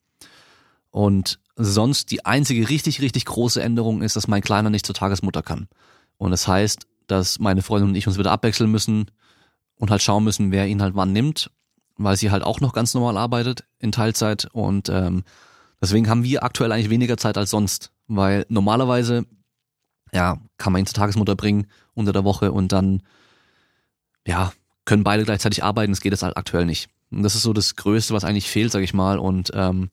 Und 0.90 1.40
sonst 1.56 2.10
die 2.10 2.26
einzige 2.26 2.68
richtig, 2.68 3.00
richtig 3.00 3.24
große 3.24 3.62
Änderung 3.62 4.02
ist, 4.02 4.14
dass 4.14 4.28
mein 4.28 4.42
Kleiner 4.42 4.70
nicht 4.70 4.86
zur 4.86 4.94
Tagesmutter 4.94 5.42
kann. 5.42 5.68
Und 6.18 6.30
das 6.30 6.46
heißt, 6.46 6.86
dass 7.06 7.38
meine 7.38 7.62
Freundin 7.62 7.90
und 7.90 7.96
ich 7.96 8.06
uns 8.06 8.18
wieder 8.18 8.30
abwechseln 8.30 8.70
müssen 8.70 9.10
und 9.76 9.90
halt 9.90 10.02
schauen 10.02 10.24
müssen, 10.24 10.52
wer 10.52 10.66
ihn 10.66 10.82
halt 10.82 10.94
wann 10.94 11.12
nimmt, 11.12 11.50
weil 11.96 12.16
sie 12.16 12.30
halt 12.30 12.42
auch 12.42 12.60
noch 12.60 12.72
ganz 12.72 12.94
normal 12.94 13.16
arbeitet 13.16 13.64
in 13.78 13.92
Teilzeit 13.92 14.48
und 14.52 14.88
ähm, 14.88 15.24
deswegen 15.80 16.08
haben 16.08 16.24
wir 16.24 16.42
aktuell 16.42 16.72
eigentlich 16.72 16.90
weniger 16.90 17.16
Zeit 17.16 17.38
als 17.38 17.50
sonst 17.50 17.90
weil 18.08 18.46
normalerweise, 18.48 19.26
ja, 20.12 20.40
kann 20.56 20.72
man 20.72 20.80
ihn 20.80 20.86
zur 20.86 20.94
Tagesmutter 20.94 21.36
bringen 21.36 21.66
unter 21.94 22.12
der 22.12 22.24
Woche 22.24 22.52
und 22.52 22.72
dann, 22.72 23.02
ja, 24.26 24.52
können 24.84 25.04
beide 25.04 25.24
gleichzeitig 25.24 25.62
arbeiten. 25.62 25.92
Das 25.92 26.00
geht 26.00 26.12
jetzt 26.12 26.22
halt 26.22 26.36
aktuell 26.36 26.64
nicht. 26.64 26.88
Und 27.10 27.22
das 27.22 27.34
ist 27.34 27.42
so 27.42 27.52
das 27.52 27.76
Größte, 27.76 28.14
was 28.14 28.24
eigentlich 28.24 28.50
fehlt, 28.50 28.72
sag 28.72 28.82
ich 28.82 28.94
mal. 28.94 29.18
Und 29.18 29.50
ähm, 29.54 29.90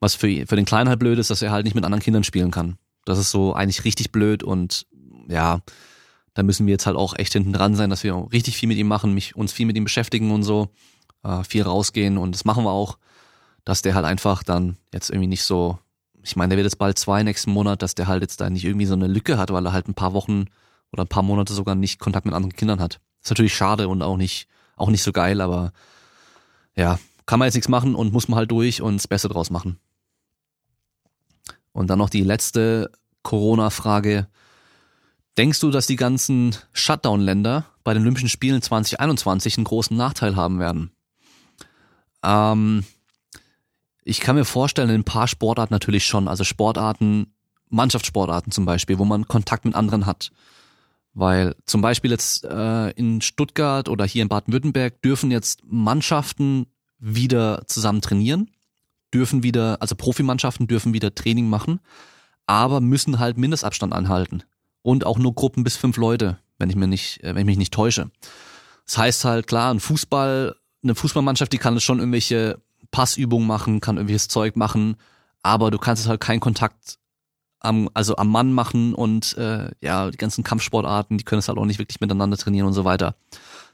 was 0.00 0.14
für, 0.14 0.46
für 0.46 0.56
den 0.56 0.64
Kleinen 0.64 0.88
halt 0.88 1.00
blöd 1.00 1.18
ist, 1.18 1.30
dass 1.30 1.42
er 1.42 1.50
halt 1.50 1.64
nicht 1.64 1.74
mit 1.74 1.84
anderen 1.84 2.02
Kindern 2.02 2.24
spielen 2.24 2.50
kann. 2.50 2.78
Das 3.04 3.18
ist 3.18 3.30
so 3.30 3.54
eigentlich 3.54 3.84
richtig 3.84 4.12
blöd 4.12 4.42
und 4.42 4.86
ja, 5.28 5.60
da 6.34 6.42
müssen 6.42 6.66
wir 6.66 6.72
jetzt 6.72 6.86
halt 6.86 6.96
auch 6.96 7.18
echt 7.18 7.32
hinten 7.32 7.52
dran 7.52 7.74
sein, 7.74 7.90
dass 7.90 8.04
wir 8.04 8.28
richtig 8.32 8.56
viel 8.56 8.68
mit 8.68 8.78
ihm 8.78 8.86
machen, 8.86 9.14
mich, 9.14 9.34
uns 9.34 9.52
viel 9.52 9.66
mit 9.66 9.76
ihm 9.76 9.84
beschäftigen 9.84 10.30
und 10.30 10.42
so, 10.42 10.68
äh, 11.24 11.42
viel 11.42 11.62
rausgehen 11.62 12.18
und 12.18 12.34
das 12.34 12.44
machen 12.44 12.64
wir 12.64 12.70
auch, 12.70 12.98
dass 13.64 13.82
der 13.82 13.94
halt 13.94 14.04
einfach 14.04 14.42
dann 14.42 14.76
jetzt 14.92 15.10
irgendwie 15.10 15.26
nicht 15.26 15.42
so 15.42 15.78
ich 16.22 16.36
meine, 16.36 16.50
der 16.50 16.58
wird 16.58 16.66
jetzt 16.66 16.78
bald 16.78 16.98
zwei 16.98 17.22
nächsten 17.22 17.50
Monat, 17.50 17.82
dass 17.82 17.94
der 17.94 18.06
halt 18.06 18.22
jetzt 18.22 18.40
da 18.40 18.50
nicht 18.50 18.64
irgendwie 18.64 18.86
so 18.86 18.94
eine 18.94 19.06
Lücke 19.06 19.38
hat, 19.38 19.52
weil 19.52 19.64
er 19.66 19.72
halt 19.72 19.88
ein 19.88 19.94
paar 19.94 20.12
Wochen 20.12 20.46
oder 20.92 21.04
ein 21.04 21.08
paar 21.08 21.22
Monate 21.22 21.52
sogar 21.52 21.74
nicht 21.74 21.98
Kontakt 21.98 22.26
mit 22.26 22.34
anderen 22.34 22.54
Kindern 22.54 22.80
hat. 22.80 23.00
ist 23.22 23.30
natürlich 23.30 23.54
schade 23.54 23.88
und 23.88 24.02
auch 24.02 24.16
nicht, 24.16 24.48
auch 24.76 24.90
nicht 24.90 25.02
so 25.02 25.12
geil, 25.12 25.40
aber 25.40 25.72
ja, 26.74 26.98
kann 27.26 27.38
man 27.38 27.46
jetzt 27.46 27.54
nichts 27.54 27.68
machen 27.68 27.94
und 27.94 28.12
muss 28.12 28.28
man 28.28 28.38
halt 28.38 28.50
durch 28.50 28.80
und 28.80 28.96
das 28.96 29.08
Beste 29.08 29.28
draus 29.28 29.50
machen. 29.50 29.78
Und 31.72 31.88
dann 31.88 31.98
noch 31.98 32.10
die 32.10 32.22
letzte 32.22 32.90
Corona-Frage. 33.22 34.28
Denkst 35.36 35.60
du, 35.60 35.70
dass 35.70 35.86
die 35.86 35.96
ganzen 35.96 36.56
Shutdown-Länder 36.72 37.66
bei 37.84 37.94
den 37.94 38.02
Olympischen 38.02 38.28
Spielen 38.28 38.62
2021 38.62 39.58
einen 39.58 39.64
großen 39.64 39.96
Nachteil 39.96 40.34
haben 40.34 40.58
werden? 40.58 40.90
Ähm, 42.24 42.84
ich 44.08 44.20
kann 44.20 44.36
mir 44.36 44.46
vorstellen, 44.46 44.88
in 44.88 45.02
ein 45.02 45.04
paar 45.04 45.28
Sportarten 45.28 45.74
natürlich 45.74 46.06
schon. 46.06 46.28
Also 46.28 46.42
Sportarten, 46.42 47.34
Mannschaftssportarten 47.68 48.50
zum 48.50 48.64
Beispiel, 48.64 48.98
wo 48.98 49.04
man 49.04 49.28
Kontakt 49.28 49.66
mit 49.66 49.74
anderen 49.74 50.06
hat. 50.06 50.32
Weil 51.12 51.54
zum 51.66 51.82
Beispiel 51.82 52.10
jetzt 52.10 52.44
äh, 52.44 52.90
in 52.92 53.20
Stuttgart 53.20 53.88
oder 53.88 54.06
hier 54.06 54.22
in 54.22 54.28
Baden-Württemberg 54.28 55.02
dürfen 55.02 55.30
jetzt 55.30 55.60
Mannschaften 55.64 56.66
wieder 56.98 57.64
zusammen 57.66 58.00
trainieren, 58.00 58.50
dürfen 59.12 59.42
wieder, 59.42 59.82
also 59.82 59.94
Profimannschaften 59.94 60.66
dürfen 60.66 60.94
wieder 60.94 61.14
Training 61.14 61.48
machen, 61.50 61.80
aber 62.46 62.80
müssen 62.80 63.18
halt 63.18 63.36
Mindestabstand 63.36 63.92
anhalten. 63.92 64.42
Und 64.80 65.04
auch 65.04 65.18
nur 65.18 65.34
Gruppen 65.34 65.64
bis 65.64 65.76
fünf 65.76 65.98
Leute, 65.98 66.38
wenn 66.56 66.70
ich 66.70 66.76
mir 66.76 66.86
nicht, 66.86 67.22
äh, 67.22 67.34
wenn 67.34 67.40
ich 67.40 67.46
mich 67.46 67.58
nicht 67.58 67.74
täusche. 67.74 68.10
Das 68.86 68.96
heißt 68.96 69.24
halt, 69.26 69.48
klar, 69.48 69.74
ein 69.74 69.80
Fußball, 69.80 70.56
eine 70.82 70.94
Fußballmannschaft, 70.94 71.52
die 71.52 71.58
kann 71.58 71.76
es 71.76 71.82
schon 71.82 71.98
irgendwelche 71.98 72.62
Passübungen 72.90 73.46
machen, 73.46 73.80
kann 73.80 73.96
irgendwelches 73.96 74.28
Zeug 74.28 74.56
machen, 74.56 74.96
aber 75.42 75.70
du 75.70 75.78
kannst 75.78 76.06
halt 76.06 76.20
keinen 76.20 76.40
Kontakt 76.40 76.98
am, 77.60 77.88
also 77.94 78.16
am 78.16 78.28
Mann 78.28 78.52
machen 78.52 78.94
und 78.94 79.36
äh, 79.36 79.70
ja, 79.80 80.10
die 80.10 80.16
ganzen 80.16 80.44
Kampfsportarten, 80.44 81.18
die 81.18 81.24
können 81.24 81.40
es 81.40 81.48
halt 81.48 81.58
auch 81.58 81.64
nicht 81.64 81.78
wirklich 81.78 82.00
miteinander 82.00 82.36
trainieren 82.36 82.66
und 82.66 82.72
so 82.72 82.84
weiter. 82.84 83.16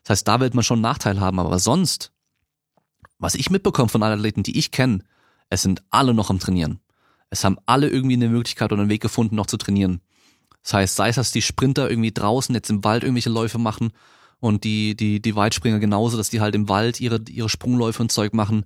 Das 0.03 0.19
heißt, 0.19 0.29
da 0.29 0.41
wird 0.41 0.55
man 0.55 0.65
schon 0.65 0.77
einen 0.77 0.83
Nachteil 0.83 1.21
haben, 1.21 1.39
aber 1.39 1.59
sonst, 1.59 2.13
was 3.19 3.35
ich 3.35 3.51
mitbekomme 3.51 3.89
von 3.89 4.03
allen 4.03 4.19
Athleten, 4.19 4.43
die 4.43 4.59
ich 4.59 4.71
kenne, 4.71 5.01
es 5.51 5.63
sind 5.63 5.83
alle 5.91 6.15
noch 6.15 6.31
am 6.31 6.39
Trainieren. 6.39 6.81
Es 7.31 7.45
haben 7.45 7.59
alle 7.67 7.89
irgendwie 7.89 8.15
eine 8.15 8.29
Möglichkeit 8.29 8.73
oder 8.73 8.83
einen 8.83 8.91
Weg 8.91 9.03
gefunden, 9.03 9.37
noch 9.37 9.47
zu 9.47 9.57
trainieren. 9.57 10.01
Das 10.63 10.75
heißt, 10.75 10.97
sei 10.97 11.09
es, 11.11 11.17
dass 11.17 11.33
die 11.33 11.43
Sprinter 11.43 11.91
irgendwie 11.91 12.13
draußen 12.13 12.55
jetzt 12.55 12.71
im 12.71 12.85
Wald 12.85 13.03
irgendwelche 13.03 13.31
Läufe 13.31 13.59
machen 13.59 13.93
und 14.41 14.65
die, 14.65 14.97
die, 14.97 15.21
die 15.21 15.37
Weitspringer 15.37 15.79
genauso, 15.79 16.17
dass 16.17 16.31
die 16.31 16.41
halt 16.41 16.55
im 16.55 16.69
Wald 16.69 17.01
ihre, 17.01 17.21
ihre 17.29 17.49
Sprungläufe 17.49 18.03
und 18.03 18.13
Zeug 18.13 18.35
machen. 18.35 18.65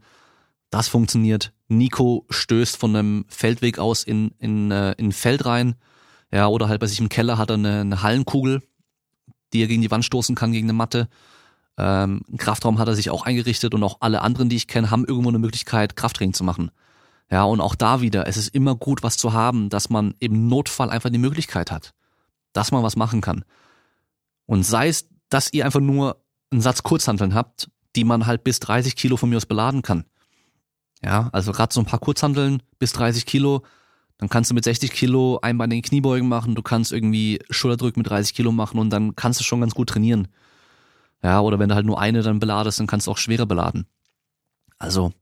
Das 0.71 0.89
funktioniert. 0.89 1.53
Nico 1.69 2.27
stößt 2.31 2.77
von 2.77 2.95
einem 2.95 3.25
Feldweg 3.29 3.79
aus 3.79 4.05
in, 4.05 4.33
in, 4.39 4.71
äh, 4.71 4.93
in 4.93 5.13
Feld 5.13 5.45
rein. 5.47 5.77
Ja, 6.31 6.49
oder 6.49 6.69
halt 6.69 6.81
bei 6.81 6.87
sich 6.87 7.01
im 7.01 7.09
Keller 7.09 7.39
hat 7.39 7.51
er 7.51 7.55
eine, 7.55 7.81
eine 7.81 8.03
Hallenkugel, 8.03 8.63
die 9.53 9.63
er 9.63 9.67
gegen 9.67 9.83
die 9.83 9.91
Wand 9.91 10.05
stoßen 10.05 10.35
kann, 10.35 10.53
gegen 10.53 10.67
eine 10.67 10.75
Matte. 10.75 11.09
Ähm, 11.79 12.23
Kraftraum 12.37 12.79
hat 12.79 12.89
er 12.89 12.95
sich 12.95 13.09
auch 13.09 13.23
eingerichtet 13.23 13.73
und 13.73 13.83
auch 13.83 13.99
alle 14.01 14.21
anderen, 14.21 14.49
die 14.49 14.57
ich 14.57 14.67
kenne, 14.67 14.91
haben 14.91 15.07
irgendwo 15.07 15.31
eine 15.31 15.39
Möglichkeit, 15.39 15.97
Krafttraining 15.97 16.35
zu 16.35 16.45
machen. 16.45 16.71
Ja, 17.31 17.45
und 17.45 17.61
auch 17.61 17.75
da 17.75 18.01
wieder, 18.01 18.27
es 18.27 18.37
ist 18.37 18.55
immer 18.55 18.75
gut, 18.75 19.03
was 19.03 19.17
zu 19.17 19.33
haben, 19.33 19.69
dass 19.69 19.91
man 19.91 20.15
im 20.19 20.49
Notfall 20.49 20.91
einfach 20.91 21.11
die 21.11 21.19
Möglichkeit 21.19 21.71
hat, 21.71 21.95
dass 22.53 22.73
man 22.73 22.83
was 22.83 22.97
machen 22.97 23.21
kann. 23.21 23.45
Und 24.47 24.65
sei 24.65 24.89
es, 24.89 25.09
dass 25.29 25.53
ihr 25.53 25.65
einfach 25.65 25.81
nur 25.81 26.23
einen 26.51 26.63
Satz 26.63 26.83
Kurzhanteln 26.83 27.35
habt, 27.35 27.71
die 27.97 28.05
man 28.05 28.27
halt 28.27 28.45
bis 28.45 28.61
30 28.61 28.97
Kilo 28.97 29.17
von 29.17 29.29
mir 29.29 29.37
aus 29.37 29.47
beladen 29.47 29.83
kann. 29.83 30.05
Ja, 31.03 31.29
also 31.33 31.53
gerade 31.53 31.73
so 31.73 31.81
ein 31.81 31.87
paar 31.87 32.01
Kurzhanteln 32.01 32.63
bis 32.79 32.93
30 32.93 33.25
Kilo, 33.25 33.63
dann 34.19 34.29
kannst 34.29 34.51
du 34.51 34.55
mit 34.55 34.65
60 34.65 34.91
Kilo 34.91 35.39
einbeinige 35.41 35.89
Kniebeugen 35.89 36.29
machen, 36.29 36.55
du 36.57 36.63
kannst 36.63 36.93
irgendwie 36.93 37.39
Schulterdrücken 37.51 38.01
mit 38.01 38.11
30 38.11 38.35
Kilo 38.35 38.51
machen 38.51 38.79
und 38.81 38.91
dann 38.91 39.15
kannst 39.15 39.39
du 39.39 39.45
schon 39.45 39.61
ganz 39.61 39.75
gut 39.75 39.91
trainieren. 39.91 40.29
Ja, 41.23 41.41
oder 41.41 41.59
wenn 41.59 41.69
du 41.69 41.75
halt 41.75 41.87
nur 41.87 42.01
eine 42.01 42.23
dann 42.23 42.41
beladest, 42.41 42.81
dann 42.81 42.87
kannst 42.87 43.07
du 43.07 43.13
auch 43.13 43.19
schwerer 43.19 43.47
beladen. 43.47 43.87
Also, 44.79 45.13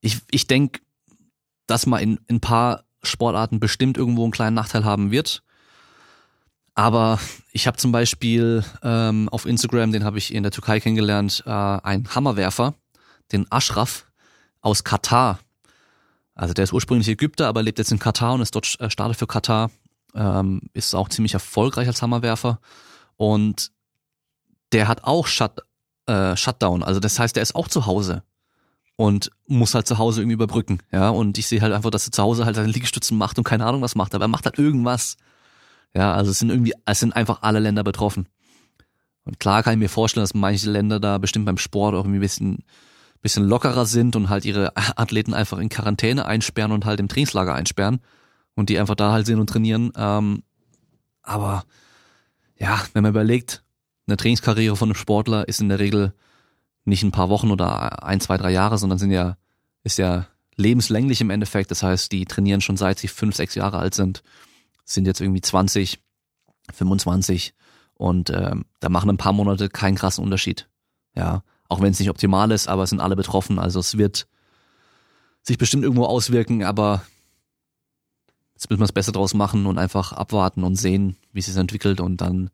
ich, 0.00 0.20
ich 0.30 0.46
denke, 0.46 0.80
dass 1.66 1.86
man 1.86 2.02
in, 2.02 2.20
in 2.26 2.36
ein 2.36 2.40
paar 2.40 2.84
Sportarten 3.02 3.60
bestimmt 3.60 3.96
irgendwo 3.96 4.22
einen 4.22 4.32
kleinen 4.32 4.54
Nachteil 4.54 4.84
haben 4.84 5.10
wird. 5.10 5.42
Aber 6.74 7.20
ich 7.52 7.66
habe 7.66 7.76
zum 7.76 7.92
Beispiel 7.92 8.64
ähm, 8.82 9.28
auf 9.28 9.46
Instagram, 9.46 9.92
den 9.92 10.04
habe 10.04 10.18
ich 10.18 10.34
in 10.34 10.42
der 10.42 10.52
Türkei 10.52 10.80
kennengelernt, 10.80 11.42
äh, 11.46 11.50
einen 11.50 12.14
Hammerwerfer, 12.14 12.74
den 13.32 13.46
Ashraf 13.50 14.06
aus 14.64 14.84
Katar. 14.84 15.38
Also 16.34 16.54
der 16.54 16.64
ist 16.64 16.72
ursprünglich 16.72 17.08
Ägypter, 17.08 17.46
aber 17.46 17.62
lebt 17.62 17.78
jetzt 17.78 17.92
in 17.92 17.98
Katar 17.98 18.34
und 18.34 18.40
ist 18.40 18.54
dort 18.54 18.78
äh, 18.80 18.90
startet 18.90 19.16
für 19.16 19.26
Katar. 19.26 19.70
Ähm, 20.14 20.62
ist 20.72 20.94
auch 20.94 21.08
ziemlich 21.08 21.34
erfolgreich 21.34 21.86
als 21.86 22.02
Hammerwerfer. 22.02 22.60
Und 23.16 23.72
der 24.72 24.88
hat 24.88 25.04
auch 25.04 25.26
Shut, 25.26 25.60
äh, 26.06 26.36
Shutdown. 26.36 26.82
Also 26.82 27.00
das 27.00 27.18
heißt, 27.18 27.36
der 27.36 27.42
ist 27.42 27.54
auch 27.54 27.68
zu 27.68 27.86
Hause 27.86 28.22
und 28.96 29.30
muss 29.46 29.74
halt 29.74 29.86
zu 29.86 29.98
Hause 29.98 30.20
irgendwie 30.20 30.34
überbrücken, 30.34 30.78
ja. 30.92 31.10
Und 31.10 31.36
ich 31.38 31.46
sehe 31.46 31.60
halt 31.60 31.72
einfach, 31.72 31.90
dass 31.90 32.06
er 32.06 32.12
zu 32.12 32.22
Hause 32.22 32.44
halt 32.44 32.56
seine 32.56 32.70
Liegestützen 32.70 33.18
macht 33.18 33.38
und 33.38 33.44
keine 33.44 33.66
Ahnung 33.66 33.82
was 33.82 33.96
macht, 33.96 34.14
aber 34.14 34.24
er 34.24 34.28
macht 34.28 34.44
halt 34.44 34.58
irgendwas. 34.58 35.16
Ja, 35.94 36.14
also 36.14 36.30
es 36.30 36.38
sind 36.38 36.50
irgendwie, 36.50 36.74
es 36.86 37.00
sind 37.00 37.14
einfach 37.14 37.42
alle 37.42 37.60
Länder 37.60 37.84
betroffen. 37.84 38.28
Und 39.24 39.40
klar 39.40 39.62
kann 39.62 39.74
ich 39.74 39.78
mir 39.78 39.88
vorstellen, 39.88 40.22
dass 40.22 40.34
manche 40.34 40.70
Länder 40.70 41.00
da 41.00 41.18
bestimmt 41.18 41.46
beim 41.46 41.58
Sport 41.58 41.94
auch 41.94 42.00
irgendwie 42.00 42.18
ein 42.18 42.20
bisschen, 42.20 42.64
bisschen 43.24 43.48
lockerer 43.48 43.86
sind 43.86 44.16
und 44.16 44.28
halt 44.28 44.44
ihre 44.44 44.76
Athleten 44.76 45.34
einfach 45.34 45.58
in 45.58 45.70
Quarantäne 45.70 46.26
einsperren 46.26 46.70
und 46.70 46.84
halt 46.84 47.00
im 47.00 47.08
Trainingslager 47.08 47.54
einsperren 47.54 48.00
und 48.54 48.68
die 48.68 48.78
einfach 48.78 48.94
da 48.94 49.12
halt 49.12 49.26
sind 49.26 49.40
und 49.40 49.48
trainieren. 49.48 49.92
Ähm, 49.96 50.42
aber 51.22 51.64
ja, 52.56 52.80
wenn 52.92 53.02
man 53.02 53.12
überlegt, 53.12 53.64
eine 54.06 54.18
Trainingskarriere 54.18 54.76
von 54.76 54.90
einem 54.90 54.94
Sportler 54.94 55.48
ist 55.48 55.62
in 55.62 55.70
der 55.70 55.78
Regel 55.78 56.12
nicht 56.84 57.02
ein 57.02 57.12
paar 57.12 57.30
Wochen 57.30 57.50
oder 57.50 58.04
ein, 58.04 58.20
zwei, 58.20 58.36
drei 58.36 58.50
Jahre, 58.50 58.76
sondern 58.76 58.98
sind 58.98 59.10
ja, 59.10 59.38
ist 59.82 59.96
ja 59.96 60.26
lebenslänglich 60.56 61.22
im 61.22 61.30
Endeffekt. 61.30 61.70
Das 61.70 61.82
heißt, 61.82 62.12
die 62.12 62.26
trainieren 62.26 62.60
schon 62.60 62.76
seit 62.76 62.98
sie 62.98 63.08
fünf, 63.08 63.34
sechs 63.34 63.54
Jahre 63.54 63.78
alt 63.78 63.94
sind, 63.94 64.22
sind 64.84 65.06
jetzt 65.06 65.22
irgendwie 65.22 65.40
20, 65.40 65.98
25 66.74 67.54
und 67.94 68.28
ähm, 68.28 68.66
da 68.80 68.90
machen 68.90 69.08
ein 69.08 69.16
paar 69.16 69.32
Monate 69.32 69.70
keinen 69.70 69.94
krassen 69.94 70.22
Unterschied. 70.22 70.68
Ja, 71.16 71.42
auch 71.74 71.80
wenn 71.80 71.90
es 71.90 71.98
nicht 71.98 72.10
optimal 72.10 72.52
ist, 72.52 72.68
aber 72.68 72.84
es 72.84 72.90
sind 72.90 73.00
alle 73.00 73.16
betroffen. 73.16 73.58
Also 73.58 73.80
es 73.80 73.98
wird 73.98 74.28
sich 75.42 75.58
bestimmt 75.58 75.82
irgendwo 75.82 76.04
auswirken, 76.04 76.62
aber 76.62 77.04
jetzt 78.54 78.70
müssen 78.70 78.80
wir 78.80 78.84
es 78.84 78.92
besser 78.92 79.10
draus 79.10 79.34
machen 79.34 79.66
und 79.66 79.76
einfach 79.76 80.12
abwarten 80.12 80.62
und 80.62 80.76
sehen, 80.76 81.16
wie 81.32 81.40
es 81.40 81.46
sich 81.46 81.56
entwickelt 81.56 82.00
und 82.00 82.20
dann 82.20 82.50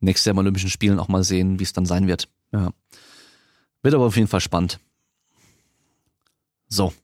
nächstes 0.00 0.24
Jahr 0.24 0.32
im 0.32 0.38
Olympischen 0.38 0.70
Spielen 0.70 0.98
auch 0.98 1.08
mal 1.08 1.22
sehen, 1.22 1.58
wie 1.58 1.64
es 1.64 1.74
dann 1.74 1.84
sein 1.84 2.06
wird. 2.06 2.30
Ja. 2.50 2.70
Wird 3.82 3.94
aber 3.94 4.06
auf 4.06 4.16
jeden 4.16 4.28
Fall 4.28 4.40
spannend. 4.40 4.80
So. 6.66 6.94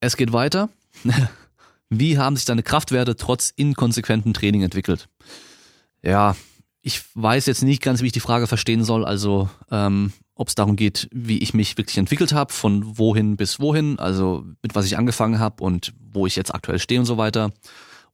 Es 0.00 0.16
geht 0.16 0.32
weiter. 0.32 0.68
Wie 1.88 2.18
haben 2.18 2.34
sich 2.34 2.44
deine 2.44 2.64
Kraftwerte 2.64 3.14
trotz 3.14 3.50
inkonsequentem 3.54 4.34
Training 4.34 4.62
entwickelt? 4.62 5.08
Ja, 6.02 6.34
ich 6.82 7.04
weiß 7.14 7.46
jetzt 7.46 7.62
nicht 7.62 7.82
ganz, 7.82 8.02
wie 8.02 8.06
ich 8.06 8.12
die 8.12 8.20
Frage 8.20 8.48
verstehen 8.48 8.82
soll. 8.82 9.04
Also, 9.04 9.48
ähm, 9.70 10.12
ob 10.36 10.48
es 10.48 10.54
darum 10.54 10.76
geht, 10.76 11.08
wie 11.12 11.38
ich 11.38 11.54
mich 11.54 11.76
wirklich 11.78 11.96
entwickelt 11.96 12.32
habe, 12.32 12.52
von 12.52 12.98
wohin 12.98 13.36
bis 13.36 13.58
wohin, 13.58 13.98
also 13.98 14.44
mit 14.62 14.74
was 14.74 14.84
ich 14.84 14.98
angefangen 14.98 15.38
habe 15.38 15.64
und 15.64 15.94
wo 16.12 16.26
ich 16.26 16.36
jetzt 16.36 16.54
aktuell 16.54 16.78
stehe 16.78 17.00
und 17.00 17.06
so 17.06 17.16
weiter. 17.16 17.52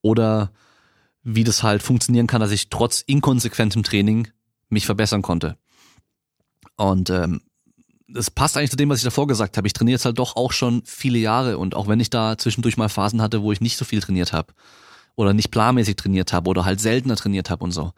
Oder 0.03 0.53
wie 1.25 1.45
das 1.45 1.65
halt 1.65 1.83
funktionieren 1.83 2.29
kann, 2.29 2.41
dass 2.41 2.53
ich 2.53 2.71
trotz 2.71 3.01
inkonsequentem 3.01 3.83
Training 3.83 4.29
mich 4.69 4.87
verbessern 4.87 5.23
konnte. 5.23 5.57
Und 6.77 7.11
ähm, 7.11 7.43
das 8.09 8.31
passt 8.31 8.57
eigentlich 8.57 8.71
zu 8.71 8.77
dem, 8.77 8.89
was 8.89 8.99
ich 8.99 9.05
davor 9.05 9.27
gesagt 9.27 9.57
habe. 9.57 9.67
Ich 9.67 9.73
trainiere 9.73 9.97
jetzt 9.97 10.05
halt 10.05 10.19
doch 10.19 10.37
auch 10.37 10.53
schon 10.53 10.83
viele 10.85 11.19
Jahre 11.19 11.59
und 11.59 11.75
auch 11.75 11.89
wenn 11.89 12.01
ich 12.01 12.11
da 12.11 12.39
zwischendurch 12.39 12.77
mal 12.77 12.89
Phasen 12.89 13.21
hatte, 13.21 13.43
wo 13.43 13.51
ich 13.51 13.61
nicht 13.61 13.77
so 13.77 13.85
viel 13.85 14.01
trainiert 14.01 14.33
habe 14.33 14.53
oder 15.17 15.35
nicht 15.35 15.51
planmäßig 15.51 15.97
trainiert 15.97 16.33
habe 16.33 16.49
oder 16.49 16.65
halt 16.65 16.81
seltener 16.81 17.17
trainiert 17.17 17.51
habe 17.51 17.65
und 17.65 17.73
so, 17.73 17.93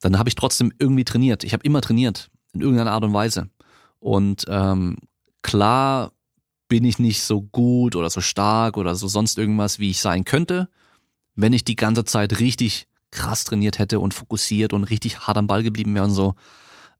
dann 0.00 0.18
habe 0.18 0.28
ich 0.28 0.34
trotzdem 0.34 0.72
irgendwie 0.78 1.04
trainiert. 1.04 1.44
Ich 1.44 1.52
habe 1.52 1.62
immer 1.64 1.80
trainiert 1.80 2.30
in 2.52 2.62
irgendeiner 2.62 2.92
Art 2.92 3.04
und 3.04 3.12
Weise. 3.12 3.48
Und 4.00 4.44
ähm, 4.48 4.96
klar 5.42 6.12
bin 6.68 6.84
ich 6.84 6.98
nicht 6.98 7.22
so 7.22 7.42
gut 7.42 7.96
oder 7.96 8.10
so 8.10 8.20
stark 8.20 8.76
oder 8.76 8.94
so 8.94 9.08
sonst 9.08 9.38
irgendwas, 9.38 9.78
wie 9.78 9.90
ich 9.90 10.00
sein 10.00 10.24
könnte, 10.24 10.68
wenn 11.34 11.52
ich 11.52 11.64
die 11.64 11.76
ganze 11.76 12.04
Zeit 12.04 12.40
richtig 12.40 12.86
krass 13.10 13.44
trainiert 13.44 13.78
hätte 13.78 14.00
und 14.00 14.14
fokussiert 14.14 14.72
und 14.72 14.84
richtig 14.84 15.20
hart 15.20 15.36
am 15.36 15.46
Ball 15.46 15.62
geblieben 15.62 15.94
wäre 15.94 16.04
und 16.04 16.12
so. 16.12 16.34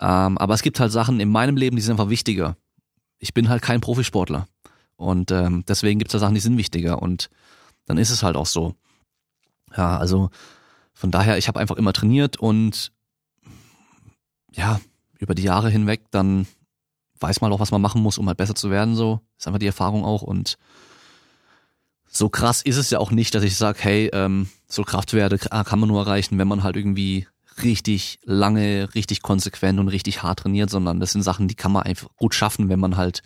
Ähm, 0.00 0.38
aber 0.38 0.54
es 0.54 0.62
gibt 0.62 0.80
halt 0.80 0.92
Sachen 0.92 1.20
in 1.20 1.28
meinem 1.28 1.56
Leben, 1.56 1.76
die 1.76 1.82
sind 1.82 1.92
einfach 1.92 2.10
wichtiger. 2.10 2.56
Ich 3.18 3.34
bin 3.34 3.48
halt 3.48 3.62
kein 3.62 3.80
Profisportler. 3.80 4.48
Und 4.96 5.30
ähm, 5.30 5.64
deswegen 5.68 5.98
gibt 5.98 6.10
es 6.10 6.12
da 6.12 6.18
Sachen, 6.18 6.34
die 6.34 6.40
sind 6.40 6.56
wichtiger. 6.56 7.00
Und 7.00 7.30
dann 7.86 7.98
ist 7.98 8.10
es 8.10 8.22
halt 8.22 8.36
auch 8.36 8.46
so. 8.46 8.74
Ja, 9.76 9.98
also 9.98 10.30
von 10.94 11.10
daher, 11.10 11.38
ich 11.38 11.48
habe 11.48 11.60
einfach 11.60 11.76
immer 11.76 11.92
trainiert 11.92 12.38
und 12.38 12.92
ja, 14.52 14.80
über 15.18 15.34
die 15.34 15.44
Jahre 15.44 15.70
hinweg, 15.70 16.02
dann 16.10 16.46
weiß 17.20 17.40
man 17.40 17.52
auch, 17.52 17.61
was 17.61 17.70
man 17.70 17.83
machen 17.83 18.02
muss, 18.02 18.18
um 18.18 18.26
halt 18.26 18.38
besser 18.38 18.54
zu 18.54 18.70
werden. 18.70 18.96
So 18.96 19.20
ist 19.38 19.46
einfach 19.46 19.59
die 19.59 19.66
Erfahrung 19.66 20.04
auch. 20.04 20.22
Und 20.22 20.59
so 22.09 22.28
krass 22.28 22.62
ist 22.62 22.76
es 22.76 22.90
ja 22.90 22.98
auch 22.98 23.11
nicht, 23.11 23.35
dass 23.35 23.44
ich 23.44 23.56
sage, 23.56 23.78
hey, 23.83 24.11
ähm, 24.12 24.48
so 24.66 24.83
Kraftwerte 24.83 25.38
kann 25.38 25.78
man 25.78 25.88
nur 25.88 26.00
erreichen, 26.00 26.38
wenn 26.38 26.48
man 26.48 26.62
halt 26.62 26.76
irgendwie 26.76 27.26
richtig 27.62 28.18
lange, 28.24 28.88
richtig 28.94 29.22
konsequent 29.22 29.78
und 29.78 29.88
richtig 29.88 30.22
hart 30.22 30.40
trainiert, 30.40 30.70
sondern 30.70 31.00
das 31.00 31.12
sind 31.12 31.22
Sachen, 31.22 31.48
die 31.48 31.54
kann 31.54 31.72
man 31.72 31.83
einfach 31.83 32.09
gut 32.16 32.35
schaffen, 32.35 32.68
wenn 32.68 32.80
man 32.80 32.96
halt 32.96 33.22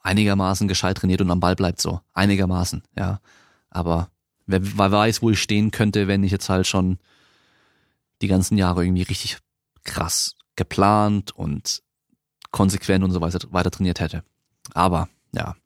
einigermaßen 0.00 0.68
gescheit 0.68 0.98
trainiert 0.98 1.20
und 1.20 1.30
am 1.30 1.40
Ball 1.40 1.56
bleibt 1.56 1.80
so. 1.80 2.00
Einigermaßen, 2.12 2.82
ja. 2.96 3.20
Aber 3.70 4.10
wer, 4.46 4.60
wer 4.76 4.92
weiß, 4.92 5.22
wo 5.22 5.30
ich 5.30 5.40
stehen 5.40 5.70
könnte, 5.70 6.08
wenn 6.08 6.24
ich 6.24 6.32
jetzt 6.32 6.48
halt 6.48 6.66
schon 6.66 6.98
die 8.20 8.28
ganzen 8.28 8.58
Jahre 8.58 8.84
irgendwie 8.84 9.02
richtig 9.02 9.38
krass 9.84 10.36
geplant 10.56 11.32
und 11.32 11.82
konsequent 12.52 13.02
und 13.02 13.10
so 13.10 13.20
weiter, 13.20 13.40
weiter 13.50 13.70
trainiert 13.72 13.98
hätte. 13.98 14.22
Aber, 14.72 15.08
ja. 15.34 15.56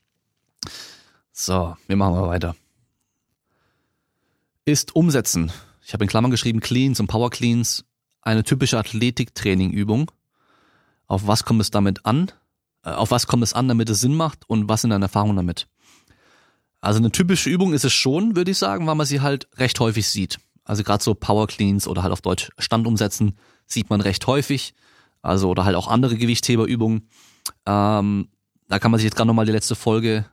So, 1.32 1.76
wir 1.86 1.96
machen 1.96 2.14
mal 2.14 2.28
weiter. 2.28 2.56
Ist 4.64 4.96
umsetzen. 4.96 5.52
Ich 5.84 5.92
habe 5.92 6.04
in 6.04 6.08
Klammern 6.08 6.30
geschrieben 6.30 6.60
Cleans 6.60 6.98
und 6.98 7.08
Power 7.08 7.30
Cleans 7.30 7.84
eine 8.22 8.42
typische 8.42 8.78
Athletiktrainingübung. 8.78 10.10
Auf 11.06 11.26
was 11.26 11.44
kommt 11.44 11.60
es 11.60 11.70
damit 11.70 12.06
an? 12.06 12.32
Äh, 12.82 12.90
auf 12.90 13.10
was 13.10 13.26
kommt 13.26 13.42
es 13.42 13.52
an, 13.52 13.68
damit 13.68 13.90
es 13.90 14.00
Sinn 14.00 14.14
macht 14.14 14.48
und 14.48 14.68
was 14.68 14.80
sind 14.80 14.90
deine 14.90 15.04
Erfahrungen 15.04 15.36
damit? 15.36 15.68
Also 16.80 16.98
eine 16.98 17.12
typische 17.12 17.50
Übung 17.50 17.72
ist 17.72 17.84
es 17.84 17.92
schon, 17.92 18.36
würde 18.36 18.50
ich 18.50 18.58
sagen, 18.58 18.86
weil 18.86 18.94
man 18.94 19.06
sie 19.06 19.20
halt 19.20 19.48
recht 19.56 19.78
häufig 19.80 20.08
sieht. 20.08 20.38
Also 20.64 20.82
gerade 20.82 21.02
so 21.02 21.14
Power 21.14 21.46
Cleans 21.46 21.86
oder 21.86 22.02
halt 22.02 22.12
auf 22.12 22.20
Deutsch 22.20 22.50
Stand 22.58 22.86
umsetzen 22.86 23.38
sieht 23.66 23.90
man 23.90 24.00
recht 24.00 24.26
häufig. 24.26 24.74
Also 25.26 25.50
oder 25.50 25.64
halt 25.64 25.76
auch 25.76 25.88
andere 25.88 26.16
Gewichtheberübungen. 26.16 27.08
Ähm, 27.66 28.28
da 28.68 28.78
kann 28.78 28.90
man 28.90 28.98
sich 28.98 29.04
jetzt 29.04 29.16
gerade 29.16 29.28
nochmal 29.28 29.46
die 29.46 29.52
letzte 29.52 29.74
Folge 29.74 30.26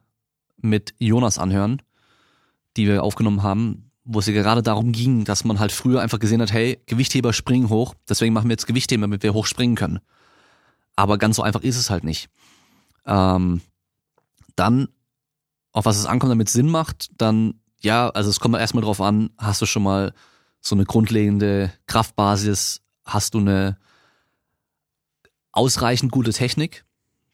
mit 0.58 0.94
Jonas 1.00 1.38
anhören, 1.38 1.82
die 2.78 2.88
wir 2.88 3.04
aufgenommen 3.04 3.44
haben 3.44 3.92
wo 4.06 4.20
es 4.20 4.28
ja 4.28 4.34
gerade 4.34 4.62
darum 4.62 4.92
ging, 4.92 5.24
dass 5.24 5.46
man 5.46 5.60
halt 5.60 5.72
früher 5.72 6.02
einfach 6.02 6.20
gesehen 6.20 6.42
hat, 6.42 6.52
hey, 6.52 6.82
Gewichtheber 6.88 7.34
springen 7.34 7.70
hoch, 7.70 7.94
deswegen 8.10 8.34
machen 8.34 8.50
wir 8.50 8.54
jetzt 8.54 8.68
Gewichtheber, 8.68 9.02
damit 9.02 9.24
wir 9.24 9.34
hoch 9.34 9.46
springen 9.46 9.76
können. 9.76 10.00
Aber 10.96 11.18
ganz 11.18 11.38
so 11.38 11.42
einfach 11.44 11.62
ist 11.62 11.78
es 11.78 11.90
halt 11.90 12.04
nicht. 12.04 12.30
Ähm, 13.06 13.62
Dann, 14.56 14.90
auf 15.72 15.86
was 15.86 15.98
es 15.98 16.06
ankommt, 16.06 16.32
damit 16.32 16.50
Sinn 16.50 16.70
macht, 16.70 17.10
dann, 17.18 17.62
ja, 17.80 18.10
also 18.10 18.30
es 18.30 18.40
kommt 18.40 18.56
erstmal 18.56 18.84
drauf 18.84 19.02
an, 19.02 19.32
hast 19.38 19.62
du 19.62 19.66
schon 19.66 19.84
mal 19.84 20.14
so 20.62 20.76
eine 20.76 20.86
grundlegende 20.86 21.74
Kraftbasis, 21.88 22.82
hast 23.06 23.34
du 23.34 23.40
eine 23.40 23.78
ausreichend 25.54 26.12
gute 26.12 26.34
Technik. 26.34 26.84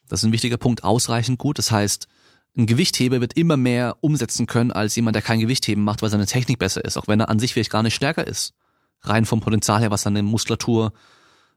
Das 0.07 0.21
ist 0.21 0.25
ein 0.25 0.31
wichtiger 0.31 0.57
Punkt, 0.57 0.83
ausreichend 0.83 1.39
gut. 1.39 1.57
Das 1.57 1.71
heißt, 1.71 2.07
ein 2.57 2.67
Gewichtheber 2.67 3.21
wird 3.21 3.33
immer 3.33 3.57
mehr 3.57 3.97
umsetzen 4.01 4.45
können 4.45 4.71
als 4.71 4.95
jemand, 4.95 5.15
der 5.15 5.21
kein 5.21 5.39
Gewichtheben 5.39 5.83
macht, 5.83 6.01
weil 6.01 6.09
seine 6.09 6.25
Technik 6.25 6.59
besser 6.59 6.83
ist, 6.83 6.97
auch 6.97 7.07
wenn 7.07 7.19
er 7.19 7.29
an 7.29 7.39
sich 7.39 7.53
vielleicht 7.53 7.71
gar 7.71 7.83
nicht 7.83 7.95
stärker 7.95 8.27
ist. 8.27 8.53
Rein 9.01 9.25
vom 9.25 9.39
Potenzial 9.39 9.79
her, 9.79 9.91
was 9.91 10.01
seine 10.01 10.21
Muskulatur 10.23 10.93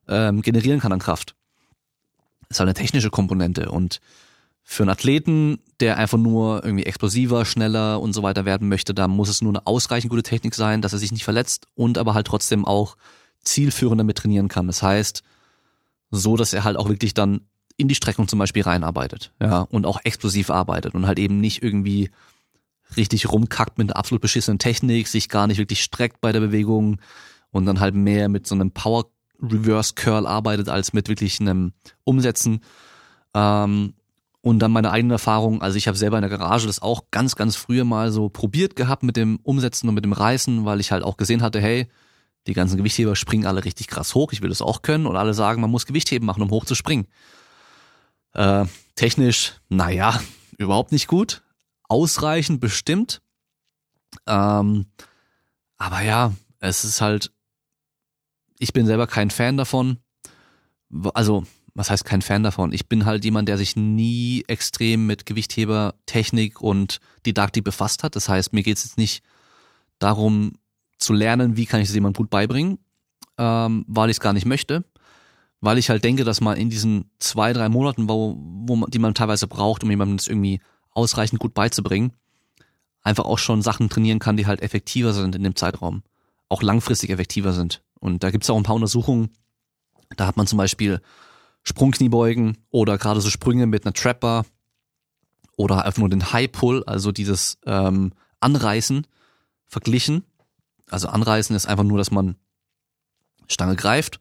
ähm, 0.08 0.42
generieren 0.42 0.80
kann 0.80 0.92
an 0.92 1.00
Kraft. 1.00 1.34
Das 2.48 2.56
ist 2.56 2.60
halt 2.60 2.68
eine 2.68 2.74
technische 2.74 3.10
Komponente 3.10 3.70
und 3.70 4.00
für 4.64 4.84
einen 4.84 4.90
Athleten, 4.90 5.58
der 5.80 5.98
einfach 5.98 6.18
nur 6.18 6.64
irgendwie 6.64 6.84
explosiver, 6.84 7.44
schneller 7.44 8.00
und 8.00 8.12
so 8.12 8.22
weiter 8.22 8.44
werden 8.44 8.68
möchte, 8.68 8.94
da 8.94 9.08
muss 9.08 9.28
es 9.28 9.42
nur 9.42 9.50
eine 9.50 9.66
ausreichend 9.66 10.10
gute 10.10 10.22
Technik 10.22 10.54
sein, 10.54 10.82
dass 10.82 10.92
er 10.92 11.00
sich 11.00 11.10
nicht 11.10 11.24
verletzt 11.24 11.66
und 11.74 11.98
aber 11.98 12.14
halt 12.14 12.28
trotzdem 12.28 12.64
auch 12.64 12.96
zielführend 13.42 13.98
damit 13.98 14.18
trainieren 14.18 14.46
kann. 14.48 14.68
Das 14.68 14.82
heißt, 14.82 15.24
so 16.12 16.36
dass 16.36 16.52
er 16.52 16.62
halt 16.62 16.76
auch 16.76 16.88
wirklich 16.88 17.14
dann 17.14 17.40
in 17.76 17.88
die 17.88 17.94
Streckung 17.94 18.28
zum 18.28 18.38
Beispiel 18.38 18.62
reinarbeitet, 18.62 19.32
ja, 19.40 19.62
und 19.62 19.86
auch 19.86 19.98
explosiv 20.04 20.50
arbeitet 20.50 20.94
und 20.94 21.06
halt 21.06 21.18
eben 21.18 21.40
nicht 21.40 21.62
irgendwie 21.62 22.10
richtig 22.96 23.32
rumkackt 23.32 23.78
mit 23.78 23.88
einer 23.88 23.98
absolut 23.98 24.20
beschissenen 24.20 24.58
Technik, 24.58 25.08
sich 25.08 25.28
gar 25.28 25.46
nicht 25.46 25.58
wirklich 25.58 25.82
streckt 25.82 26.20
bei 26.20 26.30
der 26.30 26.40
Bewegung 26.40 27.00
und 27.50 27.66
dann 27.66 27.80
halt 27.80 27.94
mehr 27.94 28.28
mit 28.28 28.46
so 28.46 28.54
einem 28.54 28.70
Power 28.70 29.06
Reverse 29.42 29.94
Curl 29.94 30.26
arbeitet 30.26 30.68
als 30.68 30.92
mit 30.92 31.08
wirklich 31.08 31.40
einem 31.40 31.72
Umsetzen. 32.04 32.60
Ähm, 33.34 33.94
und 34.40 34.58
dann 34.58 34.72
meine 34.72 34.90
eigene 34.90 35.14
Erfahrung, 35.14 35.62
also 35.62 35.76
ich 35.76 35.86
habe 35.86 35.96
selber 35.96 36.18
in 36.18 36.22
der 36.22 36.30
Garage 36.30 36.66
das 36.66 36.82
auch 36.82 37.04
ganz, 37.10 37.36
ganz 37.36 37.56
früher 37.56 37.84
mal 37.84 38.12
so 38.12 38.28
probiert 38.28 38.76
gehabt 38.76 39.02
mit 39.02 39.16
dem 39.16 39.38
Umsetzen 39.42 39.88
und 39.88 39.94
mit 39.94 40.04
dem 40.04 40.12
Reißen, 40.12 40.64
weil 40.64 40.80
ich 40.80 40.92
halt 40.92 41.04
auch 41.04 41.16
gesehen 41.16 41.42
hatte, 41.42 41.60
hey, 41.60 41.88
die 42.46 42.54
ganzen 42.54 42.76
Gewichtheber 42.76 43.16
springen 43.16 43.46
alle 43.46 43.64
richtig 43.64 43.86
krass 43.86 44.14
hoch, 44.14 44.32
ich 44.32 44.42
will 44.42 44.48
das 44.48 44.62
auch 44.62 44.82
können 44.82 45.06
und 45.06 45.16
alle 45.16 45.34
sagen, 45.34 45.60
man 45.60 45.70
muss 45.70 45.86
Gewichtheben 45.86 46.26
machen, 46.26 46.42
um 46.42 46.50
hoch 46.50 46.64
zu 46.64 46.74
springen. 46.74 47.06
Äh, 48.34 48.66
technisch, 48.96 49.60
naja, 49.68 50.20
überhaupt 50.58 50.92
nicht 50.92 51.06
gut. 51.06 51.42
Ausreichend 51.88 52.60
bestimmt. 52.60 53.20
Ähm, 54.26 54.86
aber 55.76 56.02
ja, 56.02 56.32
es 56.58 56.84
ist 56.84 57.00
halt, 57.00 57.32
ich 58.58 58.72
bin 58.72 58.86
selber 58.86 59.06
kein 59.06 59.30
Fan 59.30 59.56
davon. 59.56 59.98
Also 61.14 61.44
was 61.74 61.90
heißt 61.90 62.04
kein 62.04 62.22
Fan 62.22 62.42
davon? 62.42 62.72
Ich 62.72 62.88
bin 62.88 63.06
halt 63.06 63.24
jemand, 63.24 63.48
der 63.48 63.56
sich 63.56 63.76
nie 63.76 64.44
extrem 64.46 65.06
mit 65.06 65.24
Gewichthebertechnik 65.26 66.60
und 66.60 67.00
Didaktik 67.24 67.64
befasst 67.64 68.04
hat. 68.04 68.14
Das 68.14 68.28
heißt, 68.28 68.52
mir 68.52 68.62
geht 68.62 68.76
es 68.76 68.84
jetzt 68.84 68.98
nicht 68.98 69.24
darum 69.98 70.52
zu 71.02 71.12
lernen, 71.12 71.56
wie 71.56 71.66
kann 71.66 71.80
ich 71.80 71.88
es 71.88 71.94
jemandem 71.94 72.22
gut 72.22 72.30
beibringen, 72.30 72.78
ähm, 73.38 73.84
weil 73.88 74.10
ich 74.10 74.16
es 74.16 74.20
gar 74.20 74.32
nicht 74.32 74.46
möchte. 74.46 74.84
Weil 75.60 75.78
ich 75.78 75.90
halt 75.90 76.02
denke, 76.02 76.24
dass 76.24 76.40
man 76.40 76.56
in 76.56 76.70
diesen 76.70 77.10
zwei, 77.20 77.52
drei 77.52 77.68
Monaten, 77.68 78.08
wo, 78.08 78.36
wo 78.36 78.76
man, 78.76 78.90
die 78.90 78.98
man 78.98 79.14
teilweise 79.14 79.46
braucht, 79.46 79.84
um 79.84 79.90
jemandem 79.90 80.16
das 80.16 80.26
irgendwie 80.26 80.60
ausreichend 80.90 81.40
gut 81.40 81.54
beizubringen, 81.54 82.12
einfach 83.02 83.24
auch 83.24 83.38
schon 83.38 83.62
Sachen 83.62 83.88
trainieren 83.88 84.18
kann, 84.18 84.36
die 84.36 84.46
halt 84.46 84.60
effektiver 84.60 85.12
sind 85.12 85.36
in 85.36 85.42
dem 85.44 85.56
Zeitraum. 85.56 86.02
Auch 86.48 86.62
langfristig 86.62 87.10
effektiver 87.10 87.52
sind. 87.52 87.82
Und 88.00 88.24
da 88.24 88.30
gibt 88.30 88.44
es 88.44 88.50
auch 88.50 88.56
ein 88.56 88.64
paar 88.64 88.74
Untersuchungen. 88.74 89.30
Da 90.16 90.26
hat 90.26 90.36
man 90.36 90.46
zum 90.46 90.58
Beispiel 90.58 91.00
Sprungkniebeugen 91.62 92.58
oder 92.70 92.98
gerade 92.98 93.20
so 93.20 93.30
Sprünge 93.30 93.66
mit 93.66 93.84
einer 93.84 93.92
Trapper 93.92 94.44
oder 95.56 95.84
einfach 95.84 96.00
nur 96.00 96.08
den 96.08 96.32
High 96.32 96.50
Pull, 96.50 96.82
also 96.86 97.12
dieses 97.12 97.58
ähm, 97.66 98.12
Anreißen 98.40 99.06
verglichen. 99.66 100.24
Also 100.92 101.08
Anreißen 101.08 101.54
ist 101.56 101.66
einfach 101.66 101.84
nur, 101.84 101.98
dass 101.98 102.10
man 102.10 102.36
Stange 103.48 103.76
greift 103.76 104.20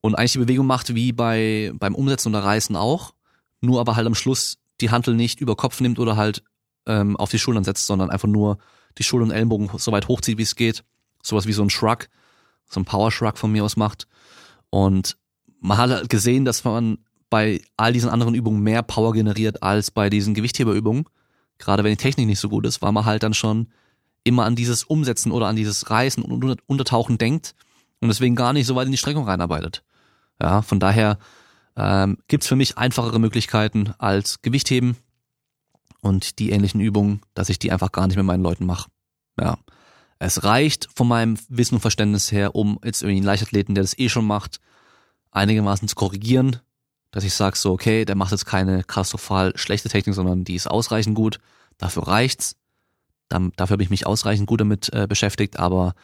und 0.00 0.14
eigentlich 0.14 0.32
die 0.32 0.38
Bewegung 0.38 0.66
macht 0.66 0.94
wie 0.94 1.12
bei 1.12 1.72
beim 1.74 1.94
Umsetzen 1.94 2.28
oder 2.28 2.44
Reißen 2.44 2.76
auch, 2.76 3.14
nur 3.60 3.80
aber 3.80 3.96
halt 3.96 4.06
am 4.06 4.14
Schluss 4.14 4.58
die 4.80 4.90
Hantel 4.90 5.14
nicht 5.14 5.40
über 5.40 5.56
Kopf 5.56 5.80
nimmt 5.80 5.98
oder 5.98 6.16
halt 6.16 6.42
ähm, 6.86 7.16
auf 7.16 7.30
die 7.30 7.38
Schultern 7.38 7.64
setzt, 7.64 7.86
sondern 7.86 8.10
einfach 8.10 8.28
nur 8.28 8.58
die 8.98 9.02
Schultern 9.02 9.30
und 9.30 9.34
Ellenbogen 9.34 9.70
so 9.76 9.92
weit 9.92 10.08
hochzieht, 10.08 10.38
wie 10.38 10.42
es 10.42 10.56
geht. 10.56 10.84
Sowas 11.22 11.46
wie 11.46 11.52
so 11.52 11.62
ein 11.62 11.70
Shrug, 11.70 12.08
so 12.68 12.80
ein 12.80 12.84
Power 12.84 13.12
Shrug 13.12 13.38
von 13.38 13.52
mir 13.52 13.64
aus 13.64 13.76
macht. 13.76 14.06
Und 14.70 15.16
man 15.60 15.78
hat 15.78 15.90
halt 15.90 16.08
gesehen, 16.08 16.44
dass 16.44 16.64
man 16.64 16.98
bei 17.28 17.60
all 17.76 17.92
diesen 17.92 18.10
anderen 18.10 18.34
Übungen 18.34 18.62
mehr 18.62 18.82
Power 18.82 19.12
generiert 19.12 19.62
als 19.62 19.90
bei 19.90 20.10
diesen 20.10 20.34
Gewichtheberübungen. 20.34 21.04
Gerade 21.58 21.84
wenn 21.84 21.92
die 21.92 21.98
Technik 21.98 22.26
nicht 22.26 22.40
so 22.40 22.48
gut 22.48 22.66
ist, 22.66 22.80
weil 22.80 22.92
man 22.92 23.04
halt 23.04 23.22
dann 23.22 23.34
schon 23.34 23.68
immer 24.24 24.44
an 24.44 24.56
dieses 24.56 24.84
Umsetzen 24.84 25.32
oder 25.32 25.46
an 25.46 25.56
dieses 25.56 25.90
Reißen 25.90 26.22
und 26.22 26.62
Untertauchen 26.66 27.18
denkt 27.18 27.54
und 28.00 28.08
deswegen 28.08 28.36
gar 28.36 28.52
nicht 28.52 28.66
so 28.66 28.76
weit 28.76 28.86
in 28.86 28.92
die 28.92 28.98
Streckung 28.98 29.24
reinarbeitet. 29.24 29.82
Ja, 30.40 30.62
von 30.62 30.80
daher 30.80 31.18
ähm, 31.76 32.18
gibt 32.28 32.44
für 32.44 32.56
mich 32.56 32.78
einfachere 32.78 33.18
Möglichkeiten 33.18 33.94
als 33.98 34.42
Gewichtheben 34.42 34.96
und 36.00 36.38
die 36.38 36.50
ähnlichen 36.50 36.80
Übungen, 36.80 37.20
dass 37.34 37.48
ich 37.48 37.58
die 37.58 37.72
einfach 37.72 37.92
gar 37.92 38.06
nicht 38.06 38.16
mit 38.16 38.26
meinen 38.26 38.42
Leuten 38.42 38.66
mache. 38.66 38.90
Ja. 39.38 39.58
Es 40.18 40.44
reicht 40.44 40.88
von 40.94 41.08
meinem 41.08 41.38
Wissen 41.48 41.76
und 41.76 41.80
Verständnis 41.80 42.30
her, 42.30 42.54
um 42.54 42.78
jetzt 42.84 43.02
irgendwie 43.02 43.18
einen 43.18 43.26
Leichtathleten, 43.26 43.74
der 43.74 43.84
das 43.84 43.98
eh 43.98 44.10
schon 44.10 44.26
macht, 44.26 44.60
einigermaßen 45.30 45.88
zu 45.88 45.94
korrigieren, 45.94 46.58
dass 47.10 47.24
ich 47.24 47.32
sage 47.34 47.56
so, 47.56 47.72
okay, 47.72 48.04
der 48.04 48.16
macht 48.16 48.32
jetzt 48.32 48.44
keine 48.44 48.84
katastrophal 48.84 49.56
schlechte 49.56 49.88
Technik, 49.88 50.14
sondern 50.14 50.44
die 50.44 50.54
ist 50.54 50.66
ausreichend 50.66 51.14
gut, 51.14 51.40
dafür 51.78 52.06
reicht's. 52.06 52.56
Dafür 53.30 53.74
habe 53.74 53.82
ich 53.82 53.90
mich 53.90 54.06
ausreichend 54.06 54.46
gut 54.46 54.60
damit 54.60 54.92
äh, 54.92 55.06
beschäftigt, 55.06 55.58
aber 55.58 55.94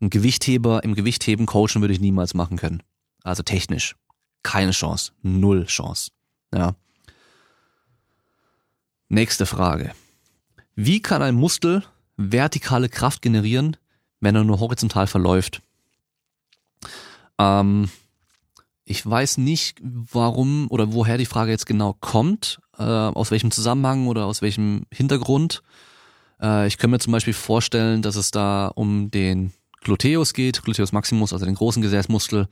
ein 0.00 0.10
Gewichtheber 0.10 0.84
im 0.84 0.94
Gewichtheben 0.94 1.46
coachen 1.46 1.80
würde 1.80 1.92
ich 1.92 2.00
niemals 2.00 2.34
machen 2.34 2.56
können. 2.56 2.82
Also 3.22 3.42
technisch. 3.42 3.96
Keine 4.42 4.70
Chance. 4.70 5.12
Null 5.22 5.66
Chance. 5.66 6.12
Ja. 6.54 6.74
Nächste 9.08 9.46
Frage. 9.46 9.92
Wie 10.74 11.00
kann 11.00 11.22
ein 11.22 11.34
Muskel 11.34 11.82
vertikale 12.16 12.88
Kraft 12.88 13.22
generieren, 13.22 13.76
wenn 14.20 14.36
er 14.36 14.44
nur 14.44 14.60
horizontal 14.60 15.06
verläuft? 15.06 15.62
Ähm, 17.38 17.88
ich 18.84 19.04
weiß 19.04 19.38
nicht, 19.38 19.80
warum 19.82 20.66
oder 20.70 20.92
woher 20.92 21.18
die 21.18 21.26
Frage 21.26 21.50
jetzt 21.50 21.66
genau 21.66 21.94
kommt, 21.98 22.60
äh, 22.78 22.82
aus 22.82 23.30
welchem 23.30 23.50
Zusammenhang 23.50 24.06
oder 24.06 24.26
aus 24.26 24.42
welchem 24.42 24.86
Hintergrund. 24.92 25.62
Äh, 26.40 26.66
ich 26.66 26.78
könnte 26.78 26.92
mir 26.92 26.98
zum 26.98 27.12
Beispiel 27.12 27.34
vorstellen, 27.34 28.02
dass 28.02 28.16
es 28.16 28.30
da 28.30 28.68
um 28.68 29.10
den 29.10 29.52
Gluteus 29.80 30.32
geht, 30.32 30.62
Gluteus 30.62 30.92
maximus, 30.92 31.32
also 31.32 31.44
den 31.44 31.54
großen 31.54 31.82
Gesäßmuskel, 31.82 32.48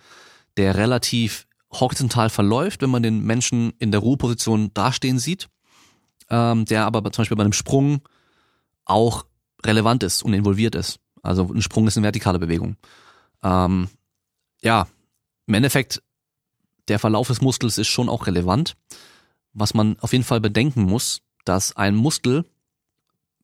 der 0.57 0.77
relativ 0.77 1.47
horizontal 1.73 2.31
verläuft, 2.31 2.83
wenn 2.83 2.91
man 2.91 3.03
den 3.03 3.25
Menschen 3.25 3.73
in 3.79 3.91
der 3.91 4.01
Ruheposition 4.01 4.73
dastehen 4.75 5.19
sieht, 5.19 5.49
ähm, 6.31 6.65
der 6.65 6.87
aber 6.87 7.03
zum 7.11 7.23
Beispiel 7.23 7.37
bei 7.37 7.43
einem 7.43 7.53
Sprung 7.53 8.03
auch 8.85 9.27
relevant 9.65 10.03
ist 10.03 10.23
und 10.23 10.35
involviert 10.35 10.75
ist. 10.75 11.01
Also 11.23 11.51
ein 11.53 11.63
Sprung 11.63 11.87
ist 11.87 11.97
eine 11.97 12.05
vertikale 12.05 12.39
Bewegung. 12.39 12.77
Ähm, 13.43 13.89
ja, 14.63 14.87
im 15.47 15.55
Endeffekt 15.55 16.03
der 16.89 16.99
Verlauf 16.99 17.29
des 17.29 17.41
Muskels 17.41 17.79
ist 17.79 17.89
schon 17.89 18.09
auch 18.09 18.27
relevant. 18.27 18.77
Was 19.53 19.75
man 19.75 19.99
auf 20.01 20.13
jeden 20.13 20.25
Fall 20.25 20.41
bedenken 20.41 20.83
muss, 20.83 21.23
dass 21.45 21.77
ein 21.77 21.95
Muskel, 21.95 22.45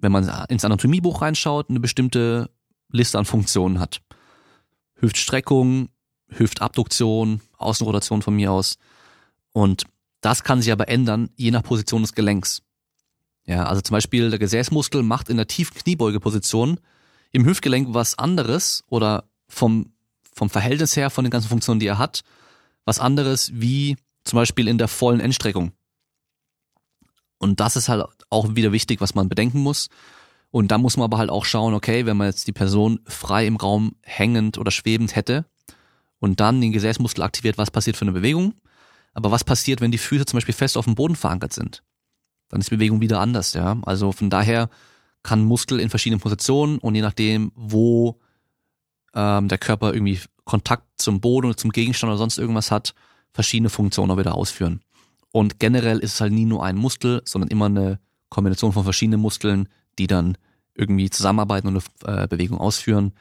wenn 0.00 0.12
man 0.12 0.28
ins 0.48 0.64
Anatomiebuch 0.64 1.22
reinschaut, 1.22 1.70
eine 1.70 1.80
bestimmte 1.80 2.50
Liste 2.90 3.18
an 3.18 3.24
Funktionen 3.24 3.78
hat. 3.78 4.00
Hüftstreckung, 4.94 5.88
Hüftabduktion, 6.28 7.40
Außenrotation 7.56 8.22
von 8.22 8.34
mir 8.34 8.52
aus. 8.52 8.76
Und 9.52 9.84
das 10.20 10.44
kann 10.44 10.62
sich 10.62 10.72
aber 10.72 10.88
ändern, 10.88 11.30
je 11.36 11.50
nach 11.50 11.62
Position 11.62 12.02
des 12.02 12.14
Gelenks. 12.14 12.62
Ja, 13.46 13.64
also 13.64 13.80
zum 13.80 13.94
Beispiel 13.94 14.30
der 14.30 14.38
Gesäßmuskel 14.38 15.02
macht 15.02 15.28
in 15.28 15.36
der 15.36 15.46
tiefen 15.46 15.76
Kniebeugeposition 15.76 16.78
im 17.32 17.44
Hüftgelenk 17.44 17.88
was 17.90 18.18
anderes 18.18 18.84
oder 18.88 19.24
vom, 19.48 19.92
vom 20.32 20.50
Verhältnis 20.50 20.96
her 20.96 21.10
von 21.10 21.24
den 21.24 21.30
ganzen 21.30 21.48
Funktionen, 21.48 21.80
die 21.80 21.86
er 21.86 21.98
hat, 21.98 22.22
was 22.84 22.98
anderes 22.98 23.50
wie 23.54 23.96
zum 24.24 24.36
Beispiel 24.36 24.68
in 24.68 24.78
der 24.78 24.88
vollen 24.88 25.20
Endstreckung. 25.20 25.72
Und 27.40 27.58
das 27.58 27.74
ist 27.74 27.88
halt 27.88 28.04
auch 28.28 28.54
wieder 28.54 28.70
wichtig, 28.70 29.00
was 29.00 29.14
man 29.14 29.28
bedenken 29.28 29.60
muss. 29.60 29.88
Und 30.50 30.70
da 30.70 30.78
muss 30.78 30.96
man 30.96 31.04
aber 31.04 31.18
halt 31.18 31.30
auch 31.30 31.46
schauen, 31.46 31.74
okay, 31.74 32.04
wenn 32.04 32.16
man 32.16 32.26
jetzt 32.26 32.46
die 32.46 32.52
Person 32.52 33.00
frei 33.06 33.46
im 33.46 33.56
Raum 33.56 33.96
hängend 34.02 34.58
oder 34.58 34.70
schwebend 34.70 35.16
hätte 35.16 35.46
und 36.18 36.40
dann 36.40 36.60
den 36.60 36.72
Gesäßmuskel 36.72 37.24
aktiviert, 37.24 37.56
was 37.56 37.70
passiert 37.70 37.96
für 37.96 38.02
eine 38.02 38.12
Bewegung? 38.12 38.54
Aber 39.14 39.30
was 39.30 39.42
passiert, 39.42 39.80
wenn 39.80 39.90
die 39.90 39.98
Füße 39.98 40.26
zum 40.26 40.36
Beispiel 40.36 40.54
fest 40.54 40.76
auf 40.76 40.84
dem 40.84 40.94
Boden 40.94 41.16
verankert 41.16 41.52
sind? 41.52 41.82
Dann 42.50 42.60
ist 42.60 42.70
die 42.70 42.76
Bewegung 42.76 43.00
wieder 43.00 43.20
anders, 43.20 43.54
ja. 43.54 43.78
Also 43.82 44.12
von 44.12 44.28
daher 44.28 44.68
kann 45.22 45.44
Muskel 45.44 45.80
in 45.80 45.88
verschiedenen 45.88 46.20
Positionen 46.20 46.78
und 46.78 46.94
je 46.94 47.02
nachdem, 47.02 47.52
wo 47.54 48.20
ähm, 49.14 49.48
der 49.48 49.58
Körper 49.58 49.94
irgendwie 49.94 50.20
Kontakt 50.44 50.84
zum 50.96 51.20
Boden 51.20 51.46
oder 51.46 51.56
zum 51.56 51.70
Gegenstand 51.70 52.10
oder 52.10 52.18
sonst 52.18 52.38
irgendwas 52.38 52.70
hat, 52.70 52.94
verschiedene 53.32 53.70
Funktionen 53.70 54.10
auch 54.10 54.18
wieder 54.18 54.34
ausführen. 54.34 54.80
Und 55.32 55.60
generell 55.60 55.98
ist 55.98 56.14
es 56.14 56.20
halt 56.20 56.32
nie 56.32 56.44
nur 56.44 56.64
ein 56.64 56.76
Muskel, 56.76 57.22
sondern 57.24 57.50
immer 57.50 57.66
eine 57.66 58.00
Kombination 58.28 58.72
von 58.72 58.84
verschiedenen 58.84 59.20
Muskeln, 59.20 59.68
die 59.98 60.06
dann 60.06 60.36
irgendwie 60.74 61.10
zusammenarbeiten 61.10 61.68
und 61.68 61.82
eine 62.04 62.22
äh, 62.24 62.26
Bewegung 62.26 62.58
ausführen 62.58 63.12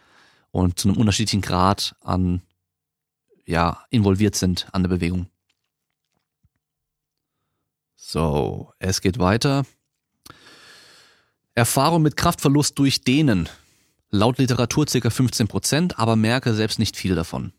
und 0.52 0.80
zu 0.80 0.88
einem 0.88 0.98
unterschiedlichen 0.98 1.42
Grad 1.42 1.96
an 2.02 2.42
ja 3.46 3.84
involviert 3.90 4.36
sind 4.36 4.68
an 4.72 4.84
der 4.84 4.90
Bewegung. 4.90 5.28
So, 7.96 8.72
es 8.80 9.02
geht 9.02 9.20
weiter. 9.20 9.66
Erfahrung 11.56 12.02
mit 12.02 12.16
Kraftverlust 12.16 12.78
durch 12.80 13.02
Dehnen. 13.02 13.50
Laut 14.12 14.38
Literatur 14.38 14.88
circa 14.88 15.10
15%, 15.10 15.96
aber 15.98 16.16
merke 16.16 16.54
selbst 16.54 16.80
nicht 16.80 16.96
viel 16.96 17.16
davon. 17.16 17.54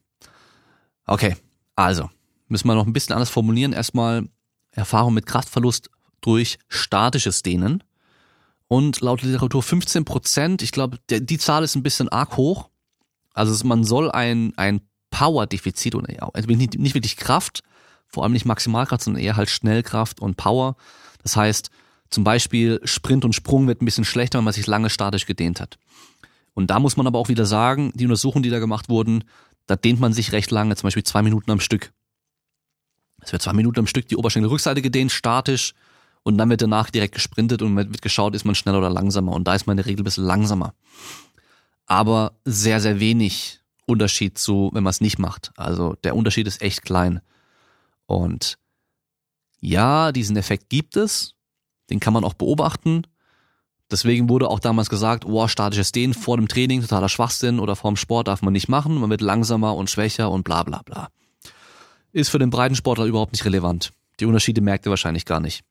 Okay, 1.06 1.36
also, 1.76 2.10
müssen 2.48 2.66
wir 2.66 2.74
noch 2.74 2.86
ein 2.86 2.92
bisschen 2.92 3.14
anders 3.14 3.30
formulieren. 3.30 3.72
Erstmal 3.72 4.28
Erfahrung 4.72 5.14
mit 5.14 5.26
Kraftverlust 5.26 5.90
durch 6.20 6.58
statisches 6.68 7.42
Dehnen. 7.42 7.82
Und 8.68 9.00
laut 9.00 9.22
Literatur 9.22 9.62
15 9.62 10.04
Prozent, 10.04 10.62
ich 10.62 10.70
glaube, 10.70 10.98
die 11.10 11.38
Zahl 11.38 11.64
ist 11.64 11.74
ein 11.74 11.82
bisschen 11.82 12.08
arg 12.08 12.36
hoch. 12.36 12.68
Also 13.34 13.66
man 13.66 13.84
soll 13.84 14.10
ein, 14.10 14.52
ein 14.56 14.80
Power-Defizit 15.10 15.94
und 15.94 16.08
also 16.22 16.48
nicht, 16.48 16.78
nicht 16.78 16.94
wirklich 16.94 17.16
Kraft, 17.16 17.62
vor 18.06 18.22
allem 18.22 18.32
nicht 18.32 18.44
Maximalkraft, 18.44 19.02
sondern 19.02 19.22
eher 19.22 19.36
halt 19.36 19.50
Schnellkraft 19.50 20.20
und 20.20 20.36
Power. 20.36 20.76
Das 21.22 21.36
heißt, 21.36 21.70
zum 22.10 22.24
Beispiel 22.24 22.80
Sprint 22.84 23.24
und 23.24 23.34
Sprung 23.34 23.66
wird 23.66 23.82
ein 23.82 23.84
bisschen 23.84 24.04
schlechter, 24.04 24.38
wenn 24.38 24.44
man 24.44 24.54
sich 24.54 24.66
lange 24.66 24.90
statisch 24.90 25.26
gedehnt 25.26 25.60
hat. 25.60 25.78
Und 26.54 26.68
da 26.68 26.80
muss 26.80 26.96
man 26.96 27.06
aber 27.06 27.18
auch 27.18 27.28
wieder 27.28 27.46
sagen, 27.46 27.92
die 27.94 28.04
Untersuchungen, 28.04 28.42
die 28.42 28.50
da 28.50 28.58
gemacht 28.58 28.88
wurden, 28.88 29.24
da 29.66 29.76
dehnt 29.76 30.00
man 30.00 30.12
sich 30.12 30.32
recht 30.32 30.50
lange, 30.50 30.74
zum 30.74 30.88
Beispiel 30.88 31.04
zwei 31.04 31.22
Minuten 31.22 31.50
am 31.50 31.60
Stück. 31.60 31.92
Es 33.22 33.32
wird 33.32 33.42
zwei 33.42 33.52
Minuten 33.52 33.80
am 33.80 33.86
Stück 33.86 34.08
die 34.08 34.16
Oberschenkelrückseite 34.16 34.82
gedehnt, 34.82 35.12
statisch, 35.12 35.74
und 36.22 36.36
dann 36.38 36.50
wird 36.50 36.62
danach 36.62 36.90
direkt 36.90 37.14
gesprintet 37.14 37.62
und 37.62 37.76
wird 37.76 38.02
geschaut, 38.02 38.34
ist 38.34 38.44
man 38.44 38.54
schneller 38.54 38.78
oder 38.78 38.90
langsamer. 38.90 39.32
Und 39.32 39.44
da 39.44 39.54
ist 39.54 39.66
man 39.66 39.74
in 39.74 39.82
der 39.82 39.86
Regel 39.86 40.02
ein 40.02 40.04
bisschen 40.04 40.24
langsamer. 40.24 40.74
Aber 41.86 42.32
sehr, 42.44 42.80
sehr 42.80 43.00
wenig 43.00 43.60
Unterschied 43.86 44.38
zu, 44.38 44.70
wenn 44.72 44.84
man 44.84 44.90
es 44.90 45.00
nicht 45.00 45.18
macht. 45.18 45.50
Also 45.56 45.96
der 46.04 46.14
Unterschied 46.14 46.46
ist 46.46 46.62
echt 46.62 46.82
klein. 46.82 47.20
Und 48.06 48.58
ja, 49.60 50.12
diesen 50.12 50.36
Effekt 50.36 50.68
gibt 50.68 50.96
es. 50.96 51.34
Den 51.88 52.00
kann 52.00 52.12
man 52.12 52.24
auch 52.24 52.34
beobachten. 52.34 53.06
Deswegen 53.90 54.28
wurde 54.28 54.48
auch 54.48 54.60
damals 54.60 54.88
gesagt, 54.88 55.24
oh, 55.24 55.48
statisches 55.48 55.90
Dehnen 55.90 56.14
vor 56.14 56.36
dem 56.36 56.46
Training, 56.46 56.80
totaler 56.82 57.08
Schwachsinn 57.08 57.58
oder 57.58 57.74
vor 57.74 57.90
dem 57.90 57.96
Sport 57.96 58.28
darf 58.28 58.42
man 58.42 58.52
nicht 58.52 58.68
machen. 58.68 59.00
Man 59.00 59.10
wird 59.10 59.20
langsamer 59.20 59.74
und 59.74 59.90
schwächer 59.90 60.30
und 60.30 60.44
bla 60.44 60.62
bla 60.62 60.82
bla. 60.82 61.08
Ist 62.12 62.30
für 62.30 62.38
den 62.38 62.50
breiten 62.50 62.74
Sportler 62.74 63.04
überhaupt 63.06 63.32
nicht 63.32 63.44
relevant. 63.44 63.92
Die 64.18 64.26
Unterschiede 64.26 64.60
merkt 64.60 64.86
ihr 64.86 64.90
wahrscheinlich 64.90 65.24
gar 65.24 65.40
nicht 65.40 65.64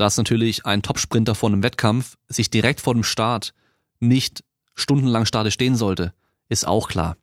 dass 0.00 0.16
natürlich 0.16 0.64
ein 0.64 0.82
Topsprinter 0.82 1.34
vor 1.34 1.50
einem 1.50 1.62
Wettkampf 1.62 2.16
sich 2.26 2.48
direkt 2.48 2.80
vor 2.80 2.94
dem 2.94 3.04
Start 3.04 3.52
nicht 3.98 4.42
stundenlang 4.74 5.26
statisch 5.26 5.54
stehen 5.54 5.76
sollte, 5.76 6.14
ist 6.48 6.66
auch 6.66 6.88
klar. 6.88 7.18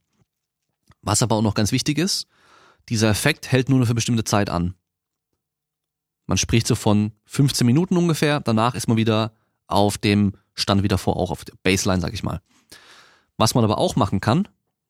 Was 1.02 1.24
aber 1.24 1.36
auch 1.36 1.42
noch 1.42 1.56
ganz 1.56 1.72
wichtig 1.72 1.98
ist, 1.98 2.28
dieser 2.90 3.10
Effekt 3.10 3.52
hält 3.52 3.70
nur 3.70 3.82
eine 3.82 3.94
bestimmte 3.96 4.24
Zeit 4.24 4.50
an. 4.50 4.76
Man 6.28 6.38
spricht 6.38 6.68
so 6.68 6.76
von 6.76 7.13
15 7.26 7.66
Minuten 7.66 7.98
ungefähr, 7.98 8.42
danach 8.42 8.76
ist 8.76 8.88
man 8.88 8.98
wieder 8.98 9.34
auf 9.66 9.98
dem 9.98 10.34
Stand 10.54 10.84
wieder 10.84 11.00
vor, 11.00 11.18
auch 11.18 11.32
auf 11.32 11.46
der 11.46 11.56
Baseline, 11.63 12.02
sag 12.02 12.13
ich 12.13 12.24
mal. 12.24 12.42
Was 13.38 13.56
man 13.56 13.63
aber 13.63 13.80
auch 13.80 13.96
machen 13.96 14.22
kann, 14.22 14.48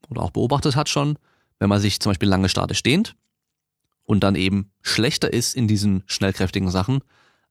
oder 0.10 0.24
auch 0.24 0.32
beobachtet 0.32 0.76
hat 0.76 0.90
schon, 0.90 1.18
wenn 1.60 1.70
man 1.70 1.80
sich 1.80 2.02
zum 2.02 2.10
Beispiel 2.10 2.30
lange 2.30 2.50
statisch 2.50 2.84
dehnt 2.84 3.16
und 4.08 4.22
dann 4.22 4.36
eben 4.36 4.72
schlechter 4.82 5.32
ist 5.32 5.54
in 5.54 5.68
diesen 5.68 6.02
schnellkräftigen 6.08 6.72
Sachen, 6.72 7.02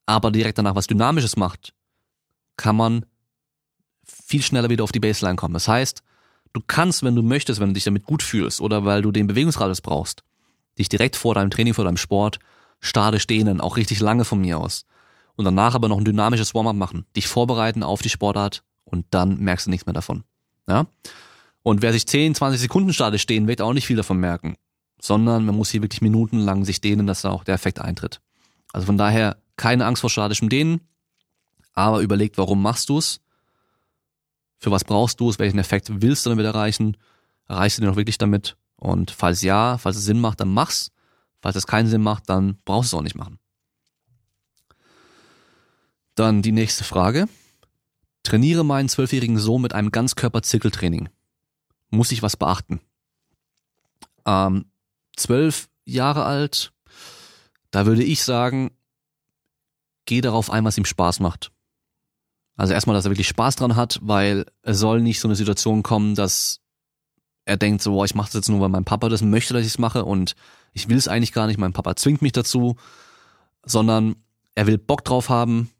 aber 0.06 0.32
direkt 0.32 0.58
danach 0.58 0.74
was 0.74 0.88
Dynamisches 0.88 1.36
macht, 1.36 1.74
kann 2.56 2.74
man 2.74 3.06
viel 4.02 4.42
schneller 4.42 4.70
wieder 4.70 4.82
auf 4.82 4.92
die 4.92 5.00
Baseline 5.00 5.36
kommen. 5.36 5.54
Das 5.54 5.68
heißt, 5.68 6.02
du 6.54 6.60
kannst, 6.66 7.02
wenn 7.02 7.14
du 7.14 7.22
möchtest, 7.22 7.60
wenn 7.60 7.68
du 7.68 7.74
dich 7.74 7.84
damit 7.84 8.04
gut 8.04 8.22
fühlst 8.22 8.60
oder 8.60 8.84
weil 8.84 9.02
du 9.02 9.12
den 9.12 9.26
Bewegungsradius 9.26 9.82
brauchst, 9.82 10.24
dich 10.78 10.88
direkt 10.88 11.14
vor 11.14 11.34
deinem 11.34 11.50
Training, 11.50 11.74
vor 11.74 11.84
deinem 11.84 11.98
Sport 11.98 12.38
statisch 12.80 13.26
dehnen, 13.26 13.60
auch 13.60 13.76
richtig 13.76 14.00
lange 14.00 14.24
von 14.24 14.40
mir 14.40 14.58
aus. 14.58 14.86
Und 15.36 15.44
danach 15.44 15.74
aber 15.74 15.88
noch 15.88 15.98
ein 15.98 16.04
dynamisches 16.04 16.54
Warm-up 16.54 16.76
machen, 16.76 17.04
dich 17.14 17.28
vorbereiten 17.28 17.82
auf 17.82 18.00
die 18.00 18.08
Sportart 18.08 18.64
und 18.84 19.04
dann 19.10 19.38
merkst 19.38 19.66
du 19.66 19.70
nichts 19.70 19.84
mehr 19.84 19.92
davon. 19.92 20.24
Ja? 20.66 20.86
Und 21.62 21.82
wer 21.82 21.92
sich 21.92 22.06
10, 22.06 22.34
20 22.34 22.58
Sekunden 22.60 22.94
statisch 22.94 23.22
stehen, 23.22 23.46
wird 23.46 23.60
auch 23.60 23.74
nicht 23.74 23.86
viel 23.86 23.96
davon 23.96 24.18
merken, 24.18 24.56
sondern 25.06 25.44
man 25.44 25.54
muss 25.54 25.70
hier 25.70 25.82
wirklich 25.82 26.02
minutenlang 26.02 26.64
sich 26.64 26.80
dehnen, 26.80 27.06
dass 27.06 27.22
da 27.22 27.30
auch 27.30 27.44
der 27.44 27.54
Effekt 27.54 27.80
eintritt. 27.80 28.20
Also 28.72 28.86
von 28.86 28.98
daher 28.98 29.36
keine 29.56 29.86
Angst 29.86 30.00
vor 30.00 30.10
statischem 30.10 30.48
Dehnen, 30.48 30.80
aber 31.72 32.00
überlegt, 32.00 32.38
warum 32.38 32.60
machst 32.60 32.88
du 32.88 32.98
es? 32.98 33.20
Für 34.58 34.70
was 34.70 34.84
brauchst 34.84 35.20
du 35.20 35.30
es? 35.30 35.38
Welchen 35.38 35.58
Effekt 35.58 36.02
willst 36.02 36.26
du 36.26 36.30
damit 36.30 36.44
erreichen? 36.44 36.96
Erreichst 37.46 37.78
du 37.78 37.82
den 37.82 37.90
auch 37.90 37.96
wirklich 37.96 38.18
damit? 38.18 38.56
Und 38.76 39.10
falls 39.10 39.42
ja, 39.42 39.78
falls 39.78 39.96
es 39.96 40.04
Sinn 40.04 40.20
macht, 40.20 40.40
dann 40.40 40.52
mach's. 40.52 40.90
Falls 41.40 41.56
es 41.56 41.66
keinen 41.66 41.86
Sinn 41.86 42.02
macht, 42.02 42.28
dann 42.28 42.58
brauchst 42.64 42.92
du 42.92 42.96
es 42.96 42.98
auch 42.98 43.04
nicht 43.04 43.14
machen. 43.14 43.38
Dann 46.14 46.42
die 46.42 46.52
nächste 46.52 46.82
Frage. 46.82 47.28
Trainiere 48.22 48.64
meinen 48.64 48.88
zwölfjährigen 48.88 49.38
Sohn 49.38 49.62
mit 49.62 49.72
einem 49.72 49.92
Ganzkörper-Zirkeltraining. 49.92 51.10
Muss 51.90 52.10
ich 52.10 52.22
was 52.22 52.36
beachten? 52.36 52.80
Ähm, 54.24 54.64
zwölf 55.16 55.68
Jahre 55.84 56.24
alt, 56.24 56.72
da 57.70 57.86
würde 57.86 58.04
ich 58.04 58.22
sagen, 58.22 58.70
geh 60.04 60.20
darauf 60.20 60.50
ein, 60.50 60.64
was 60.64 60.78
ihm 60.78 60.84
Spaß 60.84 61.20
macht. 61.20 61.52
Also 62.56 62.72
erstmal, 62.72 62.94
dass 62.94 63.04
er 63.04 63.10
wirklich 63.10 63.28
Spaß 63.28 63.56
dran 63.56 63.76
hat, 63.76 63.98
weil 64.02 64.46
es 64.62 64.78
soll 64.78 65.02
nicht 65.02 65.20
so 65.20 65.28
eine 65.28 65.36
Situation 65.36 65.82
kommen, 65.82 66.14
dass 66.14 66.60
er 67.44 67.56
denkt 67.56 67.82
so, 67.82 67.92
boah, 67.92 68.04
ich 68.04 68.14
mache 68.14 68.28
das 68.28 68.34
jetzt 68.34 68.48
nur, 68.48 68.60
weil 68.60 68.68
mein 68.68 68.84
Papa 68.84 69.08
das 69.08 69.22
möchte, 69.22 69.54
dass 69.54 69.62
ich 69.62 69.68
es 69.68 69.78
mache 69.78 70.04
und 70.04 70.34
ich 70.72 70.88
will 70.88 70.96
es 70.96 71.08
eigentlich 71.08 71.32
gar 71.32 71.46
nicht, 71.46 71.58
mein 71.58 71.72
Papa 71.72 71.96
zwingt 71.96 72.22
mich 72.22 72.32
dazu, 72.32 72.76
sondern 73.64 74.16
er 74.54 74.66
will 74.66 74.78
Bock 74.78 75.04
drauf 75.04 75.28
haben, 75.28 75.70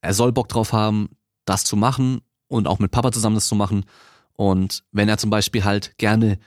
er 0.00 0.12
soll 0.12 0.32
Bock 0.32 0.48
drauf 0.48 0.72
haben, 0.72 1.10
das 1.44 1.64
zu 1.64 1.76
machen 1.76 2.20
und 2.48 2.66
auch 2.66 2.78
mit 2.78 2.90
Papa 2.90 3.12
zusammen 3.12 3.36
das 3.36 3.48
zu 3.48 3.54
machen. 3.54 3.84
Und 4.34 4.84
wenn 4.92 5.08
er 5.08 5.18
zum 5.18 5.30
Beispiel 5.30 5.64
halt 5.64 5.96
gerne 5.98 6.38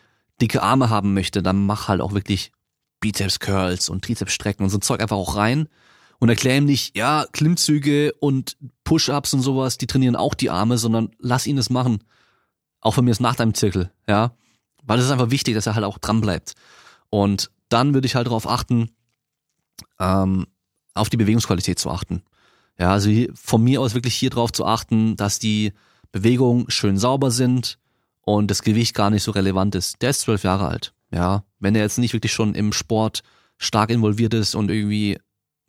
dicke 0.42 0.64
Arme 0.64 0.90
haben 0.90 1.14
möchte, 1.14 1.44
dann 1.44 1.66
mach 1.66 1.88
halt 1.88 2.02
auch 2.02 2.14
wirklich 2.14 2.52
Bizeps 3.00 3.40
Curls 3.40 3.90
und 3.90 4.04
Trizeps 4.04 4.34
Strecken 4.34 4.64
und 4.64 4.70
so 4.70 4.78
Zeug 4.78 5.02
einfach 5.02 5.18
auch 5.18 5.36
rein 5.36 5.68
und 6.20 6.30
erklär 6.30 6.58
ihm 6.58 6.66
nicht, 6.66 6.96
ja, 6.96 7.26
Klimmzüge 7.32 8.14
und 8.20 8.56
Push-Ups 8.84 9.34
und 9.34 9.42
sowas, 9.42 9.80
die 9.80 9.88
trainieren 9.88 10.16
auch 10.16 10.36
die 10.36 10.52
Arme, 10.52 10.78
sondern 10.78 11.10
lass 11.18 11.48
ihn 11.48 11.58
es 11.58 11.72
machen. 11.72 12.04
Auch 12.80 12.94
von 12.94 13.06
mir 13.06 13.12
ist 13.12 13.22
nach 13.22 13.36
deinem 13.36 13.56
Zirkel, 13.56 13.92
ja. 14.08 14.36
Weil 14.84 15.00
es 15.00 15.06
ist 15.06 15.12
einfach 15.12 15.32
wichtig, 15.32 15.56
dass 15.56 15.66
er 15.66 15.74
halt 15.74 15.84
auch 15.84 15.98
dran 15.98 16.22
bleibt. 16.22 16.54
Und 17.10 17.50
dann 17.70 17.96
würde 17.96 18.06
ich 18.06 18.14
halt 18.14 18.28
darauf 18.28 18.48
achten, 18.48 18.92
ähm, 20.00 20.46
auf 20.94 21.10
die 21.10 21.18
Bewegungsqualität 21.18 21.80
zu 21.80 21.90
achten. 21.90 22.22
Ja, 22.78 22.92
also 22.92 23.10
von 23.34 23.64
mir 23.64 23.82
aus 23.82 23.96
wirklich 23.96 24.14
hier 24.14 24.30
drauf 24.30 24.52
zu 24.52 24.66
achten, 24.66 25.16
dass 25.16 25.40
die 25.40 25.74
Bewegungen 26.12 26.70
schön 26.70 26.98
sauber 26.98 27.32
sind 27.32 27.80
und 28.22 28.52
das 28.52 28.62
Gewicht 28.62 28.96
gar 28.96 29.10
nicht 29.10 29.24
so 29.24 29.32
relevant 29.32 29.76
ist. 29.76 30.02
Der 30.02 30.12
ist 30.12 30.22
zwölf 30.22 30.44
Jahre 30.44 30.68
alt. 30.68 30.94
Ja, 31.12 31.44
wenn 31.60 31.76
er 31.76 31.82
jetzt 31.82 31.98
nicht 31.98 32.14
wirklich 32.14 32.32
schon 32.32 32.56
im 32.56 32.72
Sport 32.72 33.22
stark 33.58 33.90
involviert 33.90 34.34
ist 34.34 34.56
und 34.56 34.72
irgendwie 34.72 35.20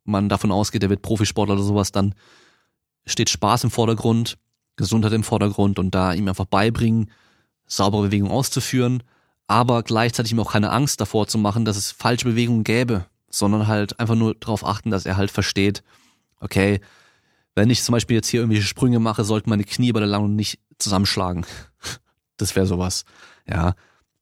man 0.04 0.28
davon 0.28 0.52
ausgeht, 0.52 0.82
er 0.82 0.90
wird 0.90 1.02
Profisportler 1.02 1.54
oder 1.54 1.62
sowas, 1.62 1.92
dann 1.92 2.14
steht 3.06 3.30
Spaß 3.30 3.64
im 3.64 3.70
Vordergrund, 3.70 4.38
Gesundheit 4.76 5.12
im 5.12 5.24
Vordergrund 5.24 5.78
und 5.78 5.94
da 5.94 6.12
ihm 6.12 6.28
einfach 6.28 6.46
beibringen, 6.46 7.10
saubere 7.66 8.04
Bewegungen 8.04 8.32
auszuführen, 8.32 9.02
aber 9.46 9.82
gleichzeitig 9.82 10.32
ihm 10.32 10.40
auch 10.40 10.52
keine 10.52 10.70
Angst 10.70 11.00
davor 11.00 11.26
zu 11.26 11.38
machen, 11.38 11.64
dass 11.64 11.76
es 11.76 11.90
falsche 11.90 12.26
Bewegungen 12.26 12.64
gäbe, 12.64 13.06
sondern 13.28 13.66
halt 13.66 13.98
einfach 14.00 14.14
nur 14.14 14.34
darauf 14.34 14.64
achten, 14.64 14.90
dass 14.90 15.06
er 15.06 15.16
halt 15.16 15.30
versteht, 15.30 15.82
okay, 16.40 16.80
wenn 17.54 17.70
ich 17.70 17.82
zum 17.82 17.92
Beispiel 17.92 18.16
jetzt 18.16 18.28
hier 18.28 18.40
irgendwelche 18.40 18.66
Sprünge 18.66 18.98
mache, 18.98 19.24
sollten 19.24 19.50
meine 19.50 19.64
Knie 19.64 19.92
bei 19.92 20.00
der 20.00 20.08
Landung 20.08 20.36
nicht 20.36 20.58
zusammenschlagen. 20.78 21.44
Das 22.42 22.56
wäre 22.56 22.66
sowas. 22.66 23.04
Ja. 23.46 23.74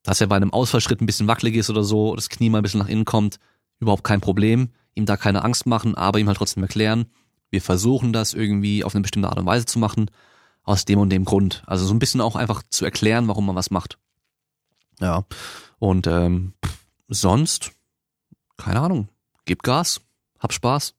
Dass 0.02 0.20
er 0.20 0.26
bei 0.28 0.36
einem 0.36 0.52
Ausfallschritt 0.52 1.00
ein 1.00 1.06
bisschen 1.06 1.26
wackelig 1.26 1.56
ist 1.56 1.70
oder 1.70 1.82
so, 1.82 2.14
das 2.14 2.28
Knie 2.28 2.50
mal 2.50 2.58
ein 2.58 2.62
bisschen 2.62 2.80
nach 2.80 2.88
innen 2.88 3.04
kommt, 3.04 3.38
überhaupt 3.80 4.04
kein 4.04 4.20
Problem 4.20 4.70
ihm 4.94 5.06
da 5.06 5.16
keine 5.16 5.44
Angst 5.44 5.66
machen, 5.66 5.94
aber 5.94 6.18
ihm 6.18 6.28
halt 6.28 6.38
trotzdem 6.38 6.62
erklären, 6.62 7.06
wir 7.50 7.62
versuchen 7.62 8.12
das 8.12 8.34
irgendwie 8.34 8.84
auf 8.84 8.94
eine 8.94 9.02
bestimmte 9.02 9.28
Art 9.28 9.38
und 9.38 9.46
Weise 9.46 9.66
zu 9.66 9.78
machen, 9.78 10.10
aus 10.62 10.84
dem 10.84 10.98
und 10.98 11.10
dem 11.10 11.24
Grund. 11.24 11.62
Also 11.66 11.86
so 11.86 11.94
ein 11.94 11.98
bisschen 11.98 12.20
auch 12.20 12.36
einfach 12.36 12.62
zu 12.68 12.84
erklären, 12.84 13.28
warum 13.28 13.46
man 13.46 13.56
was 13.56 13.70
macht. 13.70 13.98
Ja. 15.00 15.24
Und 15.78 16.06
ähm, 16.06 16.52
sonst, 17.08 17.72
keine 18.56 18.80
Ahnung, 18.80 19.08
gib 19.46 19.62
Gas, 19.62 20.00
hab 20.38 20.52
Spaß. 20.52 20.94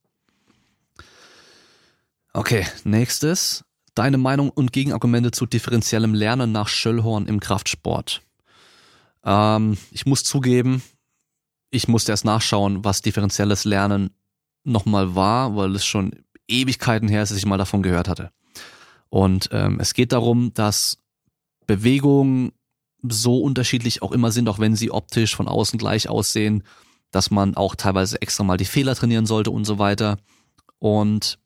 Okay, 2.34 2.66
nächstes. 2.84 3.64
Deine 3.94 4.18
Meinung 4.18 4.50
und 4.50 4.72
Gegenargumente 4.72 5.30
zu 5.30 5.46
differenziellem 5.46 6.14
Lernen 6.14 6.52
nach 6.52 6.68
Schöllhorn 6.68 7.26
im 7.26 7.40
Kraftsport. 7.40 8.22
Ähm, 9.24 9.76
ich 9.90 10.06
muss 10.06 10.24
zugeben, 10.24 10.82
ich 11.70 11.88
musste 11.88 12.12
erst 12.12 12.24
nachschauen, 12.24 12.84
was 12.84 13.02
differenzielles 13.02 13.64
Lernen 13.64 14.10
nochmal 14.64 15.14
war, 15.14 15.56
weil 15.56 15.74
es 15.74 15.84
schon 15.84 16.12
Ewigkeiten 16.48 17.08
her, 17.08 17.20
dass 17.20 17.32
ich 17.32 17.46
mal 17.46 17.58
davon 17.58 17.82
gehört 17.82 18.08
hatte. 18.08 18.30
Und 19.08 19.50
ähm, 19.52 19.78
es 19.80 19.94
geht 19.94 20.12
darum, 20.12 20.54
dass 20.54 20.98
Bewegungen 21.66 22.52
so 23.02 23.40
unterschiedlich 23.40 24.02
auch 24.02 24.12
immer 24.12 24.30
sind, 24.30 24.48
auch 24.48 24.58
wenn 24.58 24.76
sie 24.76 24.90
optisch 24.90 25.34
von 25.34 25.48
außen 25.48 25.78
gleich 25.78 26.08
aussehen, 26.08 26.62
dass 27.10 27.30
man 27.30 27.56
auch 27.56 27.74
teilweise 27.74 28.20
extra 28.22 28.44
mal 28.44 28.56
die 28.56 28.64
Fehler 28.64 28.94
trainieren 28.94 29.26
sollte 29.26 29.50
und 29.50 29.64
so 29.64 29.78
weiter. 29.78 30.18
Und 30.78 31.38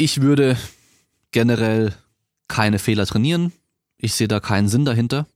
ich 0.00 0.22
würde 0.22 0.56
generell 1.30 1.94
keine 2.48 2.78
Fehler 2.78 3.04
trainieren. 3.04 3.52
Ich 3.98 4.14
sehe 4.14 4.28
da 4.28 4.40
keinen 4.40 4.66
Sinn 4.66 4.86
dahinter. 4.86 5.26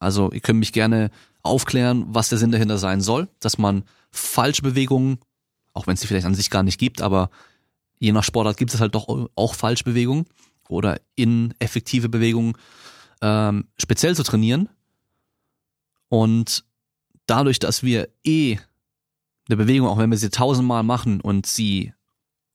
Also 0.00 0.32
ihr 0.32 0.40
könnt 0.40 0.58
mich 0.58 0.72
gerne 0.72 1.12
aufklären, 1.42 2.06
was 2.08 2.28
der 2.28 2.38
Sinn 2.38 2.50
dahinter 2.50 2.76
sein 2.76 3.00
soll, 3.00 3.28
dass 3.38 3.56
man 3.56 3.84
falsche 4.10 4.62
Bewegungen, 4.62 5.20
auch 5.74 5.86
wenn 5.86 5.94
es 5.94 6.00
sie 6.00 6.08
vielleicht 6.08 6.26
an 6.26 6.34
sich 6.34 6.50
gar 6.50 6.64
nicht 6.64 6.78
gibt, 6.78 7.02
aber 7.02 7.30
je 8.00 8.10
nach 8.10 8.24
Sportart 8.24 8.56
gibt 8.56 8.74
es 8.74 8.80
halt 8.80 8.96
doch 8.96 9.28
auch 9.36 9.54
Falschbewegungen 9.54 10.26
oder 10.68 11.00
ineffektive 11.14 12.08
Bewegungen 12.08 12.54
ähm, 13.22 13.68
speziell 13.78 14.16
zu 14.16 14.24
trainieren. 14.24 14.68
Und 16.08 16.64
dadurch, 17.26 17.60
dass 17.60 17.84
wir 17.84 18.08
eh 18.24 18.58
eine 19.48 19.56
Bewegung, 19.56 19.86
auch 19.86 19.98
wenn 19.98 20.10
wir 20.10 20.18
sie 20.18 20.30
tausendmal 20.30 20.82
machen 20.82 21.20
und 21.20 21.46
sie 21.46 21.92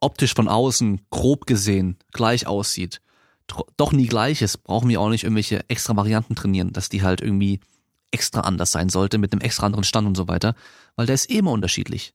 optisch 0.06 0.36
von 0.36 0.48
außen 0.48 1.02
grob 1.10 1.48
gesehen 1.48 1.98
gleich 2.14 2.46
aussieht, 2.46 3.02
doch 3.78 3.92
nie 3.92 4.08
gleich 4.08 4.42
ist, 4.42 4.64
brauchen 4.64 4.90
wir 4.90 5.02
auch 5.02 5.10
nicht 5.10 5.24
irgendwelche 5.24 5.68
extra 5.68 5.96
Varianten 5.96 6.36
trainieren, 6.36 6.74
dass 6.74 6.90
die 6.90 7.04
halt 7.04 7.22
irgendwie 7.22 7.60
extra 8.12 8.42
anders 8.42 8.72
sein 8.72 8.90
sollte, 8.90 9.18
mit 9.18 9.34
einem 9.34 9.42
extra 9.42 9.66
anderen 9.66 9.84
Stand 9.84 10.08
und 10.08 10.16
so 10.16 10.28
weiter, 10.28 10.56
weil 10.96 11.06
der 11.06 11.16
ist 11.16 11.30
eh 11.30 11.38
immer 11.40 11.52
unterschiedlich. 11.52 12.14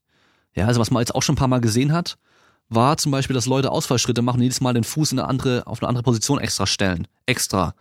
Ja, 0.55 0.67
also 0.67 0.79
was 0.79 0.91
man 0.91 1.01
jetzt 1.01 1.13
auch 1.13 1.21
schon 1.21 1.35
ein 1.35 1.37
paar 1.37 1.47
Mal 1.47 1.61
gesehen 1.61 1.93
hat, 1.93 2.17
war 2.69 2.97
zum 2.97 3.11
Beispiel, 3.11 3.33
dass 3.33 3.45
Leute 3.45 3.71
Ausfallschritte 3.71 4.21
machen, 4.21 4.41
jedes 4.41 4.61
Mal 4.61 4.73
den 4.73 4.83
Fuß 4.83 5.11
in 5.11 5.19
eine 5.19 5.27
andere, 5.27 5.67
auf 5.67 5.81
eine 5.81 5.89
andere 5.89 6.03
Position 6.03 6.39
extra 6.39 6.65
stellen. 6.65 7.07
Extra. 7.25 7.75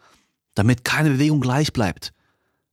Damit 0.55 0.85
keine 0.85 1.11
Bewegung 1.11 1.41
gleich 1.41 1.73
bleibt. 1.73 2.13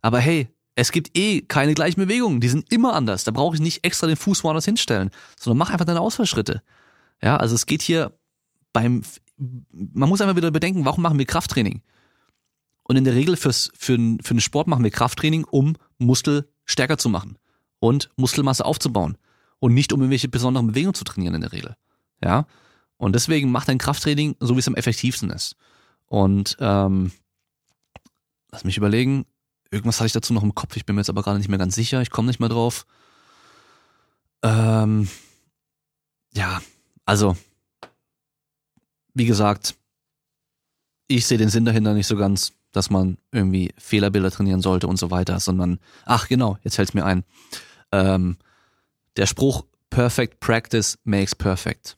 Aber 0.01 0.19
hey, 0.19 0.49
es 0.75 0.91
gibt 0.91 1.17
eh 1.17 1.41
keine 1.41 1.73
gleichen 1.73 1.99
Bewegungen, 1.99 2.39
die 2.39 2.49
sind 2.49 2.71
immer 2.71 2.93
anders. 2.93 3.23
Da 3.23 3.31
brauche 3.31 3.55
ich 3.55 3.61
nicht 3.61 3.83
extra 3.83 4.07
den 4.07 4.15
Fuß 4.15 4.43
woanders 4.43 4.65
hinstellen, 4.65 5.11
sondern 5.39 5.57
mach 5.57 5.71
einfach 5.71 5.85
deine 5.85 6.01
Ausfallschritte. 6.01 6.61
Ja, 7.21 7.37
also 7.37 7.55
es 7.55 7.65
geht 7.65 7.81
hier 7.81 8.17
beim, 8.73 9.03
man 9.37 10.09
muss 10.09 10.21
einfach 10.21 10.35
wieder 10.35 10.51
bedenken, 10.51 10.85
warum 10.85 11.01
machen 11.01 11.17
wir 11.17 11.25
Krafttraining? 11.25 11.81
Und 12.83 12.95
in 12.95 13.03
der 13.03 13.15
Regel 13.15 13.35
fürs, 13.35 13.71
für, 13.75 13.97
für 14.21 14.33
den 14.33 14.41
Sport 14.41 14.67
machen 14.67 14.83
wir 14.83 14.91
Krafttraining, 14.91 15.43
um 15.45 15.75
Muskel 15.97 16.49
stärker 16.65 16.97
zu 16.97 17.09
machen 17.09 17.37
und 17.79 18.09
Muskelmasse 18.15 18.65
aufzubauen 18.65 19.17
und 19.59 19.73
nicht 19.73 19.91
um 19.93 19.99
irgendwelche 19.99 20.29
besonderen 20.29 20.67
Bewegungen 20.67 20.93
zu 20.93 21.03
trainieren 21.03 21.35
in 21.35 21.41
der 21.41 21.51
Regel. 21.51 21.75
Ja, 22.23 22.45
und 22.97 23.13
deswegen 23.13 23.51
macht 23.51 23.69
ein 23.69 23.77
Krafttraining 23.77 24.35
so, 24.39 24.55
wie 24.55 24.59
es 24.59 24.67
am 24.67 24.75
effektivsten 24.75 25.29
ist. 25.29 25.55
Und 26.05 26.57
ähm, 26.59 27.11
lass 28.51 28.63
mich 28.63 28.77
überlegen, 28.77 29.25
irgendwas 29.69 29.99
hatte 29.99 30.07
ich 30.07 30.13
dazu 30.13 30.33
noch 30.33 30.43
im 30.43 30.55
Kopf, 30.55 30.75
ich 30.77 30.85
bin 30.85 30.95
mir 30.95 31.01
jetzt 31.01 31.09
aber 31.09 31.21
gerade 31.21 31.37
nicht 31.37 31.49
mehr 31.49 31.59
ganz 31.59 31.75
sicher, 31.75 32.01
ich 32.01 32.09
komme 32.09 32.27
nicht 32.27 32.39
mehr 32.39 32.49
drauf. 32.49 32.85
Ähm, 34.43 35.09
ja, 36.33 36.61
also, 37.07 37.35
wie 39.15 39.25
gesagt, 39.25 39.75
ich 41.07 41.25
sehe 41.25 41.39
den 41.39 41.49
Sinn 41.49 41.65
dahinter 41.65 41.95
nicht 41.95 42.05
so 42.05 42.15
ganz 42.15 42.53
dass 42.71 42.89
man 42.89 43.17
irgendwie 43.31 43.73
Fehlerbilder 43.77 44.31
trainieren 44.31 44.61
sollte 44.61 44.87
und 44.87 44.97
so 44.97 45.09
weiter, 45.09 45.39
sondern, 45.39 45.79
ach 46.05 46.27
genau, 46.27 46.57
jetzt 46.61 46.75
fällt 46.75 46.89
es 46.89 46.93
mir 46.93 47.05
ein. 47.05 47.23
Ähm, 47.91 48.37
der 49.15 49.25
Spruch 49.25 49.65
Perfect 49.89 50.39
Practice 50.39 50.99
makes 51.03 51.33
perfect. 51.33 51.97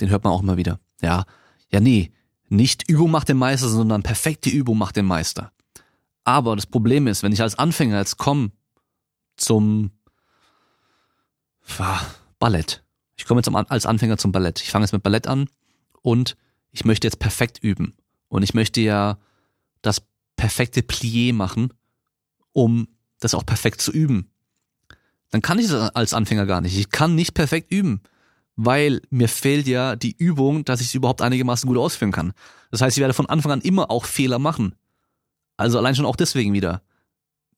Den 0.00 0.10
hört 0.10 0.24
man 0.24 0.32
auch 0.32 0.42
immer 0.42 0.56
wieder. 0.56 0.80
Ja, 1.00 1.26
ja, 1.70 1.80
nee, 1.80 2.12
nicht 2.48 2.88
Übung 2.88 3.10
macht 3.10 3.28
den 3.28 3.36
Meister, 3.36 3.68
sondern 3.68 4.02
perfekte 4.02 4.50
Übung 4.50 4.78
macht 4.78 4.96
den 4.96 5.06
Meister. 5.06 5.52
Aber 6.24 6.56
das 6.56 6.66
Problem 6.66 7.06
ist, 7.06 7.22
wenn 7.22 7.32
ich 7.32 7.42
als 7.42 7.58
Anfänger 7.58 7.98
jetzt 7.98 8.16
komme 8.16 8.50
zum 9.36 9.92
Ballett. 12.38 12.82
Ich 13.18 13.26
komme 13.26 13.40
jetzt 13.40 13.52
als 13.52 13.84
Anfänger 13.84 14.16
zum 14.16 14.32
Ballett. 14.32 14.62
Ich 14.62 14.70
fange 14.70 14.84
jetzt 14.84 14.92
mit 14.92 15.02
Ballett 15.02 15.26
an 15.26 15.48
und 16.02 16.36
ich 16.70 16.84
möchte 16.84 17.06
jetzt 17.06 17.18
perfekt 17.18 17.58
üben. 17.60 17.94
Und 18.28 18.42
ich 18.42 18.54
möchte 18.54 18.80
ja 18.80 19.18
das 19.82 20.02
perfekte 20.36 20.80
Plié 20.80 21.34
machen, 21.34 21.74
um 22.52 22.88
das 23.18 23.34
auch 23.34 23.44
perfekt 23.44 23.80
zu 23.80 23.90
üben. 23.90 24.30
Dann 25.30 25.42
kann 25.42 25.58
ich 25.58 25.66
das 25.66 25.94
als 25.94 26.14
Anfänger 26.14 26.46
gar 26.46 26.60
nicht. 26.60 26.78
Ich 26.78 26.90
kann 26.90 27.16
nicht 27.16 27.34
perfekt 27.34 27.72
üben, 27.72 28.02
weil 28.54 29.02
mir 29.10 29.28
fehlt 29.28 29.66
ja 29.66 29.96
die 29.96 30.16
Übung, 30.16 30.64
dass 30.64 30.80
ich 30.80 30.88
es 30.88 30.94
überhaupt 30.94 31.20
einigermaßen 31.20 31.66
gut 31.66 31.76
ausführen 31.76 32.12
kann. 32.12 32.32
Das 32.70 32.80
heißt, 32.80 32.96
ich 32.96 33.00
werde 33.00 33.14
von 33.14 33.26
Anfang 33.26 33.52
an 33.52 33.60
immer 33.60 33.90
auch 33.90 34.04
Fehler 34.04 34.38
machen. 34.38 34.76
Also 35.56 35.76
allein 35.76 35.96
schon 35.96 36.06
auch 36.06 36.16
deswegen 36.16 36.52
wieder. 36.52 36.82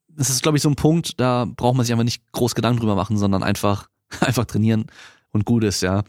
Das 0.09 0.31
ist, 0.31 0.43
glaube 0.43 0.57
ich, 0.57 0.63
so 0.63 0.71
ein 0.71 0.77
Punkt, 0.77 1.21
da 1.21 1.45
braucht 1.45 1.77
man 1.77 1.85
sich 1.85 1.93
einfach 1.93 2.05
nicht 2.05 2.33
groß 2.33 2.55
Gedanken 2.55 2.81
drüber 2.81 2.97
machen, 2.97 3.19
sondern 3.19 3.43
einfach, 3.43 3.89
einfach 4.21 4.47
trainieren 4.47 4.87
und 5.33 5.45
gut 5.45 5.65
ist, 5.65 5.83
ja. 5.83 6.03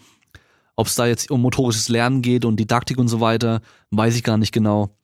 Ob 0.75 0.87
es 0.87 0.95
da 0.95 1.05
jetzt 1.05 1.29
um 1.29 1.41
motorisches 1.41 1.89
Lernen 1.89 2.21
geht 2.21 2.45
und 2.45 2.57
Didaktik 2.57 2.97
und 2.97 3.07
so 3.07 3.19
weiter, 3.19 3.61
weiß 3.91 4.15
ich 4.15 4.23
gar 4.23 4.37
nicht 4.37 4.51
genau. 4.51 4.95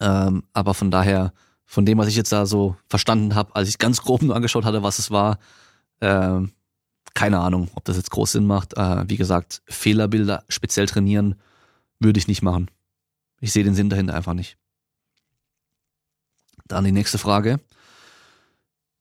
Ähm, 0.00 0.44
aber 0.52 0.74
von 0.74 0.90
daher, 0.90 1.32
von 1.64 1.86
dem, 1.86 1.98
was 1.98 2.08
ich 2.08 2.16
jetzt 2.16 2.32
da 2.32 2.46
so 2.46 2.76
verstanden 2.88 3.34
habe, 3.34 3.54
als 3.56 3.68
ich 3.68 3.78
ganz 3.78 4.02
grob 4.02 4.22
nur 4.22 4.36
angeschaut 4.36 4.64
hatte, 4.64 4.82
was 4.82 4.98
es 4.98 5.10
war, 5.10 5.38
äh, 6.00 6.40
keine 7.14 7.40
Ahnung, 7.40 7.68
ob 7.74 7.84
das 7.84 7.96
jetzt 7.96 8.10
groß 8.10 8.32
Sinn 8.32 8.46
macht. 8.46 8.76
Äh, 8.76 9.08
wie 9.08 9.16
gesagt, 9.16 9.62
Fehlerbilder 9.66 10.44
speziell 10.48 10.86
trainieren 10.86 11.36
würde 11.98 12.18
ich 12.18 12.28
nicht 12.28 12.42
machen. 12.42 12.70
Ich 13.40 13.52
sehe 13.52 13.64
den 13.64 13.74
Sinn 13.74 13.90
dahinter 13.90 14.14
einfach 14.14 14.34
nicht. 14.34 14.56
Dann 16.66 16.84
die 16.84 16.92
nächste 16.92 17.18
Frage. 17.18 17.60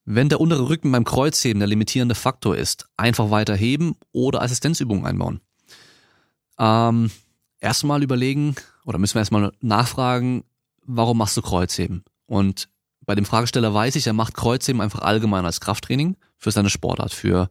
Wenn 0.05 0.29
der 0.29 0.41
untere 0.41 0.67
Rücken 0.67 0.91
beim 0.91 1.03
Kreuzheben 1.03 1.59
der 1.59 1.67
limitierende 1.67 2.15
Faktor 2.15 2.57
ist, 2.57 2.87
einfach 2.97 3.29
weiter 3.29 3.55
heben 3.55 3.95
oder 4.11 4.41
Assistenzübungen 4.41 5.05
einbauen. 5.05 5.41
Ähm, 6.57 7.11
erstmal 7.59 8.03
überlegen 8.03 8.55
oder 8.85 8.97
müssen 8.97 9.15
wir 9.15 9.21
erstmal 9.21 9.51
nachfragen, 9.61 10.43
warum 10.85 11.17
machst 11.17 11.37
du 11.37 11.41
Kreuzheben? 11.41 12.03
Und 12.25 12.67
bei 13.05 13.15
dem 13.15 13.25
Fragesteller 13.25 13.73
weiß 13.73 13.95
ich, 13.95 14.07
er 14.07 14.13
macht 14.13 14.35
Kreuzheben 14.35 14.81
einfach 14.81 15.01
allgemein 15.01 15.45
als 15.45 15.59
Krafttraining 15.59 16.17
für 16.37 16.51
seine 16.51 16.69
Sportart, 16.69 17.13
für 17.13 17.49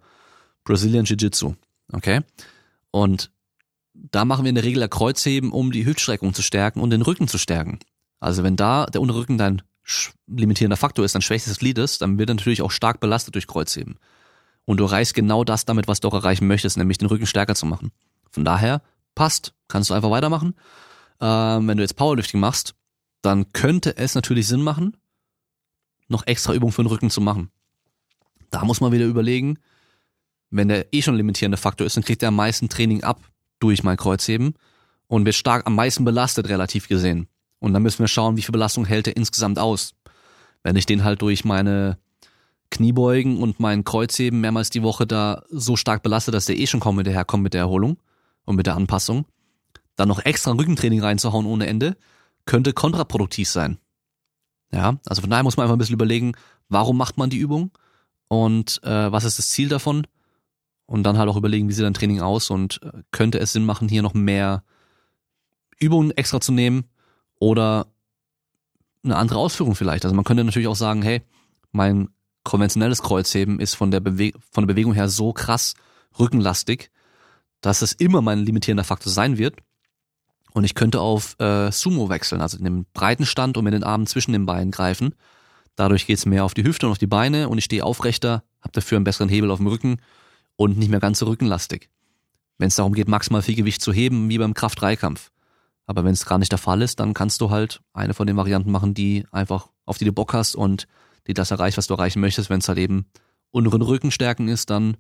Brazilian 0.64 1.05
Jiu-Jitsu. 1.05 1.55
Okay? 1.92 2.20
Und 2.90 3.30
da 3.94 4.24
machen 4.24 4.44
wir 4.44 4.48
in 4.48 4.55
der 4.55 4.64
Regel 4.64 4.88
Kreuzheben, 4.88 5.53
um 5.53 5.72
die 5.72 5.84
Hüftstreckung 5.84 6.34
zu 6.34 6.42
stärken 6.42 6.80
und 6.80 6.90
den 6.90 7.03
Rücken 7.03 7.28
zu 7.28 7.38
stärken. 7.38 7.78
Also 8.18 8.42
wenn 8.42 8.57
da 8.57 8.86
der 8.86 9.01
Unterrücken 9.01 9.38
dein 9.38 9.62
limitierender 10.26 10.76
Faktor 10.76 11.05
ist, 11.05 11.14
dein 11.14 11.22
schwächstes 11.22 11.59
Glied 11.59 11.78
ist, 11.78 12.03
dann 12.03 12.18
wird 12.18 12.31
er 12.31 12.35
natürlich 12.35 12.62
auch 12.62 12.70
stark 12.70 13.01
belastet 13.01 13.35
durch 13.35 13.47
Kreuzheben. 13.47 13.99
Und 14.64 14.78
du 14.78 14.85
erreichst 14.85 15.14
genau 15.14 15.45
das 15.45 15.64
damit, 15.64 15.89
was 15.89 16.01
du 16.01 16.09
auch 16.09 16.14
erreichen 16.14 16.47
möchtest, 16.47 16.76
nämlich 16.76 16.99
den 16.99 17.09
Rücken 17.09 17.26
stärker 17.26 17.55
zu 17.55 17.66
machen. 17.66 17.93
Von 18.31 18.45
daher 18.45 18.83
passt, 19.14 19.55
kannst 19.68 19.91
du 19.91 19.95
einfach 19.95 20.11
weitermachen. 20.11 20.55
Ähm, 21.20 21.66
wenn 21.66 21.76
du 21.76 21.83
jetzt 21.83 21.97
Powerlifting 21.97 22.41
machst, 22.41 22.74
dann 23.22 23.53
könnte 23.53 23.97
es 23.97 24.14
natürlich 24.14 24.47
Sinn 24.47 24.62
machen, 24.62 24.97
noch 26.09 26.26
extra 26.26 26.55
Übungen 26.55 26.72
für 26.72 26.83
den 26.83 26.89
Rücken 26.89 27.11
zu 27.11 27.20
machen. 27.20 27.51
Da 28.51 28.64
muss 28.64 28.81
man 28.81 28.93
wieder 28.93 29.07
überlegen, 29.07 29.59
wenn 30.51 30.68
der 30.68 30.93
eh 30.93 31.03
schon 31.03 31.16
limitierende 31.16 31.57
Faktor 31.57 31.87
ist, 31.87 31.97
dann 31.97 32.05
kriegt 32.05 32.22
er 32.22 32.28
am 32.28 32.37
meisten 32.37 32.68
Training 32.68 33.05
ab 33.05 33.20
durch 33.61 33.83
mein 33.85 33.97
Kreuzheben 33.97 34.55
und 35.07 35.24
wird 35.24 35.37
stark 35.37 35.66
am 35.66 35.74
meisten 35.74 36.05
belastet, 36.05 36.49
relativ 36.49 36.89
gesehen. 36.89 37.28
Und 37.61 37.74
dann 37.74 37.82
müssen 37.82 38.00
wir 38.00 38.08
schauen, 38.08 38.36
wie 38.36 38.42
viel 38.42 38.52
Belastung 38.52 38.84
hält 38.84 39.06
er 39.06 39.16
insgesamt 39.16 39.58
aus. 39.58 39.94
Wenn 40.62 40.76
ich 40.76 40.86
den 40.86 41.04
halt 41.04 41.22
durch 41.22 41.44
meine 41.44 41.98
Kniebeugen 42.70 43.38
und 43.38 43.61
mein 43.61 43.84
Kreuzheben 43.84 44.40
mehrmals 44.40 44.70
die 44.70 44.82
Woche 44.82 45.06
da 45.06 45.42
so 45.50 45.76
stark 45.76 46.02
belastet, 46.02 46.34
dass 46.34 46.46
der 46.46 46.58
eh 46.58 46.66
schon 46.66 46.80
kaum 46.80 46.96
mit 46.96 47.06
herkommt 47.06 47.42
mit 47.42 47.54
der 47.54 47.61
Erholung 47.61 47.98
und 48.44 48.56
mit 48.56 48.66
der 48.66 48.76
Anpassung, 48.76 49.26
dann 49.96 50.08
noch 50.08 50.24
extra 50.24 50.52
Rückentraining 50.52 51.02
reinzuhauen 51.02 51.46
ohne 51.46 51.66
Ende, 51.66 51.96
könnte 52.46 52.72
kontraproduktiv 52.72 53.48
sein. 53.48 53.78
Ja, 54.72 54.98
also 55.06 55.20
von 55.20 55.30
daher 55.30 55.42
muss 55.42 55.56
man 55.56 55.64
einfach 55.64 55.74
ein 55.74 55.78
bisschen 55.78 55.94
überlegen, 55.94 56.32
warum 56.68 56.96
macht 56.96 57.18
man 57.18 57.28
die 57.28 57.38
Übung 57.38 57.72
und 58.28 58.80
äh, 58.84 59.12
was 59.12 59.24
ist 59.24 59.38
das 59.38 59.50
Ziel 59.50 59.68
davon 59.68 60.06
und 60.86 61.02
dann 61.02 61.18
halt 61.18 61.28
auch 61.28 61.36
überlegen, 61.36 61.68
wie 61.68 61.72
sieht 61.72 61.84
dein 61.84 61.94
Training 61.94 62.20
aus 62.20 62.50
und 62.50 62.80
äh, 62.82 63.02
könnte 63.11 63.40
es 63.40 63.52
Sinn 63.52 63.66
machen, 63.66 63.88
hier 63.88 64.02
noch 64.02 64.14
mehr 64.14 64.62
Übungen 65.78 66.12
extra 66.12 66.40
zu 66.40 66.52
nehmen 66.52 66.84
oder 67.41 67.88
eine 69.03 69.16
andere 69.16 69.41
Ausführung 69.41 69.74
vielleicht. 69.74 70.05
Also 70.05 70.14
man 70.14 70.24
könnte 70.24 70.45
natürlich 70.45 70.68
auch 70.68 70.76
sagen, 70.76 71.03
hey, 71.03 71.22
mein 71.72 72.11
konventionelles 72.45 73.03
Kreuzheben 73.03 73.59
ist 73.59 73.74
von 73.74 73.91
der, 73.91 74.01
Bewe 74.01 74.32
von 74.53 74.66
der 74.66 74.72
Bewegung 74.74 74.95
her 74.95 75.09
so 75.09 75.32
krass 75.32 75.74
rückenlastig, 76.18 76.91
dass 77.61 77.82
es 77.82 77.93
immer 77.93 78.22
mein 78.22 78.41
limitierender 78.41 78.84
Faktor 78.84 79.12
sein 79.12 79.38
wird 79.38 79.57
und 80.53 80.64
ich 80.64 80.74
könnte 80.74 81.01
auf 81.01 81.38
äh, 81.38 81.70
Sumo 81.70 82.09
wechseln, 82.09 82.41
also 82.41 82.59
in 82.59 82.64
den 82.64 82.86
breiten 82.93 83.26
Stand 83.26 83.57
und 83.57 83.64
mit 83.64 83.74
den 83.74 83.84
Armen 83.84 84.07
zwischen 84.07 84.32
den 84.32 84.47
Beinen 84.47 84.70
greifen. 84.70 85.14
Dadurch 85.76 86.07
geht's 86.07 86.26
mehr 86.26 86.45
auf 86.45 86.55
die 86.55 86.64
Hüfte 86.64 86.86
und 86.86 86.93
auf 86.93 86.99
die 86.99 87.07
Beine 87.07 87.49
und 87.49 87.59
ich 87.59 87.64
stehe 87.64 87.84
aufrechter, 87.84 88.43
habe 88.61 88.72
dafür 88.72 88.97
einen 88.97 89.05
besseren 89.05 89.28
Hebel 89.28 89.51
auf 89.51 89.59
dem 89.59 89.68
Rücken 89.68 89.99
und 90.57 90.76
nicht 90.76 90.91
mehr 90.91 91.01
ganz 91.01 91.18
so 91.18 91.26
rückenlastig. 91.26 91.88
wenn 92.59 92.68
es 92.68 92.76
darum 92.76 92.93
geht, 92.93 93.09
maximal 93.09 93.41
viel 93.41 93.55
Gewicht 93.55 93.80
zu 93.80 93.91
heben, 93.91 94.28
wie 94.28 94.36
beim 94.36 94.53
Kraft-3-Kampf. 94.53 95.30
Aber 95.91 96.05
wenn 96.05 96.12
es 96.12 96.24
gar 96.24 96.38
nicht 96.38 96.53
der 96.53 96.59
Fall 96.61 96.82
ist, 96.82 97.01
dann 97.01 97.14
kannst 97.14 97.41
du 97.41 97.51
halt 97.51 97.80
eine 97.93 98.14
von 98.14 98.28
den 98.28 98.36
Varianten 98.36 98.70
machen, 98.70 98.95
die 98.95 99.26
einfach, 99.32 99.70
auf 99.86 99.99
die 99.99 100.05
du 100.05 100.12
Bock 100.12 100.32
hast 100.34 100.55
und 100.55 100.86
die 101.26 101.34
das 101.34 101.51
erreicht, 101.51 101.76
was 101.78 101.88
du 101.88 101.95
erreichen 101.95 102.20
möchtest. 102.20 102.49
Wenn 102.49 102.61
es 102.61 102.68
halt 102.68 102.78
eben 102.78 103.11
unteren 103.51 103.82
Rückenstärken 103.82 104.47
ist, 104.47 104.70
dann 104.70 104.97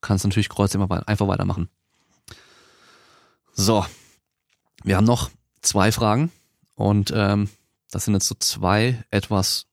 kannst 0.00 0.22
du 0.22 0.28
natürlich 0.28 0.48
Kreuz 0.48 0.72
immer 0.76 1.08
einfach 1.08 1.26
weitermachen. 1.26 1.68
So, 3.52 3.84
wir 4.84 4.96
haben 4.96 5.06
noch 5.06 5.28
zwei 5.60 5.90
Fragen 5.90 6.30
und 6.76 7.12
ähm, 7.12 7.48
das 7.90 8.04
sind 8.04 8.14
jetzt 8.14 8.28
so 8.28 8.36
zwei 8.38 9.04
etwas 9.10 9.66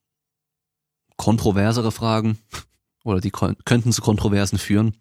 kontroversere 1.16 1.92
Fragen 1.92 2.40
oder 3.04 3.22
die 3.22 3.30
könnten 3.30 3.92
zu 3.92 4.02
Kontroversen 4.02 4.58
führen. 4.58 4.96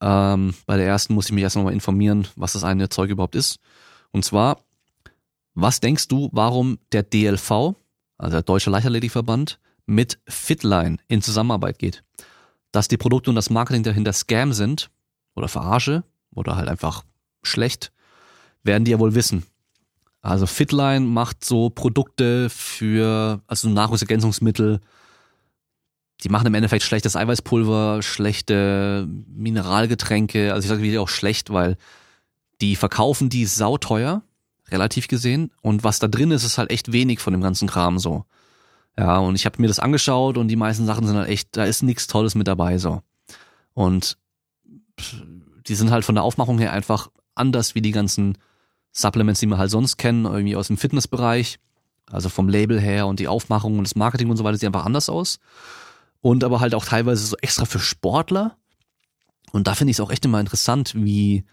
Ähm, 0.00 0.54
bei 0.66 0.76
der 0.76 0.86
ersten 0.86 1.14
muss 1.14 1.26
ich 1.26 1.32
mich 1.32 1.42
erst 1.42 1.56
nochmal 1.56 1.72
informieren, 1.72 2.28
was 2.36 2.52
das 2.52 2.62
eine 2.62 2.88
Zeug 2.88 3.10
überhaupt 3.10 3.34
ist. 3.34 3.58
Und 4.10 4.24
zwar, 4.24 4.58
was 5.60 5.80
denkst 5.80 6.06
du, 6.06 6.28
warum 6.32 6.78
der 6.92 7.02
DLV, 7.02 7.74
also 8.16 8.32
der 8.32 8.42
Deutsche 8.42 8.70
Leichtathletikverband, 8.70 9.58
mit 9.86 10.20
Fitline 10.28 10.98
in 11.08 11.20
Zusammenarbeit 11.20 11.78
geht? 11.78 12.04
Dass 12.70 12.86
die 12.86 12.96
Produkte 12.96 13.30
und 13.30 13.36
das 13.36 13.50
Marketing 13.50 13.82
dahinter 13.82 14.12
Scam 14.12 14.52
sind 14.52 14.90
oder 15.34 15.48
Verarsche 15.48 16.04
oder 16.32 16.54
halt 16.56 16.68
einfach 16.68 17.04
schlecht, 17.42 17.90
werden 18.62 18.84
die 18.84 18.92
ja 18.92 19.00
wohl 19.00 19.14
wissen. 19.14 19.46
Also 20.20 20.46
Fitline 20.46 21.06
macht 21.06 21.44
so 21.44 21.70
Produkte 21.70 22.50
für, 22.50 23.40
also 23.46 23.68
Nahrungsergänzungsmittel, 23.68 24.80
die 26.22 26.28
machen 26.28 26.46
im 26.46 26.54
Endeffekt 26.54 26.82
schlechtes 26.84 27.16
Eiweißpulver, 27.16 28.02
schlechte 28.02 29.08
Mineralgetränke, 29.26 30.52
also 30.52 30.66
ich 30.66 30.68
sage 30.68 30.82
wieder 30.82 31.00
auch 31.00 31.08
schlecht, 31.08 31.50
weil 31.50 31.76
die 32.60 32.76
verkaufen 32.76 33.28
die 33.28 33.46
sauteuer, 33.46 34.22
relativ 34.70 35.08
gesehen, 35.08 35.50
und 35.62 35.84
was 35.84 35.98
da 35.98 36.08
drin 36.08 36.30
ist, 36.30 36.44
ist 36.44 36.58
halt 36.58 36.70
echt 36.70 36.92
wenig 36.92 37.20
von 37.20 37.32
dem 37.32 37.42
ganzen 37.42 37.68
Kram 37.68 37.98
so. 37.98 38.24
Ja, 38.98 39.18
und 39.18 39.36
ich 39.36 39.46
habe 39.46 39.60
mir 39.60 39.68
das 39.68 39.78
angeschaut 39.78 40.36
und 40.38 40.48
die 40.48 40.56
meisten 40.56 40.84
Sachen 40.84 41.06
sind 41.06 41.16
halt 41.16 41.28
echt, 41.28 41.56
da 41.56 41.64
ist 41.64 41.82
nichts 41.82 42.08
Tolles 42.08 42.34
mit 42.34 42.48
dabei 42.48 42.78
so. 42.78 43.02
Und 43.74 44.18
die 45.66 45.74
sind 45.74 45.90
halt 45.90 46.04
von 46.04 46.16
der 46.16 46.24
Aufmachung 46.24 46.58
her 46.58 46.72
einfach 46.72 47.08
anders 47.34 47.74
wie 47.74 47.82
die 47.82 47.92
ganzen 47.92 48.36
Supplements, 48.92 49.40
die 49.40 49.46
wir 49.46 49.58
halt 49.58 49.70
sonst 49.70 49.98
kennen, 49.98 50.24
irgendwie 50.24 50.56
aus 50.56 50.66
dem 50.66 50.76
Fitnessbereich. 50.76 51.58
Also 52.10 52.28
vom 52.28 52.48
Label 52.48 52.80
her 52.80 53.06
und 53.06 53.20
die 53.20 53.28
Aufmachung 53.28 53.78
und 53.78 53.84
das 53.84 53.94
Marketing 53.94 54.30
und 54.30 54.36
so 54.36 54.44
weiter 54.44 54.56
sieht 54.56 54.66
einfach 54.66 54.86
anders 54.86 55.08
aus. 55.08 55.38
Und 56.20 56.42
aber 56.42 56.58
halt 56.58 56.74
auch 56.74 56.84
teilweise 56.84 57.24
so 57.24 57.36
extra 57.36 57.66
für 57.66 57.78
Sportler. 57.78 58.56
Und 59.52 59.66
da 59.66 59.74
finde 59.74 59.90
ich 59.90 59.96
es 59.96 60.00
auch 60.00 60.10
echt 60.10 60.24
immer 60.24 60.40
interessant, 60.40 60.92
wie, 60.96 61.44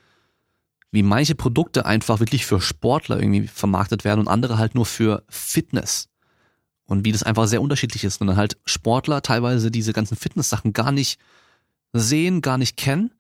wie 0.96 1.04
manche 1.04 1.36
Produkte 1.36 1.86
einfach 1.86 2.20
wirklich 2.20 2.46
für 2.46 2.60
Sportler 2.60 3.20
irgendwie 3.20 3.48
vermarktet 3.48 4.04
werden 4.04 4.22
und 4.22 4.28
andere 4.28 4.58
halt 4.58 4.74
nur 4.74 4.86
für 4.86 5.24
Fitness. 5.30 6.10
Und 6.88 7.06
wie 7.06 7.12
das 7.12 7.24
einfach 7.24 7.48
sehr 7.48 7.62
unterschiedlich 7.62 8.04
ist. 8.04 8.22
Und 8.22 8.28
dann 8.28 8.38
halt 8.38 8.58
Sportler 8.66 9.22
teilweise 9.22 9.72
diese 9.72 9.94
ganzen 9.94 10.18
Fitness-Sachen 10.18 10.74
gar 10.74 10.92
nicht 10.92 11.20
sehen, 11.94 12.42
gar 12.42 12.58
nicht 12.58 12.78
kennen 12.78 13.12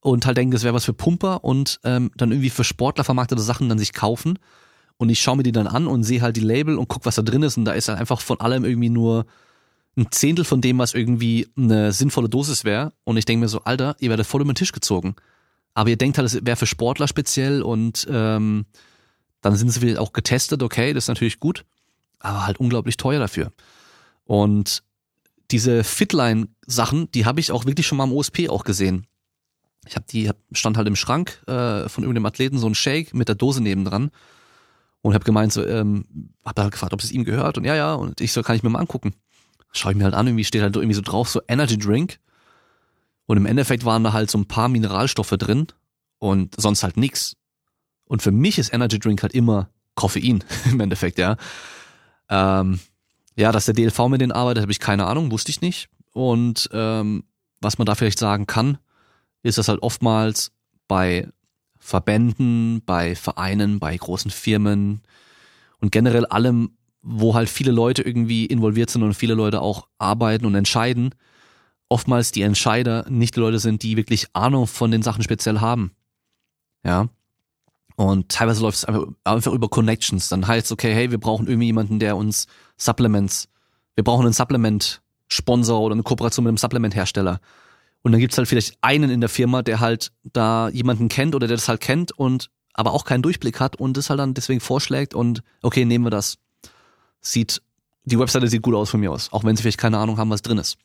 und 0.00 0.26
halt 0.26 0.36
denken, 0.36 0.52
das 0.52 0.62
wäre 0.62 0.74
was 0.74 0.84
für 0.84 0.94
Pumper 0.94 1.44
und 1.44 1.80
ähm, 1.84 2.10
dann 2.16 2.30
irgendwie 2.30 2.50
für 2.50 2.64
Sportler 2.64 3.04
vermarktete 3.04 3.42
Sachen 3.42 3.68
dann 3.68 3.78
sich 3.78 3.92
kaufen. 3.92 4.38
Und 4.96 5.08
ich 5.08 5.20
schaue 5.20 5.36
mir 5.36 5.42
die 5.42 5.52
dann 5.52 5.66
an 5.66 5.86
und 5.86 6.04
sehe 6.04 6.20
halt 6.20 6.36
die 6.36 6.40
Label 6.40 6.76
und 6.76 6.88
guck, 6.88 7.06
was 7.06 7.14
da 7.14 7.22
drin 7.22 7.42
ist. 7.42 7.56
Und 7.56 7.64
da 7.64 7.72
ist 7.72 7.88
halt 7.88 7.98
einfach 7.98 8.20
von 8.20 8.40
allem 8.40 8.64
irgendwie 8.64 8.90
nur 8.90 9.26
ein 9.96 10.10
Zehntel 10.10 10.44
von 10.44 10.60
dem, 10.60 10.78
was 10.78 10.94
irgendwie 10.94 11.48
eine 11.56 11.92
sinnvolle 11.92 12.28
Dosis 12.28 12.64
wäre. 12.64 12.92
Und 13.04 13.16
ich 13.16 13.24
denke 13.24 13.40
mir 13.40 13.48
so, 13.48 13.62
Alter, 13.62 13.96
ihr 13.98 14.10
werdet 14.10 14.26
voll 14.26 14.42
über 14.42 14.52
den 14.52 14.56
Tisch 14.56 14.72
gezogen. 14.72 15.16
Aber 15.74 15.90
ihr 15.90 15.96
denkt 15.96 16.18
halt, 16.18 16.26
es 16.26 16.44
wäre 16.44 16.56
für 16.56 16.66
Sportler 16.66 17.08
speziell 17.08 17.62
und 17.62 18.06
ähm, 18.10 18.66
dann 19.40 19.56
sind 19.56 19.70
sie 19.70 19.98
auch 19.98 20.12
getestet, 20.12 20.62
okay, 20.62 20.92
das 20.92 21.04
ist 21.04 21.08
natürlich 21.08 21.40
gut, 21.40 21.64
aber 22.18 22.46
halt 22.46 22.58
unglaublich 22.58 22.96
teuer 22.96 23.20
dafür. 23.20 23.52
Und 24.24 24.82
diese 25.50 25.84
Fitline-Sachen, 25.84 27.10
die 27.12 27.24
habe 27.24 27.40
ich 27.40 27.52
auch 27.52 27.64
wirklich 27.64 27.86
schon 27.86 27.98
mal 27.98 28.04
am 28.04 28.12
OSP 28.12 28.48
auch 28.48 28.64
gesehen 28.64 29.06
ich 29.86 29.96
habe 29.96 30.06
die, 30.10 30.30
stand 30.52 30.76
halt 30.76 30.86
im 30.86 30.96
Schrank 30.96 31.42
äh, 31.46 31.88
von 31.88 32.04
irgendeinem 32.04 32.26
Athleten 32.26 32.58
so 32.58 32.66
ein 32.66 32.74
Shake 32.74 33.14
mit 33.14 33.28
der 33.28 33.34
Dose 33.34 33.62
nebendran 33.62 34.10
und 35.02 35.14
habe 35.14 35.24
gemeint 35.24 35.52
so, 35.52 35.66
ähm, 35.66 36.04
habe 36.44 36.62
halt 36.62 36.72
gefragt, 36.72 36.92
ob 36.92 37.00
es 37.00 37.10
ihm 37.10 37.24
gehört 37.24 37.56
und 37.56 37.64
ja, 37.64 37.74
ja 37.74 37.94
und 37.94 38.20
ich 38.20 38.32
so, 38.32 38.42
kann 38.42 38.56
ich 38.56 38.62
mir 38.62 38.70
mal 38.70 38.80
angucken. 38.80 39.14
Schau 39.72 39.90
ich 39.90 39.96
mir 39.96 40.04
halt 40.04 40.14
an, 40.14 40.26
irgendwie 40.26 40.44
steht 40.44 40.62
halt 40.62 40.76
irgendwie 40.76 40.94
so 40.94 41.02
drauf 41.02 41.28
so 41.28 41.40
Energy 41.48 41.78
Drink 41.78 42.18
und 43.30 43.36
im 43.36 43.46
Endeffekt 43.46 43.84
waren 43.84 44.02
da 44.02 44.12
halt 44.12 44.28
so 44.28 44.38
ein 44.38 44.46
paar 44.46 44.68
Mineralstoffe 44.68 45.36
drin 45.38 45.68
und 46.18 46.60
sonst 46.60 46.82
halt 46.82 46.96
nix. 46.96 47.36
Und 48.04 48.22
für 48.22 48.32
mich 48.32 48.58
ist 48.58 48.74
Energy 48.74 48.98
Drink 48.98 49.22
halt 49.22 49.34
immer 49.34 49.70
Koffein 49.94 50.42
im 50.68 50.80
Endeffekt, 50.80 51.16
ja. 51.16 51.36
Ähm, 52.28 52.80
ja, 53.36 53.52
dass 53.52 53.66
der 53.66 53.74
DLV 53.74 54.08
mit 54.08 54.20
denen 54.20 54.32
arbeitet, 54.32 54.62
habe 54.62 54.72
ich 54.72 54.80
keine 54.80 55.06
Ahnung, 55.06 55.30
wusste 55.30 55.50
ich 55.50 55.60
nicht. 55.60 55.88
Und 56.12 56.68
ähm, 56.72 57.22
was 57.60 57.78
man 57.78 57.86
da 57.86 57.94
vielleicht 57.94 58.18
sagen 58.18 58.48
kann, 58.48 58.78
ist 59.44 59.58
das 59.58 59.68
halt 59.68 59.80
oftmals 59.80 60.50
bei 60.88 61.28
Verbänden, 61.78 62.82
bei 62.84 63.14
Vereinen, 63.14 63.78
bei 63.78 63.96
großen 63.96 64.32
Firmen 64.32 65.02
und 65.78 65.92
generell 65.92 66.26
allem, 66.26 66.76
wo 67.00 67.36
halt 67.36 67.48
viele 67.48 67.70
Leute 67.70 68.02
irgendwie 68.02 68.46
involviert 68.46 68.90
sind 68.90 69.04
und 69.04 69.14
viele 69.14 69.34
Leute 69.34 69.60
auch 69.60 69.86
arbeiten 69.98 70.46
und 70.46 70.56
entscheiden, 70.56 71.14
oftmals 71.90 72.32
die 72.32 72.42
Entscheider 72.42 73.04
nicht 73.10 73.36
die 73.36 73.40
Leute 73.40 73.58
sind, 73.58 73.82
die 73.82 73.98
wirklich 73.98 74.28
Ahnung 74.32 74.66
von 74.66 74.90
den 74.90 75.02
Sachen 75.02 75.22
speziell 75.22 75.60
haben. 75.60 75.92
Ja. 76.82 77.08
Und 77.96 78.30
teilweise 78.30 78.62
läuft 78.62 78.78
es 78.78 78.84
einfach, 78.86 79.52
über 79.52 79.68
Connections. 79.68 80.30
Dann 80.30 80.46
heißt 80.46 80.66
es, 80.66 80.72
okay, 80.72 80.94
hey, 80.94 81.10
wir 81.10 81.18
brauchen 81.18 81.46
irgendwie 81.46 81.66
jemanden, 81.66 81.98
der 81.98 82.16
uns 82.16 82.46
Supplements, 82.78 83.48
wir 83.94 84.04
brauchen 84.04 84.24
einen 84.24 84.32
Supplement-Sponsor 84.32 85.80
oder 85.80 85.92
eine 85.92 86.02
Kooperation 86.02 86.44
mit 86.44 86.50
einem 86.50 86.56
Supplement-Hersteller. 86.56 87.40
Und 88.02 88.12
dann 88.12 88.20
gibt's 88.20 88.38
halt 88.38 88.48
vielleicht 88.48 88.78
einen 88.80 89.10
in 89.10 89.20
der 89.20 89.28
Firma, 89.28 89.60
der 89.60 89.80
halt 89.80 90.12
da 90.22 90.70
jemanden 90.70 91.08
kennt 91.08 91.34
oder 91.34 91.46
der 91.46 91.58
das 91.58 91.68
halt 91.68 91.82
kennt 91.82 92.12
und 92.12 92.48
aber 92.72 92.92
auch 92.92 93.04
keinen 93.04 93.22
Durchblick 93.22 93.60
hat 93.60 93.76
und 93.76 93.96
das 93.96 94.08
halt 94.08 94.20
dann 94.20 94.32
deswegen 94.32 94.60
vorschlägt 94.60 95.12
und 95.12 95.42
okay, 95.60 95.84
nehmen 95.84 96.06
wir 96.06 96.10
das. 96.10 96.38
Sieht, 97.20 97.60
die 98.04 98.18
Webseite 98.18 98.48
sieht 98.48 98.62
gut 98.62 98.74
aus 98.74 98.88
von 98.88 99.00
mir 99.00 99.12
aus, 99.12 99.30
auch 99.32 99.44
wenn 99.44 99.56
sie 99.56 99.62
vielleicht 99.62 99.76
keine 99.76 99.98
Ahnung 99.98 100.16
haben, 100.16 100.30
was 100.30 100.40
drin 100.40 100.56
ist. 100.56 100.78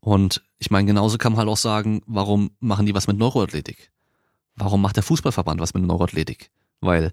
Und 0.00 0.42
ich 0.58 0.70
meine, 0.70 0.86
genauso 0.86 1.18
kann 1.18 1.32
man 1.32 1.40
halt 1.40 1.48
auch 1.48 1.56
sagen, 1.56 2.02
warum 2.06 2.50
machen 2.60 2.86
die 2.86 2.94
was 2.94 3.06
mit 3.06 3.18
Neuroathletik? 3.18 3.90
Warum 4.54 4.80
macht 4.80 4.96
der 4.96 5.02
Fußballverband 5.02 5.60
was 5.60 5.74
mit 5.74 5.82
Neuroathletik? 5.84 6.50
Weil 6.80 7.12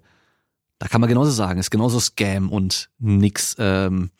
da 0.78 0.88
kann 0.88 1.00
man 1.00 1.08
genauso 1.08 1.30
sagen, 1.30 1.60
ist 1.60 1.70
genauso 1.70 2.00
Scam 2.00 2.50
und 2.50 2.90
nix 2.98 3.56
ähm, 3.58 4.10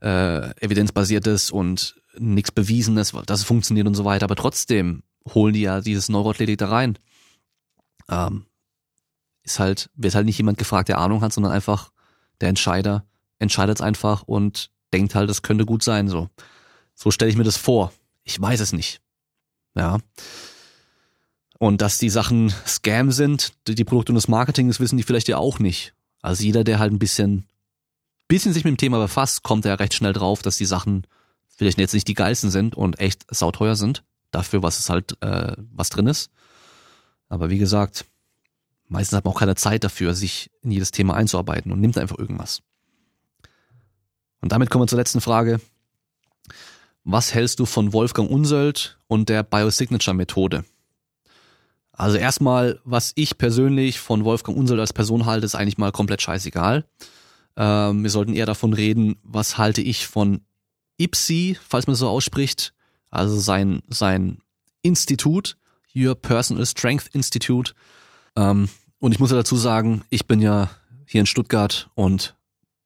äh, 0.00 0.50
evidenzbasiertes 0.62 1.50
und 1.50 2.00
nichts 2.18 2.52
Bewiesenes, 2.52 3.12
dass 3.26 3.40
es 3.40 3.46
funktioniert 3.46 3.86
und 3.86 3.94
so 3.94 4.04
weiter, 4.04 4.24
aber 4.24 4.36
trotzdem 4.36 5.02
holen 5.34 5.54
die 5.54 5.62
ja 5.62 5.80
dieses 5.80 6.08
Neuroathletik 6.08 6.58
da 6.58 6.68
rein. 6.68 6.98
Ähm, 8.08 8.46
ist 9.42 9.58
halt, 9.58 9.90
wird 9.94 10.14
halt 10.14 10.26
nicht 10.26 10.38
jemand 10.38 10.58
gefragt, 10.58 10.88
der 10.88 10.98
Ahnung 10.98 11.22
hat, 11.22 11.32
sondern 11.32 11.52
einfach 11.52 11.90
der 12.40 12.48
Entscheider 12.48 13.04
entscheidet 13.38 13.78
es 13.78 13.82
einfach 13.82 14.22
und 14.22 14.70
denkt 14.92 15.14
halt, 15.14 15.30
das 15.30 15.42
könnte 15.42 15.64
gut 15.64 15.82
sein, 15.82 16.08
so. 16.08 16.28
So 16.98 17.12
stelle 17.12 17.30
ich 17.30 17.36
mir 17.36 17.44
das 17.44 17.56
vor. 17.56 17.92
Ich 18.24 18.40
weiß 18.40 18.58
es 18.58 18.72
nicht. 18.72 19.00
Ja. 19.76 19.98
Und 21.60 21.80
dass 21.80 21.98
die 21.98 22.10
Sachen 22.10 22.52
Scam 22.66 23.12
sind, 23.12 23.52
die 23.68 23.84
Produkte 23.84 24.10
und 24.10 24.16
das 24.16 24.26
Marketing, 24.26 24.66
das 24.66 24.80
wissen 24.80 24.96
die 24.96 25.04
vielleicht 25.04 25.28
ja 25.28 25.38
auch 25.38 25.60
nicht. 25.60 25.94
Also 26.22 26.42
jeder, 26.42 26.64
der 26.64 26.80
halt 26.80 26.92
ein 26.92 26.98
bisschen, 26.98 27.46
bisschen 28.26 28.52
sich 28.52 28.64
mit 28.64 28.72
dem 28.72 28.78
Thema 28.78 28.98
befasst, 28.98 29.44
kommt 29.44 29.64
ja 29.64 29.74
recht 29.74 29.94
schnell 29.94 30.12
drauf, 30.12 30.42
dass 30.42 30.56
die 30.56 30.64
Sachen 30.64 31.06
vielleicht 31.46 31.78
jetzt 31.78 31.94
nicht 31.94 32.08
die 32.08 32.14
geilsten 32.14 32.50
sind 32.50 32.74
und 32.74 32.98
echt 32.98 33.24
sauteuer 33.32 33.76
sind, 33.76 34.02
dafür, 34.32 34.64
was 34.64 34.80
es 34.80 34.90
halt, 34.90 35.22
äh, 35.22 35.54
was 35.70 35.90
drin 35.90 36.08
ist. 36.08 36.32
Aber 37.28 37.48
wie 37.48 37.58
gesagt, 37.58 38.06
meistens 38.88 39.16
hat 39.16 39.24
man 39.24 39.34
auch 39.34 39.38
keine 39.38 39.54
Zeit 39.54 39.84
dafür, 39.84 40.14
sich 40.14 40.50
in 40.62 40.72
jedes 40.72 40.90
Thema 40.90 41.14
einzuarbeiten 41.14 41.70
und 41.70 41.80
nimmt 41.80 41.96
einfach 41.96 42.18
irgendwas. 42.18 42.60
Und 44.40 44.50
damit 44.50 44.68
kommen 44.68 44.82
wir 44.82 44.88
zur 44.88 44.98
letzten 44.98 45.20
Frage. 45.20 45.60
Was 47.10 47.32
hältst 47.32 47.58
du 47.58 47.64
von 47.64 47.94
Wolfgang 47.94 48.30
Unsöld 48.30 48.98
und 49.06 49.30
der 49.30 49.42
Biosignature-Methode? 49.42 50.66
Also 51.90 52.18
erstmal, 52.18 52.80
was 52.84 53.12
ich 53.14 53.38
persönlich 53.38 53.98
von 53.98 54.26
Wolfgang 54.26 54.58
Unsöld 54.58 54.78
als 54.78 54.92
Person 54.92 55.24
halte, 55.24 55.46
ist 55.46 55.54
eigentlich 55.54 55.78
mal 55.78 55.90
komplett 55.90 56.20
scheißegal. 56.20 56.84
Ähm, 57.56 58.02
wir 58.02 58.10
sollten 58.10 58.34
eher 58.34 58.44
davon 58.44 58.74
reden, 58.74 59.16
was 59.22 59.56
halte 59.56 59.80
ich 59.80 60.06
von 60.06 60.42
IPSI, 60.98 61.56
falls 61.66 61.86
man 61.86 61.96
so 61.96 62.10
ausspricht, 62.10 62.74
also 63.10 63.40
sein, 63.40 63.80
sein 63.88 64.42
Institut, 64.82 65.56
Your 65.96 66.14
Personal 66.14 66.66
Strength 66.66 67.08
Institute. 67.14 67.72
Ähm, 68.36 68.68
und 68.98 69.12
ich 69.12 69.18
muss 69.18 69.30
ja 69.30 69.38
dazu 69.38 69.56
sagen, 69.56 70.04
ich 70.10 70.26
bin 70.26 70.42
ja 70.42 70.68
hier 71.06 71.20
in 71.20 71.26
Stuttgart 71.26 71.88
und 71.94 72.36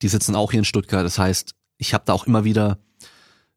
die 0.00 0.08
sitzen 0.08 0.36
auch 0.36 0.52
hier 0.52 0.60
in 0.60 0.64
Stuttgart. 0.64 1.04
Das 1.04 1.18
heißt, 1.18 1.56
ich 1.78 1.92
habe 1.92 2.04
da 2.06 2.12
auch 2.12 2.28
immer 2.28 2.44
wieder 2.44 2.78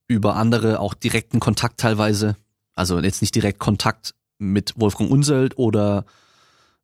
über 0.08 0.36
andere 0.36 0.80
auch 0.80 0.93
direkten 0.93 1.39
Kontakt 1.39 1.80
teilweise. 1.80 2.36
Also 2.76 2.99
jetzt 2.99 3.22
nicht 3.22 3.36
direkt 3.36 3.60
Kontakt 3.60 4.14
mit 4.38 4.74
Wolfgang 4.78 5.10
Unselt 5.10 5.58
oder 5.58 6.06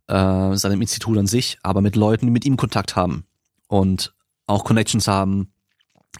äh, 0.07 0.55
seinem 0.55 0.81
Institut 0.81 1.17
an 1.17 1.27
sich, 1.27 1.57
aber 1.63 1.81
mit 1.81 1.95
Leuten, 1.95 2.27
die 2.27 2.31
mit 2.31 2.45
ihm 2.45 2.57
Kontakt 2.57 2.95
haben 2.95 3.25
und 3.67 4.13
auch 4.47 4.63
Connections 4.63 5.07
haben 5.07 5.53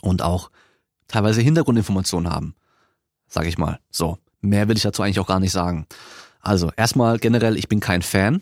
und 0.02 0.22
auch 0.22 0.52
teilweise 1.08 1.42
Hintergrundinformationen 1.42 2.32
haben, 2.32 2.56
sage 3.28 3.50
ich 3.50 3.58
mal. 3.58 3.80
So, 3.90 4.18
mehr 4.42 4.68
will 4.68 4.78
ich 4.78 4.84
dazu 4.84 5.02
eigentlich 5.02 5.20
auch 5.20 5.28
gar 5.28 5.40
nicht 5.40 5.52
sagen. 5.52 5.88
Also 6.40 6.72
erstmal 6.76 7.20
generell, 7.20 7.58
ich 7.58 7.68
bin 7.68 7.80
kein 7.80 8.02
Fan. 8.02 8.42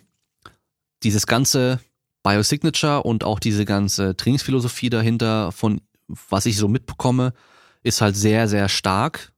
Dieses 1.03 1.27
ganze 1.27 1.79
Biosignature 2.23 3.03
und 3.03 3.23
auch 3.23 3.39
diese 3.39 3.65
ganze 3.65 4.15
Trainingsphilosophie 4.15 4.89
dahinter, 4.89 5.51
von 5.51 5.81
was 6.07 6.45
ich 6.45 6.57
so 6.57 6.67
mitbekomme, 6.67 7.33
ist 7.83 8.01
halt 8.01 8.15
sehr, 8.15 8.47
sehr 8.47 8.69
stark, 8.69 9.31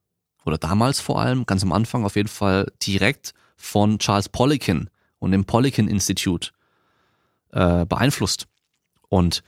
oder 0.45 0.57
damals 0.57 0.99
vor 0.99 1.21
allem, 1.21 1.45
ganz 1.45 1.63
am 1.63 1.71
Anfang 1.71 2.03
auf 2.03 2.15
jeden 2.15 2.29
Fall 2.29 2.71
direkt 2.81 3.33
von 3.55 3.99
Charles 3.99 4.29
Poliquin 4.29 4.89
und 5.19 5.31
dem 5.31 5.45
Poliquin 5.45 5.87
Institute 5.87 6.49
äh, 7.51 7.85
beeinflusst. 7.85 8.47
Und 9.09 9.43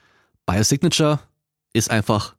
Biosignature 0.45 1.19
ist 1.73 1.89
einfach 1.89 2.35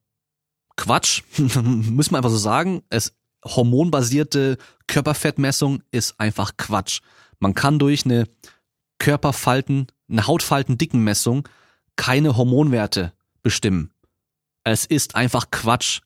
Quatsch, 0.76 1.22
müssen 1.38 2.12
wir 2.12 2.18
einfach 2.18 2.30
so 2.30 2.36
sagen. 2.36 2.82
Es 2.90 3.14
hormonbasierte 3.44 4.57
Körperfettmessung 4.86 5.82
ist 5.90 6.18
einfach 6.20 6.57
Quatsch. 6.57 7.00
Man 7.40 7.55
kann 7.55 7.78
durch 7.78 8.05
eine 8.05 8.28
Körperfalten, 8.98 9.88
eine 10.09 10.26
Hautfaltendickenmessung 10.26 11.48
keine 11.96 12.36
Hormonwerte 12.36 13.12
bestimmen. 13.42 13.90
Es 14.62 14.86
ist 14.86 15.14
einfach 15.14 15.50
Quatsch. 15.50 16.00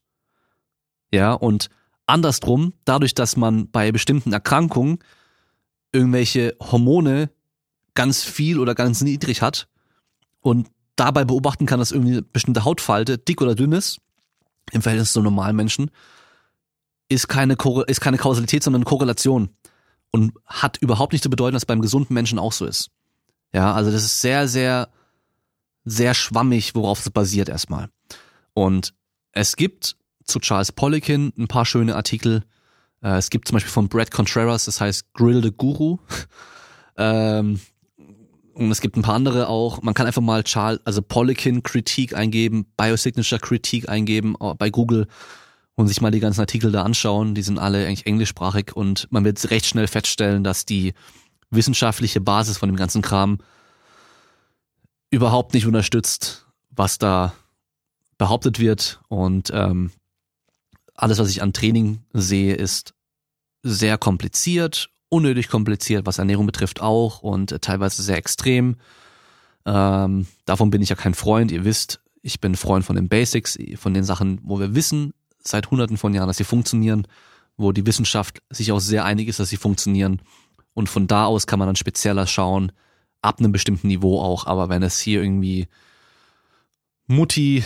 Ja, 1.12 1.32
und 1.32 1.68
andersrum, 2.06 2.74
dadurch, 2.84 3.14
dass 3.14 3.36
man 3.36 3.70
bei 3.70 3.92
bestimmten 3.92 4.32
Erkrankungen 4.32 4.98
irgendwelche 5.92 6.56
Hormone 6.61 7.30
ganz 7.94 8.22
viel 8.24 8.59
oder 8.59 8.74
ganz 8.74 9.00
niedrig 9.00 9.42
hat 9.42 9.68
und 10.40 10.68
dabei 10.96 11.24
beobachten 11.24 11.66
kann, 11.66 11.78
dass 11.78 11.92
irgendwie 11.92 12.12
eine 12.12 12.22
bestimmte 12.22 12.64
Hautfalte 12.64 13.18
dick 13.18 13.40
oder 13.40 13.54
dünn 13.54 13.72
ist, 13.72 14.00
im 14.72 14.82
Verhältnis 14.82 15.12
zu 15.12 15.22
normalen 15.22 15.56
Menschen, 15.56 15.90
ist 17.09 17.28
keine, 17.28 17.56
ist 17.86 18.00
keine 18.00 18.18
Kausalität, 18.18 18.62
sondern 18.62 18.82
eine 18.82 18.88
Korrelation. 18.88 19.50
Und 20.11 20.32
hat 20.46 20.78
überhaupt 20.78 21.12
nicht 21.12 21.22
zu 21.22 21.30
bedeuten, 21.30 21.54
dass 21.54 21.66
beim 21.66 21.82
gesunden 21.82 22.14
Menschen 22.14 22.38
auch 22.38 22.52
so 22.52 22.64
ist. 22.64 22.90
Ja, 23.52 23.74
also 23.74 23.90
das 23.90 24.04
ist 24.04 24.20
sehr, 24.20 24.48
sehr, 24.48 24.88
sehr 25.84 26.14
schwammig, 26.14 26.74
worauf 26.74 27.00
es 27.00 27.11
basiert 27.11 27.48
erstmal. 27.48 27.90
Und 28.54 28.94
es 29.32 29.56
gibt 29.56 29.97
zu 30.29 30.39
Charles 30.39 30.72
Poliquin 30.72 31.33
ein 31.37 31.49
paar 31.49 31.66
schöne 31.66 31.97
Artikel. 31.97 32.45
Äh, 33.03 33.16
es 33.16 33.31
gibt 33.31 33.49
zum 33.49 33.55
Beispiel 33.57 33.72
von 33.72 33.89
Brad 33.89 34.11
Contreras, 34.11 34.66
das 34.66 34.81
heißt 34.81 35.12
Grill 35.14 35.43
the 35.43 35.53
Guru. 35.57 35.99
ähm, 36.97 37.61
und 38.55 38.70
es 38.70 38.81
gibt 38.81 38.97
ein 38.97 39.03
paar 39.03 39.14
andere 39.14 39.49
auch. 39.49 39.83
Man 39.83 39.95
kann 39.95 40.07
einfach 40.07 40.22
mal 40.22 40.43
Charles, 40.43 40.81
also 40.85 41.01
Poliquin 41.01 41.62
Kritik 41.62 42.14
eingeben, 42.14 42.66
Biosignature 42.76 43.41
Kritik 43.41 43.89
eingeben 43.89 44.35
äh, 44.41 44.55
bei 44.55 44.70
Google 44.70 45.07
und 45.76 45.87
sich 45.87 46.01
mal 46.01 46.11
die 46.11 46.20
ganzen 46.20 46.41
Artikel 46.41 46.72
da 46.72 46.83
anschauen. 46.83 47.35
Die 47.35 47.43
sind 47.43 47.59
alle 47.59 47.87
eigentlich 47.87 48.07
englischsprachig 48.07 48.74
und 48.74 49.07
man 49.11 49.24
wird 49.24 49.51
recht 49.51 49.66
schnell 49.66 49.87
feststellen, 49.87 50.43
dass 50.43 50.66
die 50.66 50.93
wissenschaftliche 51.51 52.20
Basis 52.20 52.59
von 52.59 52.68
dem 52.68 52.76
ganzen 52.76 53.01
Kram 53.01 53.39
überhaupt 55.11 55.55
nicht 55.55 55.66
unterstützt, 55.66 56.47
was 56.70 56.99
da 56.99 57.33
behauptet 58.18 58.59
wird. 58.59 59.01
Und 59.09 59.51
ähm, 59.55 59.93
alles, 60.99 61.18
was 61.18 61.30
ich 61.30 61.42
an 61.42 61.53
Training 61.53 62.01
sehe, 62.12 62.55
ist 62.55 62.94
sehr 63.62 63.99
kompliziert, 63.99 64.90
unnötig 65.09 65.49
kompliziert, 65.49 66.07
was 66.07 66.18
Ernährung 66.18 66.46
betrifft 66.46 66.80
auch 66.80 67.22
und 67.22 67.53
äh, 67.53 67.61
teilweise 67.61 68.03
sehr 68.03 68.16
extrem. 68.16 68.76
Ähm, 69.64 70.26
davon 70.44 70.70
bin 70.70 70.82
ich 70.82 70.88
ja 70.88 70.96
kein 70.96 71.14
Freund. 71.14 71.53
Ihr 71.53 71.64
wisst, 71.64 72.01
ich 72.20 72.40
bin 72.40 72.57
Freund 72.57 72.84
von 72.84 72.96
den 72.96 73.09
Basics, 73.09 73.57
von 73.76 73.94
den 73.94 74.05
Sachen, 74.05 74.40
wo 74.42 74.59
wir 74.59 74.74
wissen 74.74 75.14
seit 75.38 75.70
hunderten 75.70 75.96
von 75.96 76.12
Jahren, 76.14 76.26
dass 76.26 76.36
sie 76.36 76.44
funktionieren, 76.44 77.07
wo 77.57 77.72
die 77.72 77.86
Wissenschaft 77.86 78.42
sich 78.51 78.72
auch 78.72 78.80
sehr 78.80 79.05
einig 79.05 79.28
ist, 79.28 79.38
dass 79.38 79.51
sie 79.51 79.57
funktionieren. 79.57 80.20
Und 80.74 80.88
von 80.88 81.07
da 81.07 81.26
aus 81.26 81.46
kann 81.46 81.59
man 81.59 81.68
dann 81.68 81.76
spezieller 81.76 82.26
schauen, 82.26 82.72
ab 83.22 83.38
einem 83.38 83.53
bestimmten 83.53 83.88
Niveau 83.88 84.20
auch. 84.20 84.46
Aber 84.46 84.68
wenn 84.68 84.82
es 84.82 84.99
hier 84.99 85.22
irgendwie 85.22 85.68
Mutti 87.07 87.64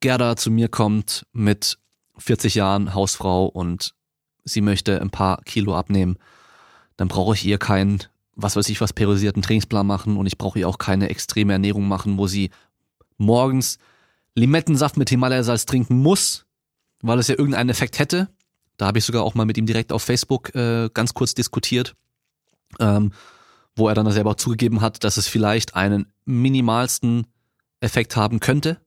Gerda 0.00 0.36
zu 0.36 0.50
mir 0.50 0.68
kommt 0.68 1.26
mit 1.32 1.78
40 2.22 2.54
Jahren 2.54 2.94
Hausfrau 2.94 3.46
und 3.46 3.94
sie 4.44 4.60
möchte 4.60 5.00
ein 5.00 5.10
paar 5.10 5.42
Kilo 5.42 5.76
abnehmen, 5.76 6.16
dann 6.96 7.08
brauche 7.08 7.34
ich 7.34 7.44
ihr 7.44 7.58
keinen, 7.58 8.02
was 8.34 8.56
weiß 8.56 8.68
ich, 8.68 8.80
was 8.80 8.92
periodisierten 8.92 9.42
Trainingsplan 9.42 9.86
machen 9.86 10.16
und 10.16 10.26
ich 10.26 10.38
brauche 10.38 10.58
ihr 10.58 10.68
auch 10.68 10.78
keine 10.78 11.10
extreme 11.10 11.52
Ernährung 11.52 11.88
machen, 11.88 12.18
wo 12.18 12.26
sie 12.26 12.50
morgens 13.18 13.78
Limettensaft 14.34 14.96
mit 14.96 15.10
Himalaya-Salz 15.10 15.66
trinken 15.66 15.98
muss, 15.98 16.46
weil 17.02 17.18
es 17.18 17.28
ja 17.28 17.36
irgendeinen 17.36 17.70
Effekt 17.70 17.98
hätte. 17.98 18.28
Da 18.76 18.86
habe 18.86 18.98
ich 18.98 19.04
sogar 19.04 19.22
auch 19.22 19.34
mal 19.34 19.44
mit 19.44 19.58
ihm 19.58 19.66
direkt 19.66 19.92
auf 19.92 20.02
Facebook 20.02 20.54
äh, 20.54 20.88
ganz 20.92 21.14
kurz 21.14 21.34
diskutiert, 21.34 21.94
ähm, 22.80 23.12
wo 23.76 23.88
er 23.88 23.94
dann 23.94 24.10
selber 24.10 24.30
auch 24.30 24.36
zugegeben 24.36 24.80
hat, 24.80 25.04
dass 25.04 25.16
es 25.16 25.28
vielleicht 25.28 25.74
einen 25.74 26.12
minimalsten 26.24 27.26
Effekt 27.80 28.16
haben 28.16 28.40
könnte. 28.40 28.80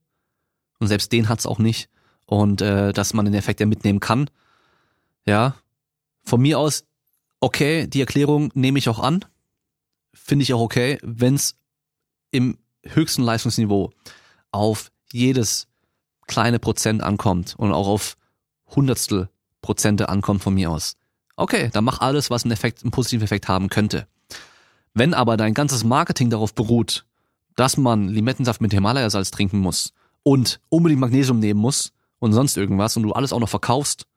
Und 0.79 0.87
selbst 0.87 1.11
den 1.11 1.29
hat's 1.29 1.45
auch 1.45 1.59
nicht 1.59 1.89
und 2.25 2.61
äh, 2.61 2.93
dass 2.93 3.13
man 3.13 3.25
den 3.25 3.33
Effekt 3.33 3.59
ja 3.59 3.65
mitnehmen 3.65 3.99
kann. 3.99 4.29
Ja, 5.25 5.55
von 6.23 6.41
mir 6.41 6.59
aus, 6.59 6.85
okay, 7.39 7.87
die 7.87 8.01
Erklärung 8.01 8.51
nehme 8.53 8.79
ich 8.79 8.89
auch 8.89 8.99
an. 8.99 9.25
Finde 10.13 10.43
ich 10.43 10.53
auch 10.53 10.61
okay, 10.61 10.97
wenn 11.01 11.35
es 11.35 11.55
im 12.31 12.57
höchsten 12.83 13.23
Leistungsniveau 13.23 13.91
auf 14.51 14.91
jedes 15.11 15.67
kleine 16.27 16.59
Prozent 16.59 17.03
ankommt 17.03 17.55
und 17.57 17.71
auch 17.71 17.87
auf 17.87 18.17
Hundertstel 18.75 19.29
Prozente 19.61 20.09
ankommt 20.09 20.43
von 20.43 20.53
mir 20.53 20.71
aus. 20.71 20.95
Okay, 21.35 21.69
dann 21.73 21.83
mach 21.83 21.99
alles, 21.99 22.29
was 22.29 22.43
einen 22.43 22.51
Effekt, 22.51 22.83
einen 22.83 22.91
positiven 22.91 23.25
Effekt 23.25 23.47
haben 23.47 23.69
könnte. 23.69 24.07
Wenn 24.93 25.13
aber 25.13 25.37
dein 25.37 25.53
ganzes 25.53 25.83
Marketing 25.83 26.29
darauf 26.29 26.53
beruht, 26.53 27.05
dass 27.55 27.77
man 27.77 28.07
Limettensaft 28.07 28.61
mit 28.61 28.73
Himalaya-Salz 28.73 29.31
trinken 29.31 29.59
muss 29.59 29.93
und 30.23 30.59
unbedingt 30.69 31.01
Magnesium 31.01 31.39
nehmen 31.39 31.59
muss, 31.59 31.91
und 32.25 32.33
sonst 32.33 32.57
irgendwas 32.57 32.97
und 32.97 33.03
du 33.03 33.13
alles 33.13 33.31
auch 33.31 33.39
noch 33.39 33.49
verkaufst 33.49 34.07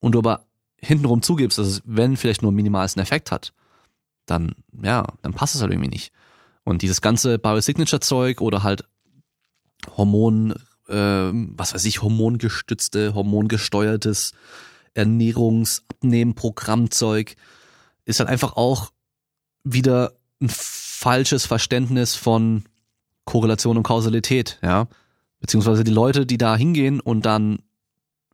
und 0.00 0.12
du 0.12 0.18
aber 0.18 0.46
hintenrum 0.76 1.22
zugibst, 1.22 1.58
dass 1.58 1.68
es, 1.68 1.82
wenn 1.84 2.16
vielleicht 2.16 2.42
nur 2.42 2.50
minimalsten 2.52 3.00
Effekt 3.00 3.30
hat, 3.30 3.52
dann, 4.26 4.56
ja, 4.82 5.06
dann 5.22 5.32
passt 5.32 5.54
es 5.54 5.62
halt 5.62 5.72
irgendwie 5.72 5.88
nicht. 5.88 6.12
Und 6.64 6.82
dieses 6.82 7.00
ganze 7.00 7.38
Biosignature-Zeug 7.38 8.40
oder 8.40 8.64
halt 8.64 8.84
Hormon, 9.96 10.52
äh, 10.88 11.30
was 11.32 11.74
weiß 11.74 11.84
ich, 11.84 12.02
hormongestützte, 12.02 13.14
hormongesteuertes 13.14 14.32
Ernährungsabnehmprogrammzeug 14.94 17.36
ist 18.04 18.18
halt 18.20 18.28
einfach 18.28 18.56
auch 18.56 18.90
wieder 19.64 20.12
ein 20.40 20.50
falsches 20.50 21.46
Verständnis 21.46 22.14
von 22.16 22.64
Korrelation 23.24 23.76
und 23.76 23.84
Kausalität, 23.84 24.58
ja. 24.62 24.88
Beziehungsweise 25.42 25.84
die 25.84 25.90
Leute, 25.90 26.24
die 26.24 26.38
da 26.38 26.56
hingehen 26.56 27.00
und 27.00 27.26
dann 27.26 27.58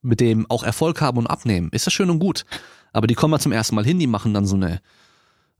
mit 0.02 0.20
dem 0.20 0.48
auch 0.48 0.62
Erfolg 0.62 1.00
haben 1.00 1.18
und 1.18 1.26
abnehmen, 1.26 1.70
ist 1.72 1.86
das 1.86 1.92
schön 1.92 2.10
und 2.10 2.20
gut. 2.20 2.44
Aber 2.92 3.06
die 3.06 3.14
kommen 3.14 3.32
mal 3.32 3.40
zum 3.40 3.50
ersten 3.50 3.74
Mal 3.74 3.84
hin, 3.84 3.98
die 3.98 4.06
machen 4.06 4.34
dann 4.34 4.46
so 4.46 4.56
eine 4.56 4.80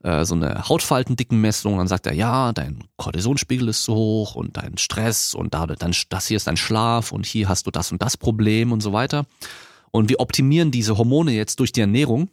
äh, 0.03 0.25
so 0.25 0.35
eine 0.35 0.69
Hautfaltendickenmessung, 0.69 1.79
dann 1.79 1.89
sagt 1.89 2.07
er, 2.07 2.13
ja, 2.13 2.53
dein 2.53 2.85
Kortisonspiegel 2.97 3.69
ist 3.69 3.83
so 3.83 3.95
hoch 3.95 4.35
und 4.35 4.57
dein 4.59 4.79
Stress 4.79 5.35
und 5.35 5.55
da, 5.55 5.67
dann, 5.67 5.95
das 6.11 6.29
hier 6.29 6.37
ist 6.37 6.47
dein 6.47 6.57
Schlaf 6.57 7.11
und 7.11 7.27
hier 7.27 7.49
hast 7.49 7.67
du 7.67 7.71
das 7.71 7.91
und 7.91 8.03
das 8.03 8.17
Problem 8.17 8.71
und 8.71 8.83
so 8.83 8.93
weiter. 8.93 9.25
Und 9.91 10.09
wir 10.11 10.21
optimieren 10.21 10.71
diese 10.71 10.99
Hormone 10.99 11.33
jetzt 11.33 11.59
durch 11.61 11.73
die 11.73 11.81
Ernährung. 11.81 12.29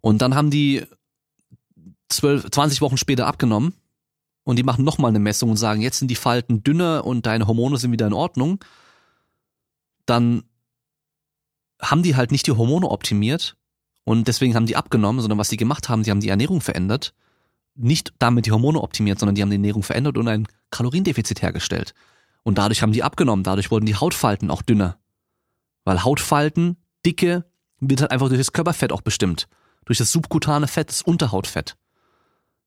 Und 0.00 0.22
dann 0.22 0.34
haben 0.34 0.50
die 0.50 0.84
zwölf, 2.08 2.50
20 2.50 2.80
Wochen 2.80 2.96
später 2.96 3.26
abgenommen 3.26 3.72
und 4.46 4.56
die 4.56 4.62
machen 4.62 4.84
nochmal 4.84 5.08
eine 5.08 5.18
Messung 5.18 5.50
und 5.50 5.56
sagen, 5.56 5.82
jetzt 5.82 5.98
sind 5.98 6.08
die 6.08 6.14
Falten 6.14 6.62
dünner 6.62 7.04
und 7.04 7.26
deine 7.26 7.48
Hormone 7.48 7.78
sind 7.78 7.90
wieder 7.90 8.06
in 8.06 8.12
Ordnung, 8.12 8.64
dann 10.06 10.44
haben 11.82 12.04
die 12.04 12.14
halt 12.14 12.30
nicht 12.30 12.46
die 12.46 12.52
Hormone 12.52 12.88
optimiert 12.88 13.56
und 14.04 14.28
deswegen 14.28 14.54
haben 14.54 14.66
die 14.66 14.76
abgenommen, 14.76 15.20
sondern 15.20 15.38
was 15.38 15.48
sie 15.48 15.56
gemacht 15.56 15.88
haben, 15.88 16.04
sie 16.04 16.12
haben 16.12 16.20
die 16.20 16.28
Ernährung 16.28 16.60
verändert, 16.60 17.12
nicht 17.74 18.14
damit 18.20 18.46
die 18.46 18.52
Hormone 18.52 18.80
optimiert, 18.80 19.18
sondern 19.18 19.34
die 19.34 19.42
haben 19.42 19.50
die 19.50 19.56
Ernährung 19.56 19.82
verändert 19.82 20.16
und 20.16 20.28
ein 20.28 20.46
Kaloriendefizit 20.70 21.42
hergestellt. 21.42 21.92
Und 22.44 22.56
dadurch 22.58 22.82
haben 22.82 22.92
die 22.92 23.02
abgenommen, 23.02 23.42
dadurch 23.42 23.72
wurden 23.72 23.84
die 23.84 23.96
Hautfalten 23.96 24.48
auch 24.52 24.62
dünner. 24.62 24.96
Weil 25.84 26.04
Hautfalten, 26.04 26.76
Dicke, 27.04 27.44
wird 27.80 28.00
halt 28.00 28.12
einfach 28.12 28.28
durch 28.28 28.38
das 28.38 28.52
Körperfett 28.52 28.92
auch 28.92 29.02
bestimmt. 29.02 29.48
Durch 29.86 29.98
das 29.98 30.12
subkutane 30.12 30.68
Fett, 30.68 30.88
das 30.88 31.02
Unterhautfett. 31.02 31.76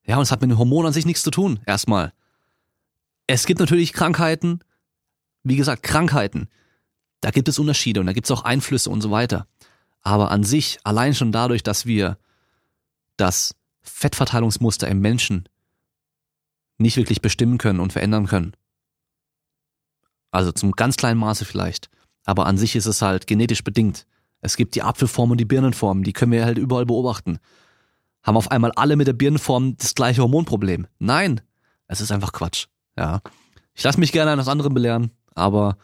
Ja, 0.10 0.18
und 0.18 0.24
es 0.24 0.32
hat 0.32 0.42
mit 0.42 0.50
den 0.50 0.58
Hormonen 0.58 0.88
an 0.88 0.94
sich 0.94 1.06
nichts 1.06 1.22
zu 1.22 1.30
tun, 1.30 1.60
erstmal. 1.68 2.14
Es 3.28 3.46
gibt 3.46 3.60
natürlich 3.60 3.94
Krankheiten, 3.94 4.62
wie 5.44 5.56
gesagt, 5.56 5.84
Krankheiten. 5.84 6.50
Da 7.22 7.30
gibt 7.30 7.48
es 7.48 7.60
Unterschiede 7.60 8.00
und 8.00 8.08
da 8.08 8.14
gibt 8.14 8.26
es 8.26 8.32
auch 8.32 8.44
Einflüsse 8.44 8.90
und 8.90 9.02
so 9.02 9.12
weiter. 9.12 9.46
Aber 10.02 10.32
an 10.32 10.44
sich, 10.44 10.80
allein 10.84 11.14
schon 11.14 11.32
dadurch, 11.32 11.62
dass 11.62 11.86
wir 11.86 12.18
das 13.18 13.54
Fettverteilungsmuster 13.84 14.88
im 14.88 15.00
Menschen 15.00 15.48
nicht 16.80 16.98
wirklich 16.98 17.22
bestimmen 17.22 17.60
können 17.60 17.80
und 17.80 17.94
verändern 17.94 18.26
können. 18.26 18.54
Also 20.32 20.52
zum 20.52 20.72
ganz 20.72 20.98
kleinen 20.98 21.20
Maße 21.20 21.46
vielleicht. 21.46 21.92
Aber 22.26 22.48
an 22.48 22.58
sich 22.58 22.76
ist 22.76 22.88
es 22.88 23.04
halt 23.04 23.28
genetisch 23.28 23.64
bedingt. 23.64 24.08
Es 24.42 24.58
gibt 24.58 24.74
die 24.74 24.82
Apfelform 24.82 25.30
und 25.30 25.38
die 25.38 25.46
Birnenform, 25.46 26.04
die 26.04 26.14
können 26.14 26.32
wir 26.32 26.46
halt 26.46 26.58
überall 26.58 26.88
beobachten. 26.88 27.38
Haben 28.24 28.38
auf 28.38 28.52
einmal 28.52 28.72
alle 28.74 28.96
mit 28.96 29.08
der 29.08 29.14
Birnenform 29.14 29.78
das 29.78 29.96
gleiche 29.96 30.22
Hormonproblem? 30.22 30.88
Nein, 31.00 31.42
es 31.88 32.02
ist 32.02 32.12
einfach 32.12 32.34
Quatsch. 32.34 32.68
Ja. 32.98 33.22
Ich 33.74 33.84
lasse 33.84 34.00
mich 34.00 34.12
gerne 34.12 34.32
eines 34.32 34.48
anderen 34.48 34.74
belehren, 34.74 35.12
aber 35.36 35.78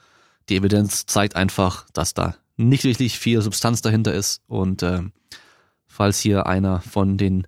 die 0.49 0.57
Evidenz 0.57 1.05
zeigt 1.05 1.35
einfach, 1.35 1.89
dass 1.91 2.13
da 2.13 2.35
nicht 2.57 2.83
wirklich 2.83 3.17
viel 3.17 3.41
Substanz 3.41 3.81
dahinter 3.81 4.13
ist. 4.13 4.41
Und 4.47 4.83
äh, 4.83 5.01
falls 5.87 6.19
hier 6.19 6.45
einer 6.45 6.81
von 6.81 7.17
den 7.17 7.47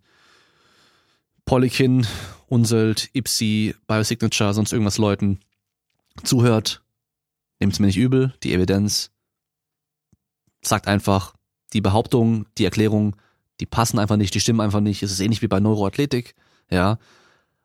Polykin, 1.45 2.07
Unseld, 2.47 3.09
Ipsi, 3.13 3.75
Biosignature, 3.87 4.53
sonst 4.53 4.71
irgendwas 4.71 4.97
Leuten 4.97 5.39
zuhört, 6.23 6.81
nehmt 7.59 7.73
es 7.73 7.79
mir 7.79 7.87
nicht 7.87 7.97
übel. 7.97 8.33
Die 8.43 8.53
Evidenz 8.53 9.11
sagt 10.61 10.87
einfach, 10.87 11.35
die 11.73 11.81
Behauptung, 11.81 12.47
die 12.57 12.65
Erklärung, 12.65 13.15
die 13.59 13.65
passen 13.65 13.99
einfach 13.99 14.17
nicht, 14.17 14.33
die 14.33 14.39
stimmen 14.39 14.61
einfach 14.61 14.81
nicht. 14.81 15.03
Es 15.03 15.11
ist 15.11 15.19
ähnlich 15.19 15.41
wie 15.41 15.47
bei 15.47 15.59
Neuroathletik. 15.59 16.35
Ja. 16.69 16.97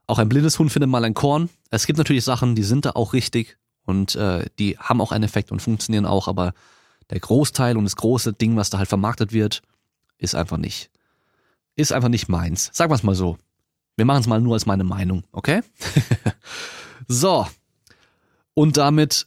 Auch 0.06 0.18
ein 0.18 0.28
blindes 0.28 0.58
Hund 0.58 0.72
findet 0.72 0.90
mal 0.90 1.04
ein 1.04 1.14
Korn. 1.14 1.48
Es 1.70 1.86
gibt 1.86 1.98
natürlich 1.98 2.24
Sachen, 2.24 2.54
die 2.54 2.62
sind 2.62 2.84
da 2.84 2.90
auch 2.90 3.12
richtig 3.12 3.58
und 3.84 4.14
äh, 4.14 4.46
die 4.58 4.78
haben 4.78 5.00
auch 5.00 5.12
einen 5.12 5.24
Effekt 5.24 5.52
und 5.52 5.60
funktionieren 5.60 6.06
auch, 6.06 6.28
aber 6.28 6.54
der 7.10 7.20
Großteil 7.20 7.76
und 7.76 7.84
das 7.84 7.96
große 7.96 8.32
Ding, 8.32 8.56
was 8.56 8.70
da 8.70 8.78
halt 8.78 8.88
vermarktet 8.88 9.32
wird, 9.32 9.62
ist 10.18 10.34
einfach 10.34 10.56
nicht. 10.56 10.90
Ist 11.74 11.92
einfach 11.92 12.08
nicht 12.08 12.28
meins. 12.28 12.70
Sagen 12.72 12.90
wir 12.90 12.94
es 12.94 13.02
mal 13.02 13.14
so. 13.14 13.38
Wir 13.96 14.04
machen 14.04 14.20
es 14.20 14.26
mal 14.26 14.40
nur 14.40 14.54
als 14.54 14.66
meine 14.66 14.84
Meinung, 14.84 15.24
okay? 15.32 15.62
so. 17.08 17.46
Und 18.54 18.76
damit 18.76 19.26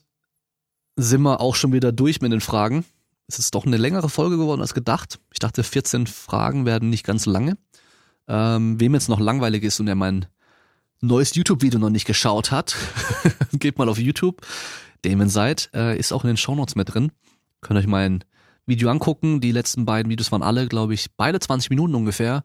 sind 0.95 1.21
wir 1.21 1.41
auch 1.41 1.55
schon 1.55 1.73
wieder 1.73 1.91
durch 1.91 2.21
mit 2.21 2.31
den 2.31 2.41
Fragen. 2.41 2.85
Es 3.27 3.39
ist 3.39 3.55
doch 3.55 3.65
eine 3.65 3.77
längere 3.77 4.09
Folge 4.09 4.37
geworden 4.37 4.61
als 4.61 4.73
gedacht. 4.73 5.19
Ich 5.33 5.39
dachte, 5.39 5.63
14 5.63 6.07
Fragen 6.07 6.65
werden 6.65 6.89
nicht 6.89 7.05
ganz 7.05 7.25
lange. 7.25 7.57
Ähm, 8.27 8.79
wem 8.79 8.93
jetzt 8.93 9.09
noch 9.09 9.19
langweilig 9.19 9.63
ist 9.63 9.79
und 9.79 9.87
der 9.87 9.95
mein 9.95 10.27
neues 11.01 11.35
YouTube-Video 11.35 11.79
noch 11.79 11.89
nicht 11.89 12.05
geschaut 12.05 12.51
hat, 12.51 12.75
geht 13.53 13.77
mal 13.77 13.89
auf 13.89 13.97
YouTube. 13.97 14.41
Damon 15.01 15.29
Seid 15.29 15.69
äh, 15.73 15.97
ist 15.97 16.11
auch 16.11 16.23
in 16.23 16.29
den 16.29 16.37
Shownotes 16.37 16.75
mit 16.75 16.93
drin. 16.93 17.11
Könnt 17.61 17.79
euch 17.79 17.87
mein 17.87 18.23
Video 18.65 18.89
angucken. 18.89 19.41
Die 19.41 19.51
letzten 19.51 19.85
beiden 19.85 20.09
Videos 20.09 20.31
waren 20.31 20.43
alle, 20.43 20.67
glaube 20.67 20.93
ich, 20.93 21.11
beide 21.15 21.39
20 21.39 21.69
Minuten 21.69 21.95
ungefähr. 21.95 22.43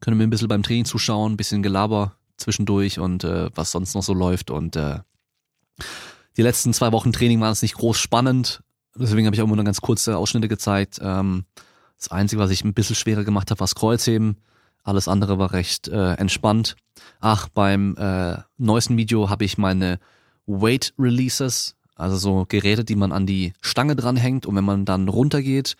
Könnt 0.00 0.14
ihr 0.14 0.18
mir 0.18 0.24
ein 0.24 0.30
bisschen 0.30 0.48
beim 0.48 0.62
Training 0.62 0.84
zuschauen, 0.84 1.32
ein 1.32 1.36
bisschen 1.36 1.62
Gelaber 1.62 2.16
zwischendurch 2.36 2.98
und 2.98 3.24
äh, 3.24 3.50
was 3.54 3.70
sonst 3.70 3.94
noch 3.94 4.02
so 4.02 4.14
läuft. 4.14 4.50
Und 4.50 4.76
äh, 4.76 5.00
die 6.36 6.42
letzten 6.42 6.72
zwei 6.72 6.92
Wochen 6.92 7.12
Training 7.12 7.40
waren 7.40 7.52
es 7.52 7.62
nicht 7.62 7.74
groß 7.74 7.98
spannend. 7.98 8.62
Deswegen 8.96 9.26
habe 9.26 9.34
ich 9.34 9.42
auch 9.42 9.46
nur 9.46 9.64
ganz 9.64 9.80
kurze 9.80 10.16
Ausschnitte 10.16 10.48
gezeigt. 10.48 10.98
Ähm, 11.02 11.44
das 11.96 12.10
Einzige, 12.10 12.40
was 12.40 12.50
ich 12.50 12.64
ein 12.64 12.74
bisschen 12.74 12.96
schwerer 12.96 13.24
gemacht 13.24 13.50
habe, 13.50 13.60
war 13.60 13.66
das 13.66 13.74
Kreuzheben. 13.74 14.36
Alles 14.82 15.08
andere 15.08 15.38
war 15.38 15.52
recht 15.52 15.88
äh, 15.88 16.14
entspannt. 16.14 16.76
Ach, 17.20 17.48
beim 17.48 17.96
äh, 17.96 18.38
neuesten 18.58 18.96
Video 18.96 19.30
habe 19.30 19.44
ich 19.44 19.56
meine 19.56 19.98
Weight 20.46 20.92
Releases, 20.98 21.76
also 21.94 22.16
so 22.16 22.44
Geräte, 22.48 22.84
die 22.84 22.96
man 22.96 23.12
an 23.12 23.26
die 23.26 23.52
Stange 23.60 23.94
dranhängt 23.94 24.44
und 24.46 24.56
wenn 24.56 24.64
man 24.64 24.84
dann 24.84 25.08
runtergeht, 25.08 25.76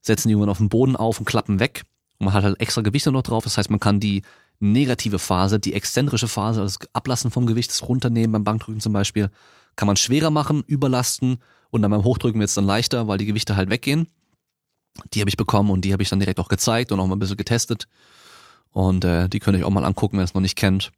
setzen 0.00 0.28
die 0.28 0.32
irgendwann 0.32 0.50
auf 0.50 0.58
den 0.58 0.68
Boden 0.68 0.94
auf 0.94 1.18
und 1.18 1.24
klappen 1.24 1.58
weg. 1.58 1.82
Und 2.18 2.26
man 2.26 2.34
hat 2.34 2.44
halt 2.44 2.60
extra 2.60 2.82
Gewichte 2.82 3.10
noch 3.10 3.22
drauf. 3.22 3.44
Das 3.44 3.58
heißt, 3.58 3.70
man 3.70 3.80
kann 3.80 3.98
die 3.98 4.22
negative 4.60 5.18
Phase, 5.18 5.58
die 5.58 5.74
exzentrische 5.74 6.28
Phase, 6.28 6.60
also 6.60 6.78
das 6.78 6.88
Ablassen 6.92 7.30
vom 7.30 7.46
Gewicht, 7.46 7.70
das 7.70 7.88
Runternehmen 7.88 8.32
beim 8.32 8.44
Bankdrücken 8.44 8.80
zum 8.80 8.92
Beispiel, 8.92 9.30
kann 9.76 9.86
man 9.86 9.96
schwerer 9.96 10.30
machen, 10.30 10.62
überlasten 10.66 11.38
und 11.74 11.82
dann 11.82 11.90
beim 11.90 12.04
Hochdrücken 12.04 12.38
wird 12.38 12.48
es 12.48 12.54
dann 12.54 12.66
leichter, 12.66 13.08
weil 13.08 13.18
die 13.18 13.26
Gewichte 13.26 13.56
halt 13.56 13.68
weggehen. 13.68 14.06
Die 15.12 15.20
habe 15.20 15.28
ich 15.28 15.36
bekommen 15.36 15.70
und 15.70 15.84
die 15.84 15.92
habe 15.92 16.04
ich 16.04 16.08
dann 16.08 16.20
direkt 16.20 16.38
auch 16.38 16.46
gezeigt 16.46 16.92
und 16.92 17.00
auch 17.00 17.06
mal 17.08 17.16
ein 17.16 17.18
bisschen 17.18 17.36
getestet. 17.36 17.88
Und 18.70 19.04
äh, 19.04 19.28
die 19.28 19.40
könnt 19.40 19.56
ihr 19.56 19.62
euch 19.62 19.64
auch 19.64 19.74
mal 19.74 19.84
angucken, 19.84 20.16
wenn 20.16 20.22
ihr 20.22 20.26
es 20.26 20.34
noch 20.34 20.40
nicht 20.40 20.54
kennt. 20.54 20.92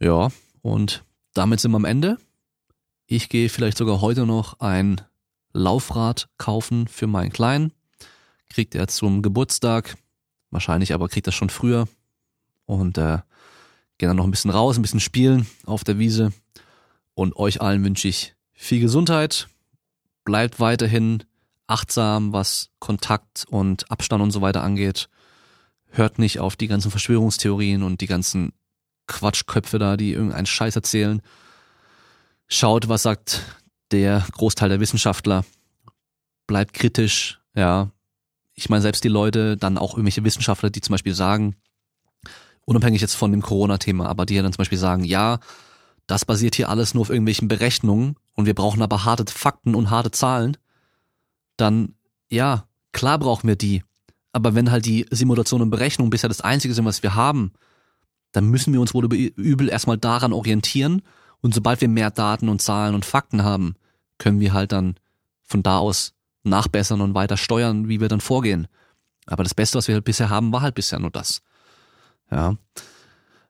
Ja, 0.00 0.30
und 0.62 1.04
damit 1.34 1.60
sind 1.60 1.72
wir 1.72 1.76
am 1.76 1.84
Ende. 1.84 2.16
Ich 3.04 3.28
gehe 3.28 3.50
vielleicht 3.50 3.76
sogar 3.76 4.00
heute 4.00 4.24
noch 4.24 4.60
ein 4.60 5.02
Laufrad 5.52 6.30
kaufen 6.38 6.88
für 6.88 7.06
meinen 7.06 7.30
Kleinen. 7.30 7.74
Kriegt 8.48 8.74
er 8.74 8.88
zum 8.88 9.20
Geburtstag. 9.20 9.98
Wahrscheinlich 10.50 10.94
aber 10.94 11.10
kriegt 11.10 11.26
er 11.26 11.34
schon 11.34 11.50
früher. 11.50 11.86
Und 12.64 12.96
äh, 12.96 13.18
gehe 13.98 14.08
dann 14.08 14.16
noch 14.16 14.24
ein 14.24 14.30
bisschen 14.30 14.50
raus, 14.50 14.78
ein 14.78 14.82
bisschen 14.82 15.00
spielen 15.00 15.46
auf 15.66 15.84
der 15.84 15.98
Wiese. 15.98 16.32
Und 17.12 17.36
euch 17.36 17.60
allen 17.60 17.84
wünsche 17.84 18.08
ich 18.08 18.34
viel 18.54 18.80
Gesundheit, 18.80 19.48
bleibt 20.24 20.60
weiterhin 20.60 21.24
achtsam, 21.66 22.32
was 22.32 22.70
Kontakt 22.78 23.44
und 23.48 23.90
Abstand 23.90 24.22
und 24.22 24.30
so 24.30 24.40
weiter 24.40 24.62
angeht. 24.62 25.08
Hört 25.90 26.18
nicht 26.18 26.40
auf 26.40 26.56
die 26.56 26.68
ganzen 26.68 26.90
Verschwörungstheorien 26.90 27.82
und 27.82 28.00
die 28.00 28.06
ganzen 28.06 28.52
Quatschköpfe 29.06 29.78
da, 29.78 29.96
die 29.96 30.12
irgendeinen 30.12 30.46
Scheiß 30.46 30.76
erzählen. 30.76 31.22
Schaut, 32.46 32.88
was 32.88 33.02
sagt 33.02 33.42
der 33.90 34.26
Großteil 34.32 34.68
der 34.68 34.80
Wissenschaftler. 34.80 35.44
Bleibt 36.46 36.74
kritisch, 36.74 37.40
ja. 37.54 37.90
Ich 38.54 38.68
meine, 38.68 38.82
selbst 38.82 39.04
die 39.04 39.08
Leute, 39.08 39.56
dann 39.56 39.78
auch 39.78 39.94
irgendwelche 39.94 40.24
Wissenschaftler, 40.24 40.70
die 40.70 40.80
zum 40.80 40.92
Beispiel 40.92 41.14
sagen, 41.14 41.56
unabhängig 42.64 43.00
jetzt 43.00 43.14
von 43.14 43.30
dem 43.30 43.42
Corona-Thema, 43.42 44.08
aber 44.08 44.26
die 44.26 44.34
ja 44.34 44.42
dann 44.42 44.52
zum 44.52 44.58
Beispiel 44.58 44.78
sagen, 44.78 45.04
ja, 45.04 45.40
das 46.06 46.24
basiert 46.24 46.54
hier 46.54 46.68
alles 46.68 46.94
nur 46.94 47.02
auf 47.02 47.10
irgendwelchen 47.10 47.48
Berechnungen 47.48 48.16
und 48.34 48.46
wir 48.46 48.54
brauchen 48.54 48.82
aber 48.82 49.04
harte 49.04 49.30
Fakten 49.30 49.74
und 49.74 49.90
harte 49.90 50.10
Zahlen, 50.10 50.56
dann 51.56 51.94
ja, 52.28 52.66
klar 52.92 53.18
brauchen 53.18 53.48
wir 53.48 53.56
die. 53.56 53.82
Aber 54.32 54.54
wenn 54.54 54.70
halt 54.70 54.86
die 54.86 55.06
Simulation 55.10 55.60
und 55.60 55.70
Berechnung 55.70 56.10
bisher 56.10 56.28
das 56.28 56.40
Einzige 56.40 56.72
sind, 56.72 56.86
was 56.86 57.02
wir 57.02 57.14
haben, 57.14 57.52
dann 58.32 58.46
müssen 58.46 58.72
wir 58.72 58.80
uns 58.80 58.94
wohl 58.94 59.04
übel 59.12 59.68
erstmal 59.68 59.98
daran 59.98 60.32
orientieren 60.32 61.02
und 61.42 61.54
sobald 61.54 61.80
wir 61.80 61.88
mehr 61.88 62.10
Daten 62.10 62.48
und 62.48 62.62
Zahlen 62.62 62.94
und 62.94 63.04
Fakten 63.04 63.44
haben, 63.44 63.74
können 64.16 64.40
wir 64.40 64.54
halt 64.54 64.72
dann 64.72 64.96
von 65.42 65.62
da 65.62 65.78
aus 65.78 66.14
nachbessern 66.44 67.00
und 67.00 67.14
weiter 67.14 67.36
steuern, 67.36 67.88
wie 67.88 68.00
wir 68.00 68.08
dann 68.08 68.20
vorgehen. 68.20 68.68
Aber 69.26 69.42
das 69.42 69.54
Beste, 69.54 69.76
was 69.76 69.88
wir 69.88 69.96
halt 69.96 70.04
bisher 70.04 70.30
haben, 70.30 70.52
war 70.52 70.62
halt 70.62 70.74
bisher 70.74 70.98
nur 70.98 71.10
das. 71.10 71.42
Ja. 72.30 72.56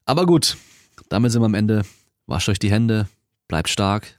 Aber 0.04 0.26
gut, 0.26 0.56
damit 1.08 1.30
sind 1.30 1.42
wir 1.42 1.46
am 1.46 1.54
Ende. 1.54 1.84
Wascht 2.26 2.48
euch 2.48 2.58
die 2.58 2.70
Hände, 2.70 3.08
bleibt 3.48 3.68
stark, 3.68 4.18